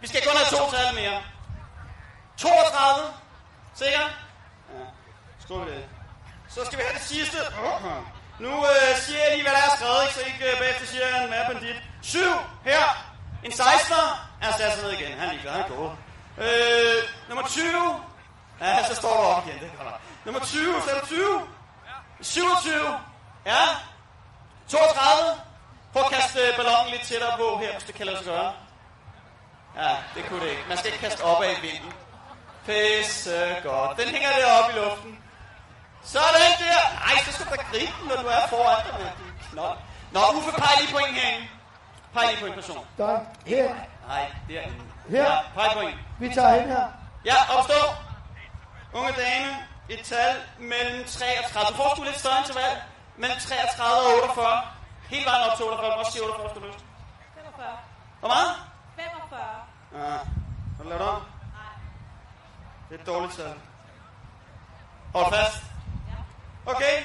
Vi 0.00 0.06
skal 0.06 0.22
kun 0.26 0.36
have 0.36 0.58
to 0.58 0.70
tal 0.76 0.94
mere. 0.94 1.22
32. 2.36 3.25
Sikker? 3.78 4.04
Ja. 4.72 4.84
Skål 5.44 5.66
det. 5.66 5.84
Så 6.48 6.64
skal 6.64 6.78
vi 6.78 6.84
have 6.86 6.98
det 6.98 7.06
sidste. 7.06 7.38
Nu 8.40 8.52
øh, 8.72 8.96
siger 9.04 9.18
jeg 9.24 9.32
lige, 9.32 9.42
hvad 9.42 9.52
der 9.52 9.62
er 9.68 9.76
skrevet, 9.76 10.02
ikke? 10.02 10.14
så 10.14 10.22
ikke 10.30 10.52
øh, 10.52 10.58
bagefter 10.58 10.86
siger 10.86 11.06
jeg 11.06 11.24
en 11.24 11.30
map 11.30 11.46
bandit. 11.50 11.76
7 12.02 12.18
her. 12.64 12.84
En 13.44 13.52
16'er. 13.52 14.04
Han 14.40 14.52
satte 14.58 14.76
sig 14.76 14.84
ned 14.84 14.92
igen. 14.92 15.18
Han 15.18 15.28
er 15.28 15.32
ligeglad, 15.32 15.52
han 15.52 15.62
er. 15.62 15.96
Øh, 16.38 17.02
nummer 17.28 17.48
20. 17.48 18.00
Ja, 18.60 18.84
så 18.88 18.94
står 18.94 19.14
der 19.20 19.26
op 19.34 19.46
igen. 19.46 19.58
Det 19.60 19.70
er 19.78 19.84
godt. 19.84 19.94
Nummer 20.24 20.40
20, 20.40 20.82
så 20.82 20.90
er 20.90 20.98
det 21.00 21.08
20. 21.08 21.40
27. 22.20 22.98
Ja. 23.46 23.62
32. 24.68 25.40
Prøv 25.92 26.02
at 26.02 26.10
kaste 26.10 26.40
øh, 26.40 26.56
ballonen 26.56 26.90
lidt 26.90 27.02
tættere 27.02 27.32
på 27.38 27.58
her, 27.58 27.72
hvis 27.72 27.84
det 27.84 27.94
kan 27.94 28.06
lade 28.06 28.16
sig 28.16 28.26
gøre. 28.26 28.52
Ja, 29.76 29.96
det 30.14 30.24
kunne 30.28 30.40
det 30.44 30.50
ikke. 30.50 30.62
Man 30.68 30.78
skal 30.78 30.92
ikke 30.92 31.04
kaste 31.04 31.22
opad 31.24 31.50
i 31.58 31.60
vinden. 31.60 31.92
Pisse 32.66 33.56
godt. 33.62 33.98
Den 33.98 34.08
hænger 34.08 34.30
deroppe 34.40 34.72
i 34.72 34.76
luften. 34.80 35.18
Sådan 36.04 36.52
der. 36.62 36.80
Nej, 37.04 37.16
så 37.24 37.32
skal 37.32 37.46
du 37.46 37.50
da 37.50 37.62
gribe 37.70 37.92
den, 38.00 38.08
når 38.08 38.16
du 38.22 38.28
er 38.28 38.46
foran 38.48 38.82
dig. 38.86 38.94
med 39.00 39.10
din 39.18 39.34
knold. 39.50 39.78
Nå, 40.12 40.20
Uffe, 40.36 40.50
peg 40.60 40.72
lige 40.80 40.92
på 40.92 40.98
en 40.98 41.14
herinde. 41.14 41.48
Peg 42.14 42.24
lige 42.30 42.40
på 42.40 42.46
en 42.46 42.52
person. 42.52 42.86
Der. 42.98 43.18
Her. 43.46 43.74
Nej, 44.08 44.24
derinde. 44.48 44.84
Her. 45.10 45.24
Ja, 45.24 45.36
peg 45.54 45.68
på 45.74 45.80
en. 45.80 45.98
Vi 46.20 46.34
tager 46.34 46.54
hen 46.60 46.68
her. 46.68 46.86
Ja, 47.24 47.36
opstå. 47.58 47.80
Unge 48.92 49.12
dame. 49.12 49.50
Et 49.88 50.00
tal 50.04 50.36
mellem 50.58 51.04
33. 51.04 51.66
Du 51.68 51.74
får 51.76 52.04
lidt 52.04 52.18
større 52.18 52.38
interval. 52.38 52.72
Mellem 53.16 53.38
33 53.38 54.06
og 54.08 54.14
48. 54.22 54.62
Hele 55.10 55.24
vejen 55.26 55.42
op 55.50 55.56
til 55.56 55.64
48. 55.64 55.90
Du 55.90 55.96
må 55.96 56.00
også 56.02 56.12
sige 56.12 56.22
48, 56.22 56.48
hvis 56.48 56.62
du 56.62 56.66
lyst. 56.68 56.84
45. 57.34 57.66
Hvor 58.20 58.28
meget? 58.28 58.50
45. 58.96 59.40
Ja. 59.98 60.18
Hvad 60.76 60.86
laver 60.90 61.02
du 61.04 61.08
om? 61.16 61.22
Det 62.88 62.96
er 62.96 63.00
et 63.00 63.06
dårligt 63.06 63.34
tal. 63.36 63.54
Hold 65.14 65.34
fast. 65.34 65.62
Okay. 66.66 66.96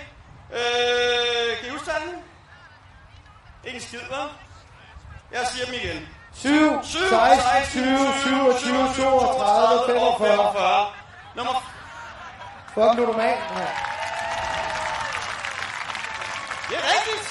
Øh, 0.54 1.58
kan 1.58 1.68
I 1.68 1.72
huske 1.72 1.92
tallene? 1.92 2.18
Ikke 3.64 3.76
en 3.76 3.82
skid, 3.82 4.00
hva'? 4.00 4.30
Jeg 5.32 5.48
siger 5.54 5.66
dem 5.66 5.74
igen. 5.74 6.08
7, 6.34 6.84
7, 6.84 7.00
16, 7.10 7.82
20, 7.82 7.98
27, 8.60 9.06
32, 9.06 9.86
45. 9.88 10.38
45. 10.38 10.86
Nummer 11.36 11.54
Fuck 12.74 12.98
ludoman. 12.98 13.38
Ja. 13.58 13.68
Det 16.70 16.76
er 16.82 16.86
rigtigt. 16.96 17.26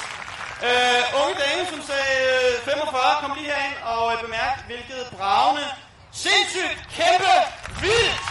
Øh, 0.68 1.02
unge 1.20 1.34
dame, 1.42 1.62
som 1.70 1.80
sagde 1.90 2.14
øh, 2.56 2.64
45, 2.64 3.00
kom 3.20 3.32
lige 3.36 3.50
herind 3.52 3.76
og 3.92 4.12
øh, 4.12 4.22
bemærk, 4.24 4.56
hvilket 4.66 5.02
bravende, 5.16 5.66
sindssygt, 6.12 6.78
kæmpe, 6.98 7.34
vildt, 7.82 8.29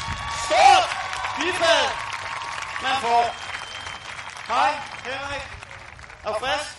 stort 0.50 0.86
bifald 1.38 1.88
man 2.86 2.96
får. 3.06 3.24
Hej, 4.54 4.72
Henrik. 5.08 5.46
Er 6.24 6.30
du 6.34 6.40
frisk? 6.44 6.70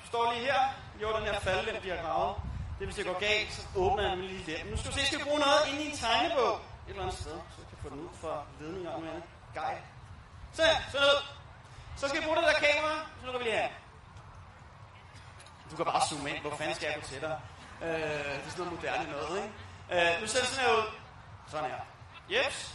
Du 0.00 0.06
står 0.10 0.32
lige 0.32 0.44
her. 0.48 0.60
Jo, 1.02 1.06
den 1.16 1.24
her 1.28 1.40
faldlem, 1.40 1.82
de 1.82 1.90
har 1.90 2.00
gravet. 2.04 2.34
Det 2.78 2.86
hvis 2.86 2.96
det 2.96 3.06
går 3.06 3.18
galt, 3.28 3.52
så 3.52 3.62
åbner 3.76 4.02
jeg 4.08 4.16
den 4.16 4.26
lige 4.26 4.44
der. 4.52 4.58
Nu 4.70 4.76
skal 4.76 4.90
vi 4.90 5.00
se, 5.00 5.06
skal 5.06 5.24
bruge 5.26 5.40
noget 5.46 5.60
inde 5.70 5.80
i 5.84 5.86
en 5.90 5.96
tegnebog. 5.96 6.54
Et 6.54 6.90
eller 6.90 7.02
andet 7.02 7.18
sted, 7.20 7.36
så 7.52 7.56
jeg 7.62 7.68
kan 7.70 7.78
få 7.82 7.88
den 7.92 8.00
ud 8.06 8.12
fra 8.20 8.34
ledningerne 8.60 9.04
med 9.04 9.22
Gej. 9.54 9.74
Så, 10.52 10.62
så 10.92 10.98
ned. 10.98 11.16
Så 11.96 12.08
skal 12.08 12.20
vi 12.20 12.24
bruge 12.26 12.36
det 12.36 12.44
der 12.44 12.66
kamera. 12.66 12.94
Så 13.20 13.24
lukker 13.26 13.38
vi 13.38 13.44
lige 13.44 13.56
her. 13.56 13.68
Du 15.70 15.76
kan 15.76 15.84
bare 15.84 16.02
zoome 16.08 16.30
ind. 16.30 16.38
Hvor 16.40 16.56
fanden 16.56 16.74
skal 16.74 16.86
jeg 16.86 16.94
gå 17.00 17.06
til 17.12 17.20
dig? 17.20 17.40
Øh, 17.82 17.88
det 17.88 18.46
er 18.46 18.50
sådan 18.50 18.64
noget 18.64 18.72
moderne 18.72 19.10
noget, 19.10 19.36
ikke? 19.42 20.06
Øh, 20.14 20.20
nu 20.20 20.26
ser 20.26 20.40
det 20.40 20.48
sådan 20.48 20.64
her 20.64 20.76
ud. 20.78 20.86
Sådan 21.50 21.70
her. 21.70 21.80
Jeps. 22.30 22.74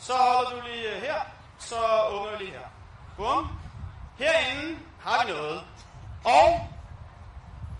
Så 0.00 0.12
holder 0.16 0.50
du 0.50 0.60
lige 0.68 0.94
øh, 0.94 1.02
her. 1.02 1.20
Så 1.58 1.76
åbner 2.10 2.30
vi 2.38 2.44
lige 2.44 2.50
her. 2.58 2.68
Bum. 3.16 3.60
Herinde 4.18 4.78
har 5.00 5.24
vi 5.24 5.32
noget. 5.32 5.64
Og 6.24 6.68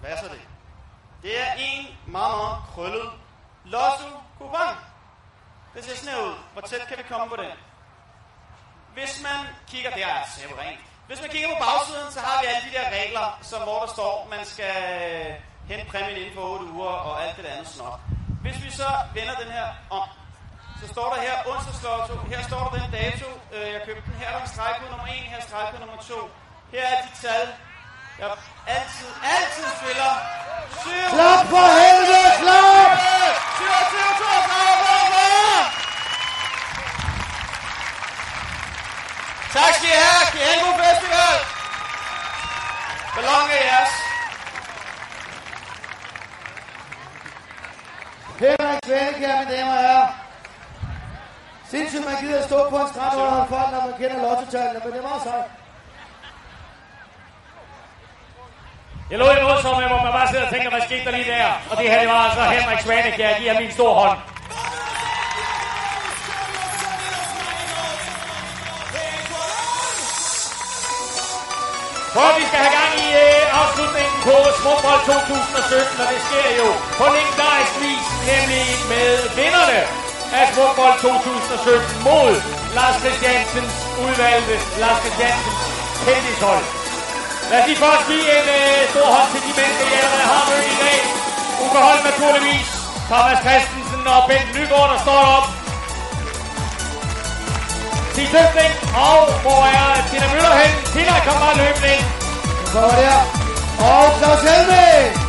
hvad 0.01 0.11
er 0.11 0.17
så 0.17 0.29
det? 0.29 0.41
Det 1.23 1.41
er 1.41 1.53
en 1.59 1.87
meget, 2.07 2.37
meget 2.37 2.59
krøllet 2.75 3.11
lotto 3.65 4.09
Kuban. 4.39 4.75
Det 5.75 5.85
ser 5.85 5.97
sådan 5.97 6.15
her 6.15 6.25
ud. 6.25 6.35
Hvor 6.53 6.63
tæt 6.63 6.87
kan 6.89 6.99
vi 6.99 7.03
komme 7.03 7.29
på 7.29 7.37
den? 7.37 7.57
Hvis 8.95 9.23
man 9.23 9.39
kigger, 9.69 9.91
det 9.91 10.03
er 10.03 10.15
altså 10.15 10.41
rent. 10.59 10.81
Hvis 11.07 11.21
man 11.21 11.31
kigger 11.31 11.49
på 11.49 11.65
bagsiden, 11.65 12.13
så 12.13 12.21
har 12.21 12.43
vi 12.43 12.47
alle 12.47 12.63
de 12.69 12.75
der 12.79 12.87
regler, 13.01 13.39
som 13.43 13.63
hvor 13.63 13.81
der 13.81 13.87
står, 13.87 14.29
man 14.31 14.45
skal 14.45 14.75
øh, 15.03 15.35
hente 15.69 15.91
præmien 15.91 16.17
inden 16.17 16.35
for 16.35 16.43
8 16.43 16.65
uger 16.65 16.91
og 17.09 17.25
alt 17.25 17.37
det 17.37 17.45
andet 17.47 17.69
snot. 17.69 18.01
Hvis 18.43 18.65
vi 18.65 18.71
så 18.71 18.89
vender 19.15 19.35
den 19.35 19.51
her 19.51 19.69
om, 19.91 20.09
så 20.81 20.87
står 20.95 21.07
der 21.15 21.21
her 21.27 21.37
onsdagslotto. 21.51 22.15
Her 22.33 22.41
står 22.49 22.63
der 22.65 22.73
den 22.79 22.91
dato, 22.99 23.29
øh, 23.55 23.67
jeg 23.75 23.81
købte 23.87 24.03
den. 24.07 24.15
Her 24.21 24.27
er 24.29 24.35
der 24.37 24.43
en 24.47 24.53
stregkode 24.57 24.91
nummer 24.93 25.07
1, 25.07 25.13
her 25.33 25.39
er 25.43 25.47
stregkode 25.51 25.81
nummer 25.85 25.99
2. 26.03 26.15
Her 26.73 26.85
er 26.93 26.99
de 27.07 27.11
tal, 27.25 27.47
jeg 28.21 28.29
altid, 28.77 29.11
altid 29.37 29.67
spiller. 29.79 30.13
7, 30.83 30.91
Klap 31.15 31.43
for 31.53 31.67
helvede, 31.83 32.31
klap! 32.43 32.91
27, 33.59 34.11
32, 34.21 34.79
44! 34.85 35.89
Tak 39.57 39.73
skal 39.77 39.89
I 39.89 39.99
have. 40.07 40.25
Kan 40.33 40.41
I 40.41 40.45
have 40.49 40.57
en 40.59 40.65
god 40.67 40.77
festival? 40.85 41.37
Ballon 43.15 43.51
er 43.57 43.63
jeres. 43.71 43.93
Henrik 48.41 48.79
Svanekær, 48.87 49.39
mine 49.39 49.51
damer 49.57 49.73
og 49.73 49.79
herrer. 49.79 50.18
Sindssygt, 51.71 52.05
man 52.05 52.17
gider 52.21 52.39
at 52.39 52.45
stå 52.45 52.59
på 52.71 52.77
en 52.77 52.89
strand 52.93 53.21
og 53.21 53.31
holde 53.31 53.49
folk, 53.55 53.69
når 53.75 53.81
man 53.87 53.95
kender 54.01 54.19
lottetallene, 54.27 54.81
men 54.85 54.93
det 54.93 55.03
var 55.03 55.19
så. 55.19 55.25
sejt. 55.25 55.51
Jeg 59.11 59.19
lå 59.19 59.27
i 59.31 59.41
noget, 59.45 59.61
som, 59.63 59.75
hvor 59.93 60.03
man 60.07 60.13
bare 60.19 60.29
sidder 60.29 60.45
og 60.47 60.53
tænker, 60.53 60.71
hvad 60.71 60.83
skete 60.89 61.05
der 61.05 61.11
lige 61.17 61.31
der? 61.33 61.49
Og 61.71 61.75
det 61.79 61.87
her, 61.91 62.01
det 62.01 62.09
var 62.09 62.23
altså 62.29 62.43
Henrik 62.57 62.81
Svanek, 62.85 63.19
jeg 63.19 63.37
giver 63.41 63.61
min 63.61 63.73
store 63.79 63.95
hånd. 64.01 64.19
For 72.15 72.29
vi 72.39 72.45
skal 72.49 72.61
have 72.65 72.75
gang 72.81 72.93
i 73.05 73.09
øh, 73.25 73.61
afslutningen 73.61 74.17
på 74.29 74.37
Smukbold 74.59 75.03
2017, 75.07 76.03
og 76.03 76.07
det 76.13 76.21
sker 76.29 76.49
jo 76.61 76.69
på 76.99 77.05
legendarisk 77.17 77.75
vis, 77.85 78.07
nemlig 78.31 78.65
med 78.93 79.09
vinderne 79.39 79.98
af 80.37 80.45
Smukbold 80.53 80.97
2017 81.01 82.03
mod 82.09 82.33
Lars 82.77 82.97
Christiansens 83.03 83.75
udvalgte 84.05 84.57
Lars 84.83 84.99
Christiansens 85.03 85.61
tennishold. 86.05 86.65
Lad 87.51 87.59
os 87.61 87.67
lige 87.69 87.81
først 87.85 88.05
give 88.11 88.27
en 88.39 88.47
øh, 88.59 88.79
stor 88.93 89.09
hånd 89.15 89.29
til 89.33 89.43
de 89.47 89.53
mennesker, 89.59 89.87
jeg 89.93 90.01
allerede 90.05 90.27
har 90.33 90.43
mødt 90.51 90.67
i 90.75 90.77
dag. 90.85 91.01
Uffe 91.63 91.79
Holm 91.87 92.03
naturligvis, 92.11 92.69
Thomas 93.11 93.39
Christensen 93.45 94.03
og 94.15 94.21
Bent 94.29 94.49
Nygaard, 94.57 94.89
der 94.93 94.99
står 95.07 95.23
op. 95.37 95.47
Stig 98.13 98.29
Tøfting, 98.35 98.73
og 99.09 99.19
hvor 99.45 99.61
er 99.77 99.87
Tina 100.09 100.27
Møller 100.33 100.55
hen? 100.63 100.73
Tina, 100.93 101.15
kom 101.27 101.37
bare 101.45 101.57
løbende 101.63 101.89
ind. 101.95 102.05
Nu 102.61 102.65
kommer 102.75 102.95
der. 103.03 103.19
Og 103.91 104.05
Claus 104.19 104.43
Helmig. 104.49 105.28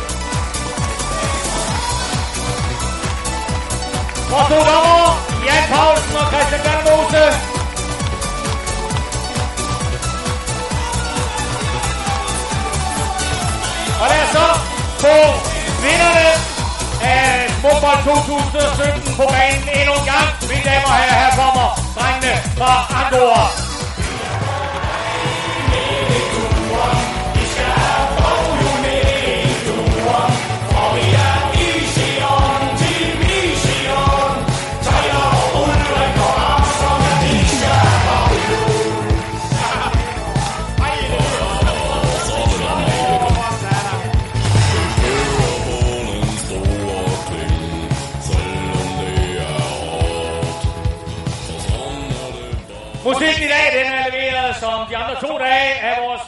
Og 4.36 4.42
to 4.48 4.58
dommer, 4.70 5.06
Jan 5.46 5.64
Paulsen 5.72 6.16
og 6.16 6.26
Christian 6.32 6.60
Gernmose. 6.66 7.24
Og 14.00 14.06
lad 14.10 14.22
os 14.24 14.30
så 14.36 14.46
få 15.04 15.16
vinderne 15.84 16.28
af 17.02 17.50
Smukbold 17.60 17.98
2017 18.04 19.14
på 19.16 19.24
banen 19.34 19.68
endnu 19.78 19.94
en 20.00 20.06
gang. 20.12 20.28
Mine 20.48 20.64
damer 20.68 20.88
og 20.92 20.96
herrer, 21.00 21.18
her 21.22 21.30
kommer 21.40 21.66
drengene 21.96 22.34
fra 22.58 22.72
Andorra. 23.00 23.69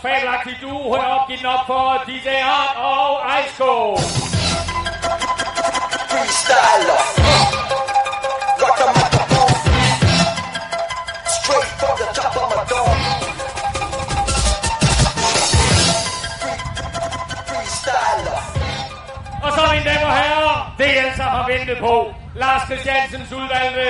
Af 0.04 0.20
du, 0.20 0.26
fabelagtige 0.26 0.56
duo. 0.60 0.82
Hun 0.90 0.98
er 0.98 1.04
opgivet 1.04 1.40
den 1.40 1.48
op 1.48 1.66
for 1.66 2.02
DJ 2.06 2.28
Art 2.28 2.76
og 2.76 3.20
Iceco. 3.38 3.96
Freestyler. 6.10 7.00
Rock 8.62 8.76
the 8.80 8.88
microphone. 8.98 9.54
Straight 11.38 11.72
from 11.80 11.94
the 12.00 12.08
top 12.18 12.36
of 12.42 12.46
my 12.54 12.62
dome. 12.72 13.00
Freestyler. 17.48 18.40
Og 19.44 19.52
så, 19.52 19.60
mine 19.72 19.84
damer 19.84 20.06
og 20.06 20.16
herrer, 20.22 20.74
det 20.78 20.86
I 20.86 20.96
alle 21.02 21.16
sammen 21.16 21.36
har 21.38 21.46
ventet 21.46 21.78
på. 21.78 22.14
Lars 22.34 22.62
Christiansens 22.66 23.32
udvalgte. 23.32 23.86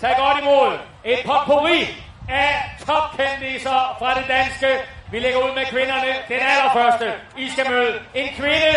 Tag 0.00 0.16
godt 0.18 0.38
imod 0.42 0.78
et 1.04 1.18
potpourri 1.26 1.80
af 2.28 2.54
topkendiser 2.86 3.96
fra 3.98 4.14
det 4.14 4.24
danske. 4.28 4.68
Vi 5.12 5.18
lægger 5.18 5.38
ud 5.38 5.54
med 5.54 5.66
kvinderne. 5.66 6.10
Den 6.28 6.40
allerførste, 6.40 7.12
I 7.36 7.50
skal 7.50 7.70
møde 7.70 7.92
en 8.14 8.28
kvinde, 8.38 8.72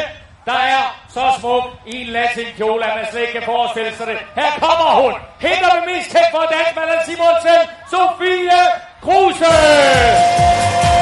der 0.46 0.60
er 0.76 0.82
så 1.10 1.26
smuk 1.40 1.64
i 1.86 2.02
en 2.02 2.08
latin 2.08 2.48
kjole, 2.58 2.86
at 2.86 2.96
man 2.96 3.06
slet 3.12 3.22
ikke 3.22 3.34
kan 3.34 3.44
forestille 3.44 3.96
sig 3.96 4.08
det. 4.08 4.18
Her 4.36 4.52
kommer 4.60 5.02
hun. 5.02 5.14
Hende 5.40 5.68
med 5.74 5.94
mest 5.94 6.10
kendt 6.12 6.32
for 6.32 6.46
dansk, 6.54 6.76
Malan 6.76 7.02
Simonsen, 7.06 7.62
Sofie 7.92 8.62
Kruse. 9.02 10.93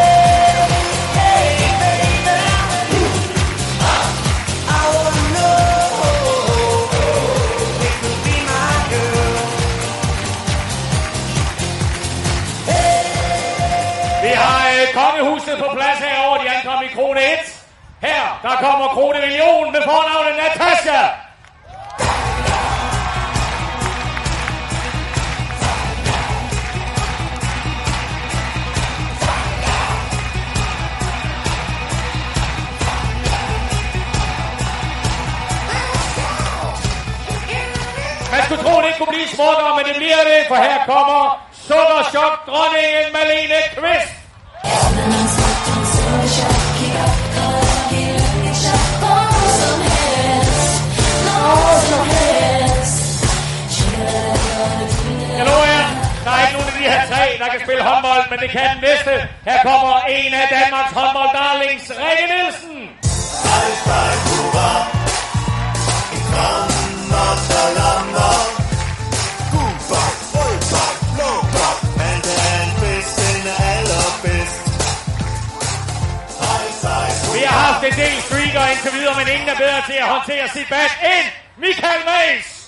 Der 18.42 18.56
kommer 18.60 18.88
krone 18.88 19.20
million 19.20 19.72
med 19.72 19.82
fornavnet 19.82 20.36
Natasha. 20.36 21.02
Man 38.32 38.44
skulle 38.46 38.64
tro, 38.64 38.82
det 38.82 38.88
ikke 38.88 38.98
kunne 38.98 39.08
blive 39.08 39.28
smukkere, 39.28 39.76
men 39.78 39.86
det 39.86 39.96
bliver 39.96 40.24
det, 40.30 40.48
for 40.48 40.56
her 40.56 40.86
kommer 40.86 41.48
Sukkerchok 41.52 42.34
dronningen 42.48 43.08
Malene 43.14 43.62
Kvist. 43.76 45.51
Der 56.26 56.32
er 56.36 56.42
ikke 56.46 56.56
nogen 56.58 56.70
af 56.72 56.78
de 56.82 56.86
her 56.94 57.02
tre, 57.12 57.24
der 57.42 57.48
kan 57.54 57.60
spille 57.66 57.84
håndbold, 57.90 58.24
men 58.32 58.40
det 58.44 58.50
kan 58.56 58.68
den 58.74 58.82
næste. 58.90 59.14
Her 59.50 59.60
kommer 59.70 59.94
en 60.18 60.34
af 60.42 60.46
Danmarks 60.58 60.94
håndbolddarlings, 61.00 61.86
Rikke 62.02 62.26
Nielsen. 62.34 62.78
Vi 77.34 77.44
har 77.48 77.60
haft 77.68 77.84
en 77.86 77.94
del 78.04 78.22
streaker 78.22 78.64
indtil 78.72 78.94
videre, 79.00 79.16
men 79.20 79.28
ingen 79.34 79.50
er 79.50 79.56
bedre 79.56 79.82
til 79.86 79.98
at 80.04 80.08
håndtere 80.08 80.48
sit 80.56 80.68
bat 80.70 80.92
end 81.14 81.26
Michael 81.58 82.04
Mays. 82.12 82.62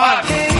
Carsten. 0.00 0.50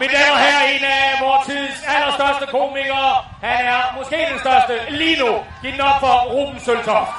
Mine 0.00 0.12
damer 0.12 0.32
og 0.32 0.38
herrer, 0.38 0.66
en 0.74 0.84
af 0.84 1.18
vores 1.20 1.46
tids 1.46 1.78
allerstørste 1.88 2.46
komikere. 2.46 3.12
Han 3.42 3.66
er 3.66 3.82
måske 3.96 4.16
den 4.32 4.38
største 4.38 4.74
lige 4.90 5.18
nu. 5.18 5.30
Giv 5.62 5.72
den 5.72 5.80
op 5.80 6.00
for 6.00 6.14
Ruben 6.32 6.60
Søltoft. 6.60 7.10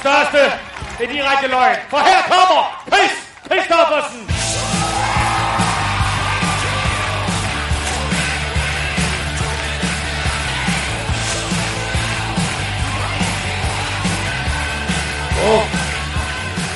Største. 0.00 0.42
Det 0.98 1.04
er 1.08 1.12
direkte 1.12 1.46
løgn. 1.46 1.76
For 1.90 1.98
her 1.98 2.20
kommer 2.32 2.60
Chris 2.88 3.12
Christoffersen. 3.46 4.20
Oh. 15.48 15.62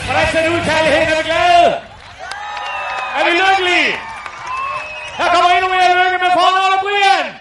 Hvordan 0.05 0.27
ser 0.33 0.43
det 0.43 0.51
ud, 0.55 0.61
kærligheden? 0.64 1.09
Er 1.12 1.16
vi 1.16 1.22
glade? 1.22 1.68
Er 3.18 3.25
vi 3.25 3.31
lykkelige? 3.31 3.93
Her 5.18 5.29
kommer 5.35 5.51
endnu 5.51 5.68
mere 5.75 6.05
lykke 6.05 6.18
med 6.25 6.31
Paul 6.31 6.57
og 6.72 6.81
Brian. 6.83 7.34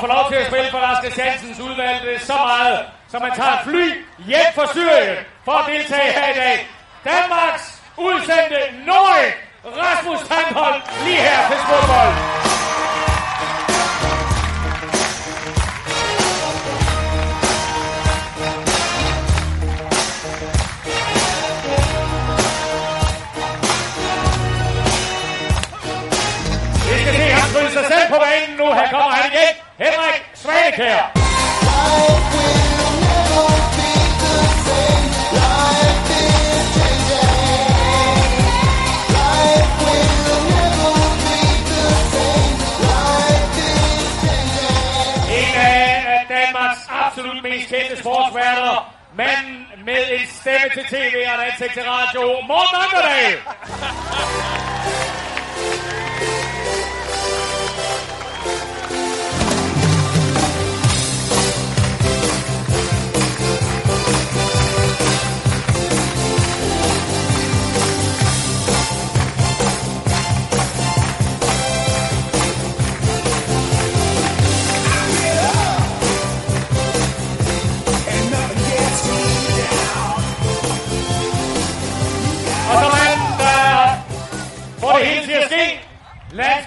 Få 0.00 0.06
lov 0.06 0.24
til 0.30 0.36
at 0.42 0.46
spille 0.46 0.70
for 0.70 0.78
Lars 0.78 0.98
Christiansens 1.02 1.60
udvalgte 1.60 2.26
så 2.26 2.36
meget, 2.48 2.78
som 3.10 3.22
man 3.22 3.32
tager 3.36 3.52
et 3.52 3.64
fly 3.64 3.86
hjem 4.30 4.50
fra 4.54 4.66
Syrien 4.74 5.16
for 5.44 5.52
at 5.52 5.66
deltage 5.72 6.12
her 6.12 6.28
i 6.34 6.36
dag. 6.42 6.68
Danmarks 7.04 7.82
udsendte 7.96 8.60
Norge, 8.86 9.26
Rasmus 9.64 10.20
Tandholt, 10.28 10.82
lige 11.04 11.16
her 11.16 11.38
på 11.48 11.54
Smukbold. 11.64 12.14
Vi 26.88 27.02
skal 27.02 27.14
se 27.14 27.28
ham 27.38 27.70
sig 27.70 27.84
selv 27.92 28.08
på 28.12 28.18
banen 28.24 28.56
nu. 28.58 28.72
Her 28.72 28.90
kommer 28.90 29.10
han 29.10 29.32
igen. 29.32 29.67
Henrik 29.78 30.22
Svanekær. 30.34 31.12
En 45.30 45.54
af 45.56 46.26
Danmarks 46.28 46.88
absolut 46.90 47.42
mest 47.42 47.68
kendte 47.68 47.96
sportsværter. 47.96 48.94
Manden 49.14 49.66
med 49.84 50.04
en 50.10 50.26
stemme 50.26 50.68
til 50.74 50.84
tv 50.84 51.14
og 51.28 51.34
et 51.34 51.50
ansigt 51.50 51.72
til 51.72 51.82
radio. 51.82 52.22
Morten 52.22 52.76
Ankerdal. 52.82 53.57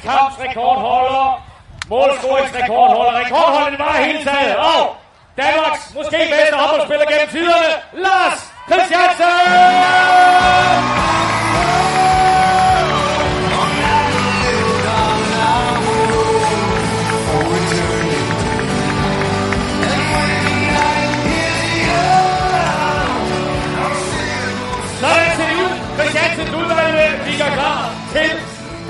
Landskampsrekordholder, 0.04 1.48
målscoringsrekordholder, 1.90 3.20
rekordholder 3.26 3.70
det 3.70 3.80
var 3.80 4.04
hele 4.06 4.24
taget. 4.24 4.56
Og 4.56 4.96
Danmarks 5.38 5.94
måske 5.96 6.18
bedste 6.18 6.56
håndboldspiller 6.56 7.06
gennem 7.12 7.30
tiderne, 7.30 7.70
Lars 7.94 8.54
Christiansen! 8.70 11.01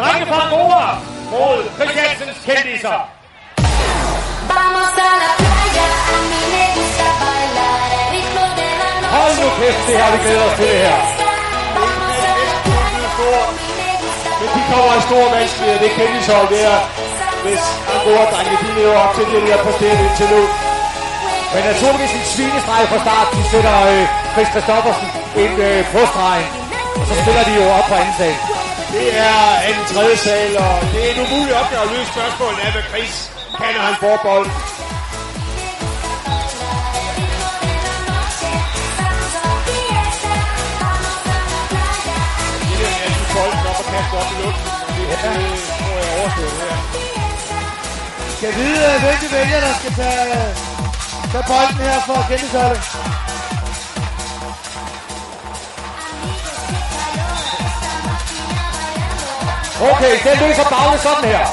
Drenge 0.01 0.25
fra 0.31 0.41
Nora 0.51 0.87
mod 1.31 1.59
Christiansens 1.77 2.37
kendiser. 2.47 2.99
Vamos 4.51 4.91
a 5.07 5.11
la 5.23 5.31
playa, 5.41 5.87
a 6.13 6.17
mí 6.29 6.41
me 6.53 6.65
gusta 6.77 7.07
bailar 7.23 7.79
el 7.97 8.03
ritmo 8.13 8.43
de 8.59 8.69
la 8.79 8.89
noche. 9.01 9.13
Hold 9.15 9.35
nu 9.41 9.47
kæft, 9.59 9.81
det 9.87 9.95
har 10.01 10.09
vi 10.13 10.17
glædet 10.23 10.43
os 10.47 10.53
til 10.59 10.67
det 10.71 10.79
her. 10.85 10.97
Men 14.39 14.49
de 14.55 14.61
kommer 14.71 14.93
i 14.99 15.01
store 15.09 15.27
vanskeligheder, 15.37 15.79
det 15.85 15.91
kan 15.97 16.07
de 16.13 16.19
så 16.29 16.37
der, 16.55 16.73
hvis 17.43 17.63
Angora-drengene 17.93 18.57
de 18.63 18.69
lever 18.79 18.97
op 19.03 19.11
til 19.17 19.25
det, 19.31 19.39
de 19.45 19.49
har 19.55 19.61
præsteret 19.65 19.99
indtil 20.05 20.27
nu. 20.35 20.41
Men 21.53 21.61
naturligvis 21.71 22.13
en 22.19 22.25
svinestreg 22.33 22.83
fra 22.91 22.99
start. 23.05 23.27
De 23.35 23.43
sætter 23.51 23.75
øh, 23.91 24.03
Chris 24.33 24.49
Christoffersen 24.53 25.07
ind 25.43 25.55
øh, 25.67 25.79
på 25.93 26.01
stregen. 26.11 26.49
Og 26.99 27.05
så 27.09 27.13
spiller 27.21 27.43
de 27.49 27.53
jo 27.59 27.65
op 27.77 27.85
på 27.89 27.95
anden 28.01 28.15
sag. 28.21 28.35
Det 28.91 29.17
er 29.17 29.61
en 29.69 29.77
tredje 29.93 30.17
sal, 30.17 30.57
og 30.57 30.81
det 30.91 30.99
er 31.07 31.11
en 31.13 31.19
umulig 31.25 31.53
opgave 31.61 31.81
at 31.83 31.91
løse 31.91 32.11
spørgsmålet 32.15 32.59
af, 32.65 32.71
hvad 32.71 32.83
Chris 32.89 33.13
kan, 33.57 33.71
når 33.75 33.83
han 33.89 33.95
får 34.03 34.15
bolden. 34.27 34.53
Det 42.79 43.27
bolden 43.35 43.63
op 43.71 43.79
og 43.81 43.87
kaste 43.93 44.13
op 44.21 44.29
i 44.33 44.35
luften, 44.41 44.69
det, 44.95 45.05
det 45.09 45.17
tror 45.79 45.95
jeg 45.99 46.07
er 46.09 46.19
overstået 46.19 46.55
her. 46.61 46.75
Skal 48.37 48.51
vide, 48.59 48.81
øh, 48.89 48.95
hvilke 49.03 49.27
vælger, 49.35 49.59
der 49.67 49.73
skal 49.79 49.91
tage, 50.01 50.39
tage 51.31 51.45
bolden 51.51 51.77
her 51.87 51.99
for 52.07 52.15
at 52.21 52.25
kende 52.29 52.47
Okay, 59.81 60.13
den 60.23 60.47
løser 60.47 60.63
Bagle 60.69 60.97
sådan 60.99 61.23
her. 61.23 61.45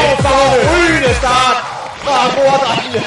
Et 0.00 0.18
forrygende 0.24 1.14
start 1.14 1.56
fra 2.02 2.14
Angora-drengene. 2.24 3.02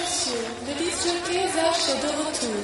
Monsieur, 0.00 0.44
le 0.66 0.72
disjockey 0.80 1.44
Vache 1.56 1.88
est 1.92 2.00
de 2.02 2.10
retour. 2.20 2.60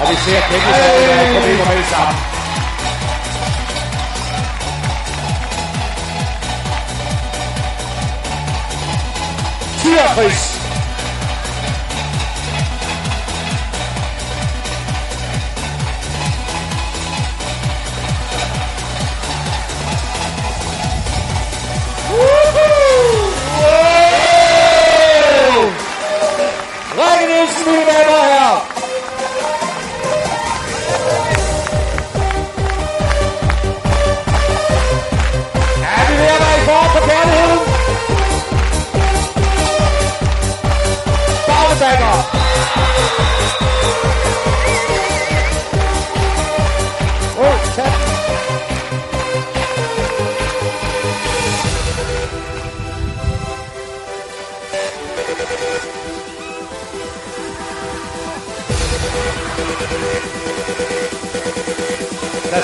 Og 0.00 0.10
vi 0.10 0.16
ser 0.16 0.40
Kenny 0.48 0.72
have 0.74 1.28
problemer 1.34 1.64
med 1.64 1.76
det 1.76 2.27
samme. 9.88 10.18
Tyr 10.18 10.47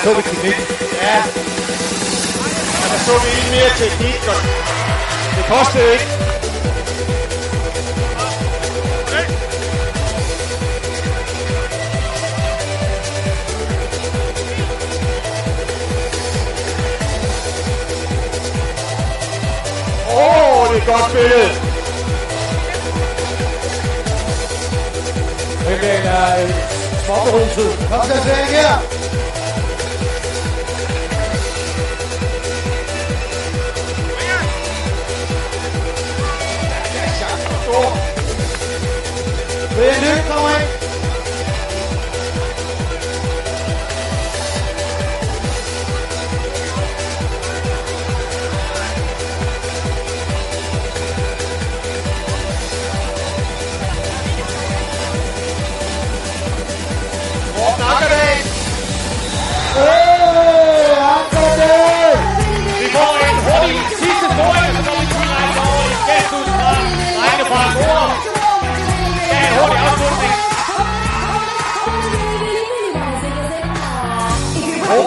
Vi 0.05 0.11
teknik. 0.11 0.55
Ja. 1.01 1.17
Og 2.83 2.89
der 2.91 2.97
så 3.05 3.11
vi 3.23 3.29
en 3.41 3.51
mere 3.51 3.69
teknik, 3.77 4.27
og 4.27 4.35
det 5.35 5.45
kostede 5.49 5.93
ikke. 5.93 6.05
Åh, 20.09 20.59
oh, 20.61 20.73
det 20.73 20.77
er 20.77 20.81
et 20.81 20.87
godt 20.87 21.11
billede. 21.13 21.49
Men 25.65 25.79
den 25.81 26.07
er 26.07 26.47
småberuset. 27.05 27.87
Kom 27.89 28.01
så 28.07 28.23
til 28.23 28.55
her. 28.55 29.04
Brian 39.85 40.01
Lykke 40.01 40.64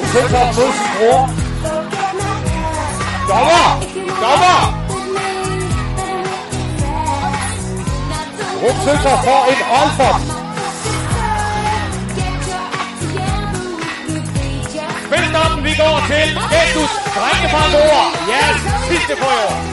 Ruben 0.09 0.21
Søntoft 0.21 0.59
mod 0.59 0.73
sin 0.73 0.91
bror. 0.99 1.31
Dommer! 3.29 3.69
Dommer! 4.23 4.59
Ruben 8.63 8.83
Søntoft 8.85 9.25
får 9.25 9.43
en 9.53 9.61
Olfert. 9.81 10.21
Spilstoppen, 15.07 15.65
vi 15.65 15.73
går 15.83 15.97
til 16.11 16.27
gæsthus 16.53 16.93
drenge 17.17 17.49
fra 17.53 17.63
Nora. 17.73 18.05
Jeres 18.31 18.61
sidste 18.89 19.17
for 19.17 19.68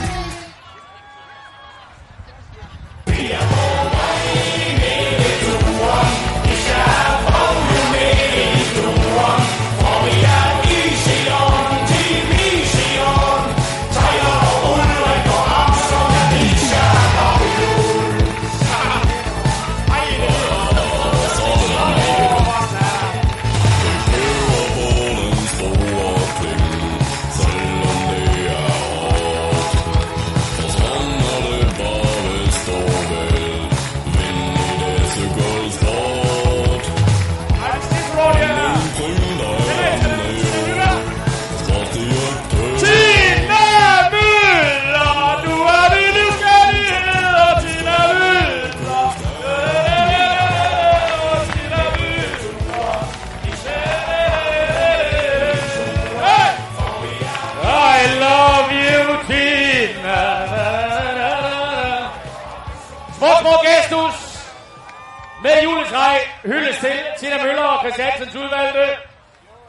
vej. 66.06 66.18
hyldes 66.50 66.76
til 66.84 66.96
Tina 67.18 67.36
Møller 67.44 67.66
og 67.74 67.78
Christiansens 67.82 68.34
udvalgte. 68.42 68.86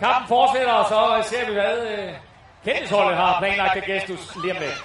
Kampen 0.04 0.28
fortsætter, 0.28 0.74
og 0.82 0.86
så 0.92 1.00
øh, 1.18 1.24
ser 1.30 1.44
vi, 1.48 1.54
hvad 1.60 1.76
øh, 1.92 2.10
kendtisholdet 2.66 3.16
har 3.22 3.32
planlagt 3.42 3.76
af 3.80 3.84
gestus 3.92 4.24
lige 4.42 4.54
om 4.56 4.60
lidt. 4.64 4.80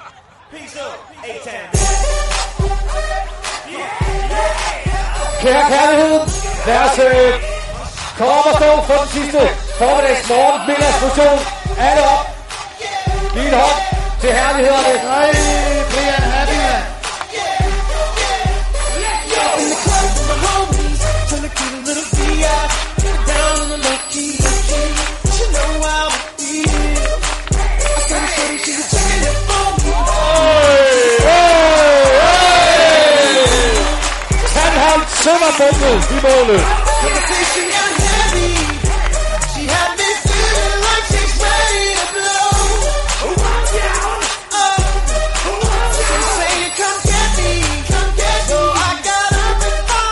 Kære 5.42 5.64
kærlighed, 5.74 6.20
lad 6.66 6.80
os 6.86 6.98
øh, 7.08 7.32
komme 8.18 8.32
op 8.38 8.46
og 8.50 8.54
stå 8.60 8.70
for 8.88 8.98
den 9.02 9.10
sidste 9.16 9.40
formiddags 9.78 10.28
morgen 10.30 10.60
middagsmotion. 10.68 11.38
Alle 11.86 12.02
op. 12.14 12.24
Lige 13.34 13.48
en 13.48 13.54
hånd 13.62 13.78
til 14.20 14.30
herlighederne. 14.38 14.94
Nej, 15.10 15.71
Han 35.24 35.30
holdt 35.30 35.56
sømmerbundet 35.58 36.10
i 36.10 36.20
målet. 36.22 36.64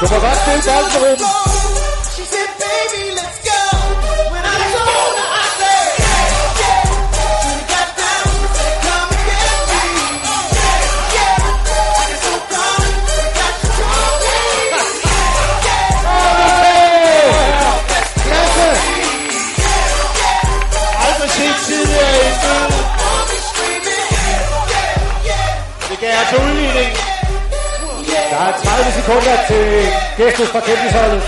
Du 0.01 0.07
må 0.15 0.21
godt 0.21 0.39
spille 0.43 1.60
Gav 26.21 26.27
altså 26.27 26.51
udligning. 26.51 26.93
Der 28.31 28.39
er 28.49 28.53
30 28.65 28.93
sekunder 28.99 29.37
til 29.51 29.65
gestus 30.19 30.49
fra 30.49 30.61
kendtisholdet. 30.61 31.23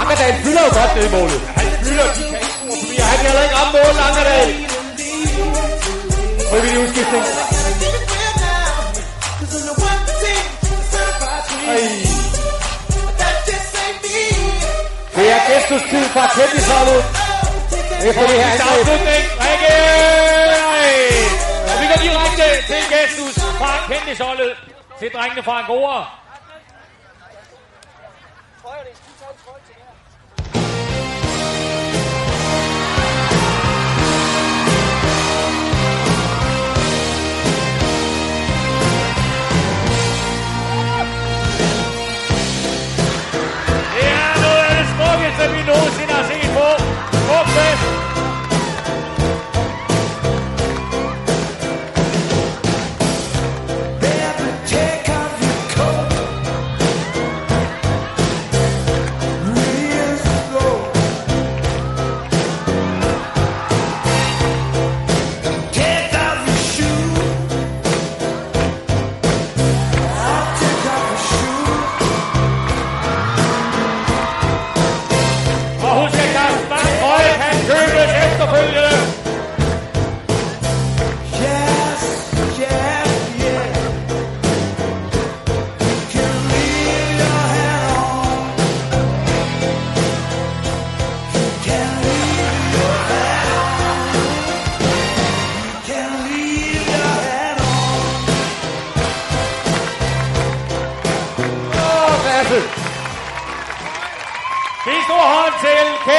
Angerdal 0.00 0.34
fylder 0.44 0.62
jo 0.66 0.70
godt 0.78 0.92
ned 0.96 1.04
i 1.08 1.10
målet. 1.16 1.40
Han 1.56 1.66
fylder, 1.84 2.06
de 2.16 2.22
score 2.28 2.76
forbi, 2.80 2.96
og 3.02 3.06
han 3.10 3.18
kan 3.18 3.26
heller 3.26 3.42
ikke 3.46 3.56
ramme 3.56 3.72
målet, 3.76 4.00
Angerdal. 4.08 4.50
Frivillig 6.50 6.80
udskiftning. 6.84 7.24
Det 15.16 15.26
er 15.34 15.40
gestus 15.48 15.82
tid 15.90 16.04
fra 16.14 16.24
kendtisholdet. 16.36 17.04
Efter 18.08 18.26
det 18.26 18.36
her 18.42 18.50
angreb. 18.52 18.78
afslutning. 18.78 19.24
Rikke! 19.44 20.17
Vi 21.98 22.04
direkte 22.04 22.48
til 22.70 22.82
gestus 22.94 23.36
fra 23.60 23.70
Kendisholdet 23.90 24.52
til 24.98 25.08
drengene 25.14 25.42
fra 25.42 25.54
Angora. 25.62 25.98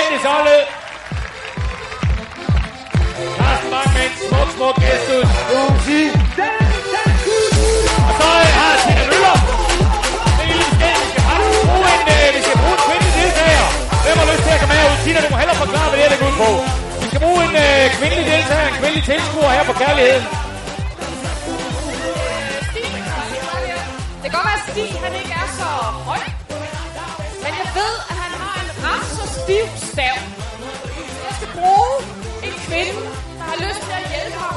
Til 0.09 0.17
kendtisholdet. 0.17 0.61
Carsten 3.37 3.69
Bang 3.73 3.89
med 3.95 4.03
en 4.07 4.13
smuk, 4.27 4.49
smuk 4.55 4.75
gestus. 4.83 5.29
Og 8.07 8.13
så 8.19 8.27
øh, 8.41 8.49
har 8.57 8.71
Tina 8.83 9.03
Møller. 9.11 9.37
Det 10.37 10.45
er 10.45 10.57
en 10.57 10.69
skæld. 10.75 10.99
Vi 11.05 11.09
skal 11.11 11.23
faktisk 11.29 11.61
bruge 11.69 11.87
en, 11.95 12.05
øh, 12.15 12.27
vi 12.35 12.41
skal 12.45 12.55
bruge 12.61 12.75
en 12.77 12.83
kvindelig 12.87 13.13
deltager. 13.19 13.67
Hvem 14.03 14.15
har 14.21 14.27
lyst 14.31 14.43
til 14.45 14.53
at 14.55 14.59
komme 14.61 14.75
herud? 14.79 14.97
Tina, 15.03 15.19
du 15.25 15.29
må 15.33 15.37
hellere 15.41 15.59
forklare, 15.63 15.87
hvad 15.89 15.97
det 15.99 16.05
er, 16.05 16.11
det 16.13 16.19
går 16.21 16.29
ud 16.31 16.37
på. 16.43 16.49
Vi 17.01 17.07
skal 17.11 17.21
bruge 17.25 17.41
en 17.47 17.55
øh, 17.65 17.83
kvindelig 17.97 18.25
deltager, 18.31 18.65
en 18.71 18.75
kvindelig 18.79 19.03
tilskuer 19.11 19.51
her 19.57 19.63
på 19.69 19.73
Kærligheden. 19.81 20.25
Det 24.21 24.27
kan 24.31 24.33
godt 24.37 24.47
være, 24.49 24.59
at 24.59 24.65
Stig 24.69 24.89
han 25.05 25.13
ikke 25.21 25.33
er 25.43 25.47
så 25.59 25.69
høj. 26.09 26.28
Stav. 29.91 30.15
Jeg 31.25 31.33
skal 31.37 31.49
bruge 31.57 31.93
en 32.47 32.53
kvinde, 32.67 33.01
der 33.37 33.43
har 33.51 33.57
lyst 33.65 33.81
til 33.87 33.93
at 34.01 34.05
hjælpe 34.13 34.37
ham. 34.43 34.55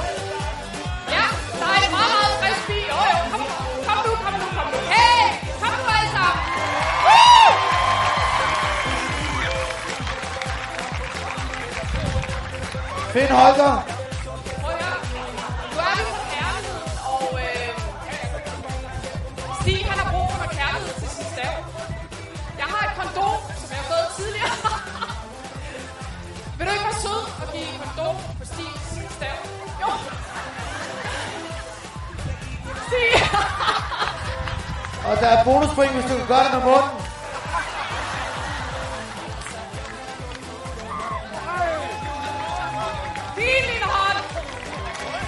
Ja, 1.17 1.25
der 1.61 1.67
er 1.75 1.79
en 1.87 1.93
meget, 1.99 2.13
meget 2.19 2.35
frisk 2.41 2.63
bil. 2.69 2.85
Jo, 2.93 2.99
jo, 3.13 3.19
kom, 3.33 3.41
kom 3.87 3.99
nu, 4.07 4.13
kom 4.25 4.35
nu, 4.43 4.47
kom 4.57 4.67
nu. 4.73 4.79
Hey, 4.95 5.23
kom 5.63 5.73
nu 5.81 5.85
alle 5.97 6.11
sammen. 6.17 6.43
Woo! 7.07 7.49
Finn 13.13 13.31
Holger. 13.31 13.92
Hvis 36.03 36.13
du 36.13 36.19
kan 36.19 36.27
gøre 36.27 36.45
det 36.45 36.53
med 36.53 36.61
munden. 36.61 36.91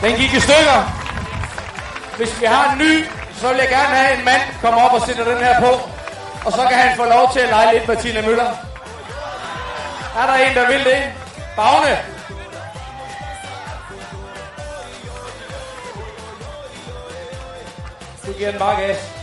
Den 0.02 0.16
gik 0.16 0.32
i 0.34 0.40
stykker. 0.40 0.78
Hvis 2.16 2.40
vi 2.40 2.46
har 2.46 2.72
en 2.72 2.78
ny, 2.78 3.04
så 3.34 3.48
vil 3.48 3.56
jeg 3.56 3.68
gerne 3.68 3.96
have 3.96 4.18
en 4.18 4.24
mand 4.24 4.42
komme 4.60 4.80
op 4.80 4.92
og 4.92 5.02
sætte 5.06 5.24
den 5.24 5.38
her 5.44 5.60
på. 5.60 5.90
Og 6.44 6.52
så 6.52 6.66
kan 6.68 6.78
han 6.78 6.96
få 6.96 7.04
lov 7.04 7.32
til 7.32 7.40
at 7.40 7.48
lege 7.48 7.74
lidt 7.74 7.88
med 7.88 7.96
Tina 7.96 8.22
Møller. 8.22 8.50
Er 10.18 10.26
der 10.26 10.34
en, 10.34 10.54
der 10.54 10.66
vil 10.66 10.84
det? 10.84 11.02
Bagne. 11.56 11.98
Du 18.26 18.32
giver 18.32 18.50
den 18.50 18.58
bare 18.58 18.80
gas. 18.80 19.13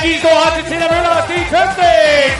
Aquí 0.00 0.18
con 0.18 0.30
der 0.30 0.58
ikke 0.58 0.74
en 0.74 0.80
stor 0.80 0.88
hånd 0.88 0.92
Møller 0.92 1.22
Stig 1.26 1.42
Købsting. 1.52 2.32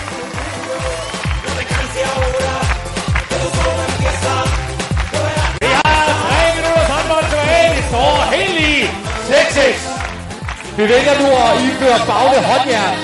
Vi 5.61 5.69
har 5.81 6.03
tre 6.23 6.41
minutter 6.57 6.85
håndbold 6.93 7.27
tilbage. 7.31 7.71
Det 7.77 7.85
står 7.91 8.15
helt 8.35 8.55
lige. 8.61 8.87
6-6. 9.29 10.77
Vi 10.77 10.83
vælger 10.83 11.15
nu 11.21 11.27
at 11.45 11.61
indføre 11.65 11.99
bagne 12.09 12.39
håndjern. 12.51 12.97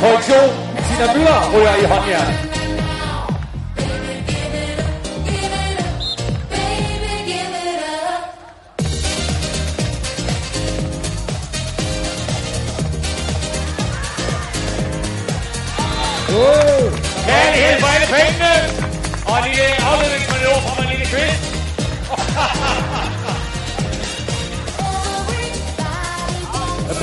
Korrektion. 0.00 0.48
Tina 0.86 1.06
Møller 1.12 1.50
ryger 1.54 1.74
i 1.76 1.84
håndjern. 1.84 2.53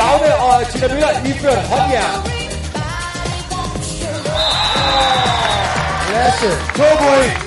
Bagne 0.02 0.36
og 0.36 0.68
Tina 0.72 0.88
Møller 0.88 1.26
indført 1.26 1.58
håndjern. 1.58 2.26
Lasse, 6.12 6.50
to 6.76 6.84
point. 7.02 7.32
Andre 7.32 7.41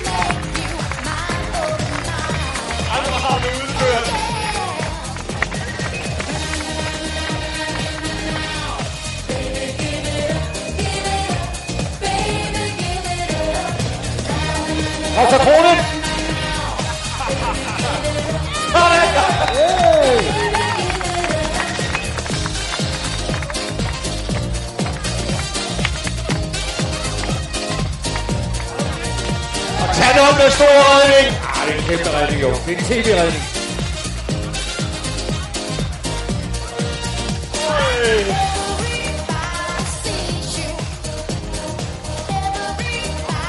en 32.77 32.85
tv-redning. 32.85 33.43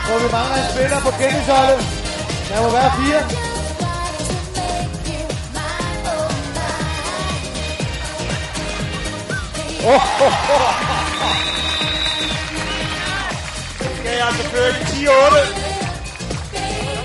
Hvor 0.06 0.18
vi 0.18 0.28
mangler 0.32 0.56
en 0.56 0.70
spiller 0.74 1.00
på 1.00 1.10
kendisholdet. 1.10 1.86
Der 2.48 2.62
må 2.62 2.70
være 2.70 2.92
fire. 2.98 3.22
Oh, 9.88 10.22
oh, 10.22 10.50
oh. 10.54 10.72
Skal 13.98 14.14
jeg 14.16 14.28
selvfølgelig 14.36 14.82
10-8. 14.82 14.86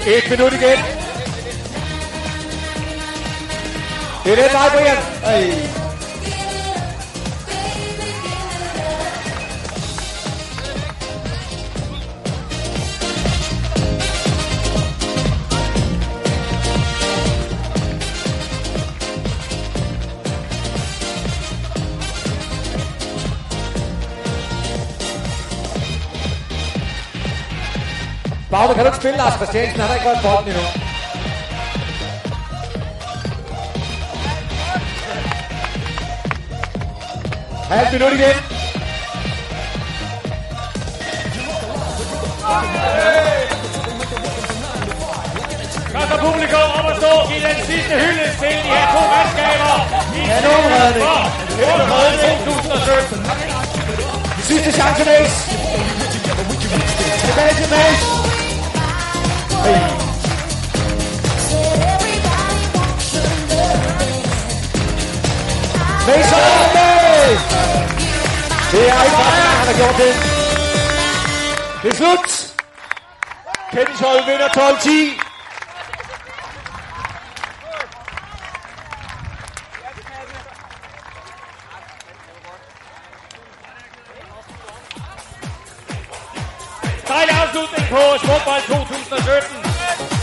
Et 0.09 0.29
minut 0.29 0.53
igen. 0.53 0.90
Det 4.23 4.31
er 4.31 4.35
den 4.35 4.53
vej, 4.53 4.69
Brian. 4.69 4.97
Ej. 5.23 5.81
Bagne, 28.51 28.73
kan 28.73 28.83
du 28.83 28.89
ikke 28.89 28.97
spille 28.97 29.17
Lars 29.17 29.33
Christiansen? 29.33 29.79
Han 29.79 29.89
har 29.89 29.95
ikke 29.95 30.09
rørt 30.09 30.23
bolden 30.23 30.47
endnu. 30.47 30.80
Halv 37.71 37.91
minut 37.93 38.13
igen. 38.13 38.35
Så 45.91 45.99
skal 46.05 46.17
publikum 46.19 46.67
op 46.77 46.85
og 46.85 46.95
stå 47.01 47.13
i 47.35 47.39
den 47.47 47.57
sidste 47.65 47.93
hylde 48.03 48.25
til 48.39 48.53
de 48.63 48.69
her 48.73 48.85
to 48.93 49.01
mandskaber. 49.13 49.75
I 50.15 50.21
Kanonredning. 50.29 51.05
for 52.21 52.51
2017. 52.51 53.25
Sidste 54.43 54.71
chance, 54.71 55.03
Mace. 55.05 55.37
Tilbage 57.25 57.53
til 57.59 57.69
Mads. 57.69 58.01
Og 59.51 59.77
Mace. 66.07 66.80
Det 68.71 68.89
er 68.89 69.03
ikke 69.03 69.15
bare, 69.15 69.41
han 69.59 69.67
har 69.67 69.77
gjort 69.81 69.97
det. 70.03 70.13
Det 71.83 71.89
er 71.91 71.95
slut. 72.01 72.29
Kendishold 73.71 74.25
vinder 74.25 74.47
12-10. 74.47 74.91
Dejlig 87.07 87.35
afslutning 87.41 87.85
på 87.89 88.01
Smukbold 88.23 88.63
2017. 88.67 89.57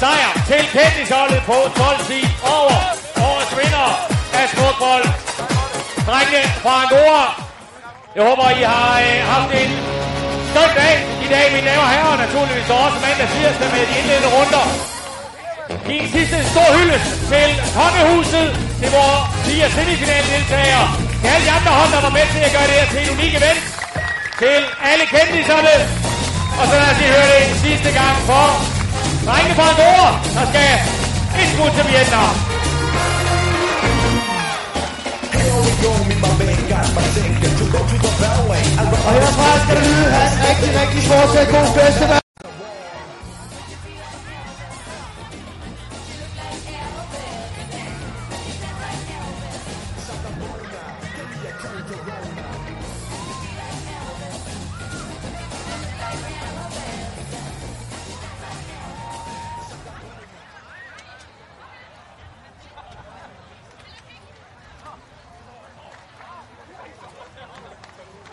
Sejr 0.00 0.30
til 0.46 0.62
kendisholdet 0.76 1.42
på 1.46 1.52
12-10 1.52 2.52
over 2.56 2.78
årets 3.28 3.52
vinder 3.58 3.88
af 4.38 4.48
Smukbold. 4.48 5.04
Drengene 6.06 6.42
fra 6.62 6.82
Angora. 6.82 7.47
Jeg 8.18 8.26
håber, 8.30 8.46
I 8.62 8.62
har 8.74 8.92
øh, 9.06 9.18
haft 9.32 9.50
en 9.62 9.72
stolt 10.52 10.74
dag 10.82 10.94
i 11.26 11.28
dag, 11.34 11.44
mine 11.54 11.66
damer 11.68 11.84
og 11.86 11.90
herrer. 11.94 12.16
Naturligvis 12.24 12.68
også 12.84 12.98
mandag 13.04 13.28
tirsdag 13.34 13.68
med 13.74 13.82
de 13.88 13.94
indledende 13.98 14.30
runder. 14.36 14.64
I 15.92 15.94
en 16.02 16.08
sidste 16.16 16.38
stor 16.52 16.68
hyldest 16.76 17.08
til 17.32 17.48
Kongehuset, 17.76 18.48
til 18.80 18.88
vores 18.96 19.22
fire 19.46 19.66
semifinaldeltagere. 19.76 20.86
Til 21.20 21.28
alle 21.34 21.44
de 21.48 21.52
andre 21.58 21.72
hold, 21.78 21.90
der 21.96 22.02
var 22.06 22.12
med 22.18 22.26
til 22.34 22.42
at 22.48 22.52
gøre 22.56 22.66
det 22.70 22.76
her 22.80 22.88
til 22.92 23.00
en 23.04 23.10
unik 23.16 23.32
event. 23.40 23.60
Til 24.42 24.58
alle 24.90 25.04
kendtiserne. 25.14 25.74
Og 26.60 26.64
så 26.68 26.74
lad 26.80 26.88
os 26.92 26.98
lige 27.00 27.12
høre 27.16 27.28
det 27.32 27.40
en 27.48 27.56
sidste 27.66 27.90
gang 28.00 28.14
for 28.30 28.44
drengene 29.26 29.54
fra 29.58 29.66
Andorra, 29.72 30.10
der 30.36 30.44
skal 30.50 30.70
et 31.40 31.48
smut 31.54 31.72
til 31.76 31.84
Vietnam. 31.90 32.57
Og 39.06 39.12
herfra 39.14 39.48
skal 39.64 39.76
det 39.76 39.84
lyde, 39.86 40.08
have 40.16 40.28
en 40.32 40.38
rigtig, 40.48 40.68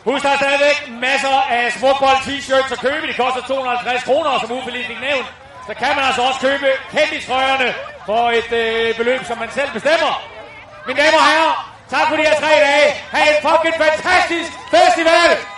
Husk, 0.06 0.24
der 0.24 0.32
er 0.36 0.38
stadigvæk 0.38 0.78
masser 1.08 1.38
af 1.58 1.74
smukbold 1.78 2.18
t-shirts 2.28 2.72
at 2.76 2.80
købe. 2.80 3.08
De 3.08 3.14
koster 3.24 3.42
250 3.48 4.04
kroner, 4.04 4.30
og 4.30 4.40
som 4.40 4.50
fik 4.66 5.02
nævnt, 5.10 5.28
så 5.68 5.74
kan 5.82 5.92
man 5.96 6.04
altså 6.10 6.22
også 6.22 6.40
købe 6.48 6.68
kendistrøjerne 6.96 7.74
for 8.06 8.24
et 8.40 8.52
øh, 8.62 8.98
beløb, 8.98 9.22
som 9.30 9.38
man 9.38 9.50
selv 9.52 9.72
bestemmer. 9.78 10.14
Mine 10.88 11.00
damer 11.02 11.20
og 11.24 11.28
herrer, 11.32 11.54
tak 11.90 12.06
for 12.10 12.16
de 12.16 12.24
her 12.28 12.36
tre 12.44 12.54
dage. 12.68 12.90
Ha' 13.14 13.30
en 13.32 13.38
fucking 13.48 13.76
fantastisk 13.86 14.52
festival! 14.76 15.55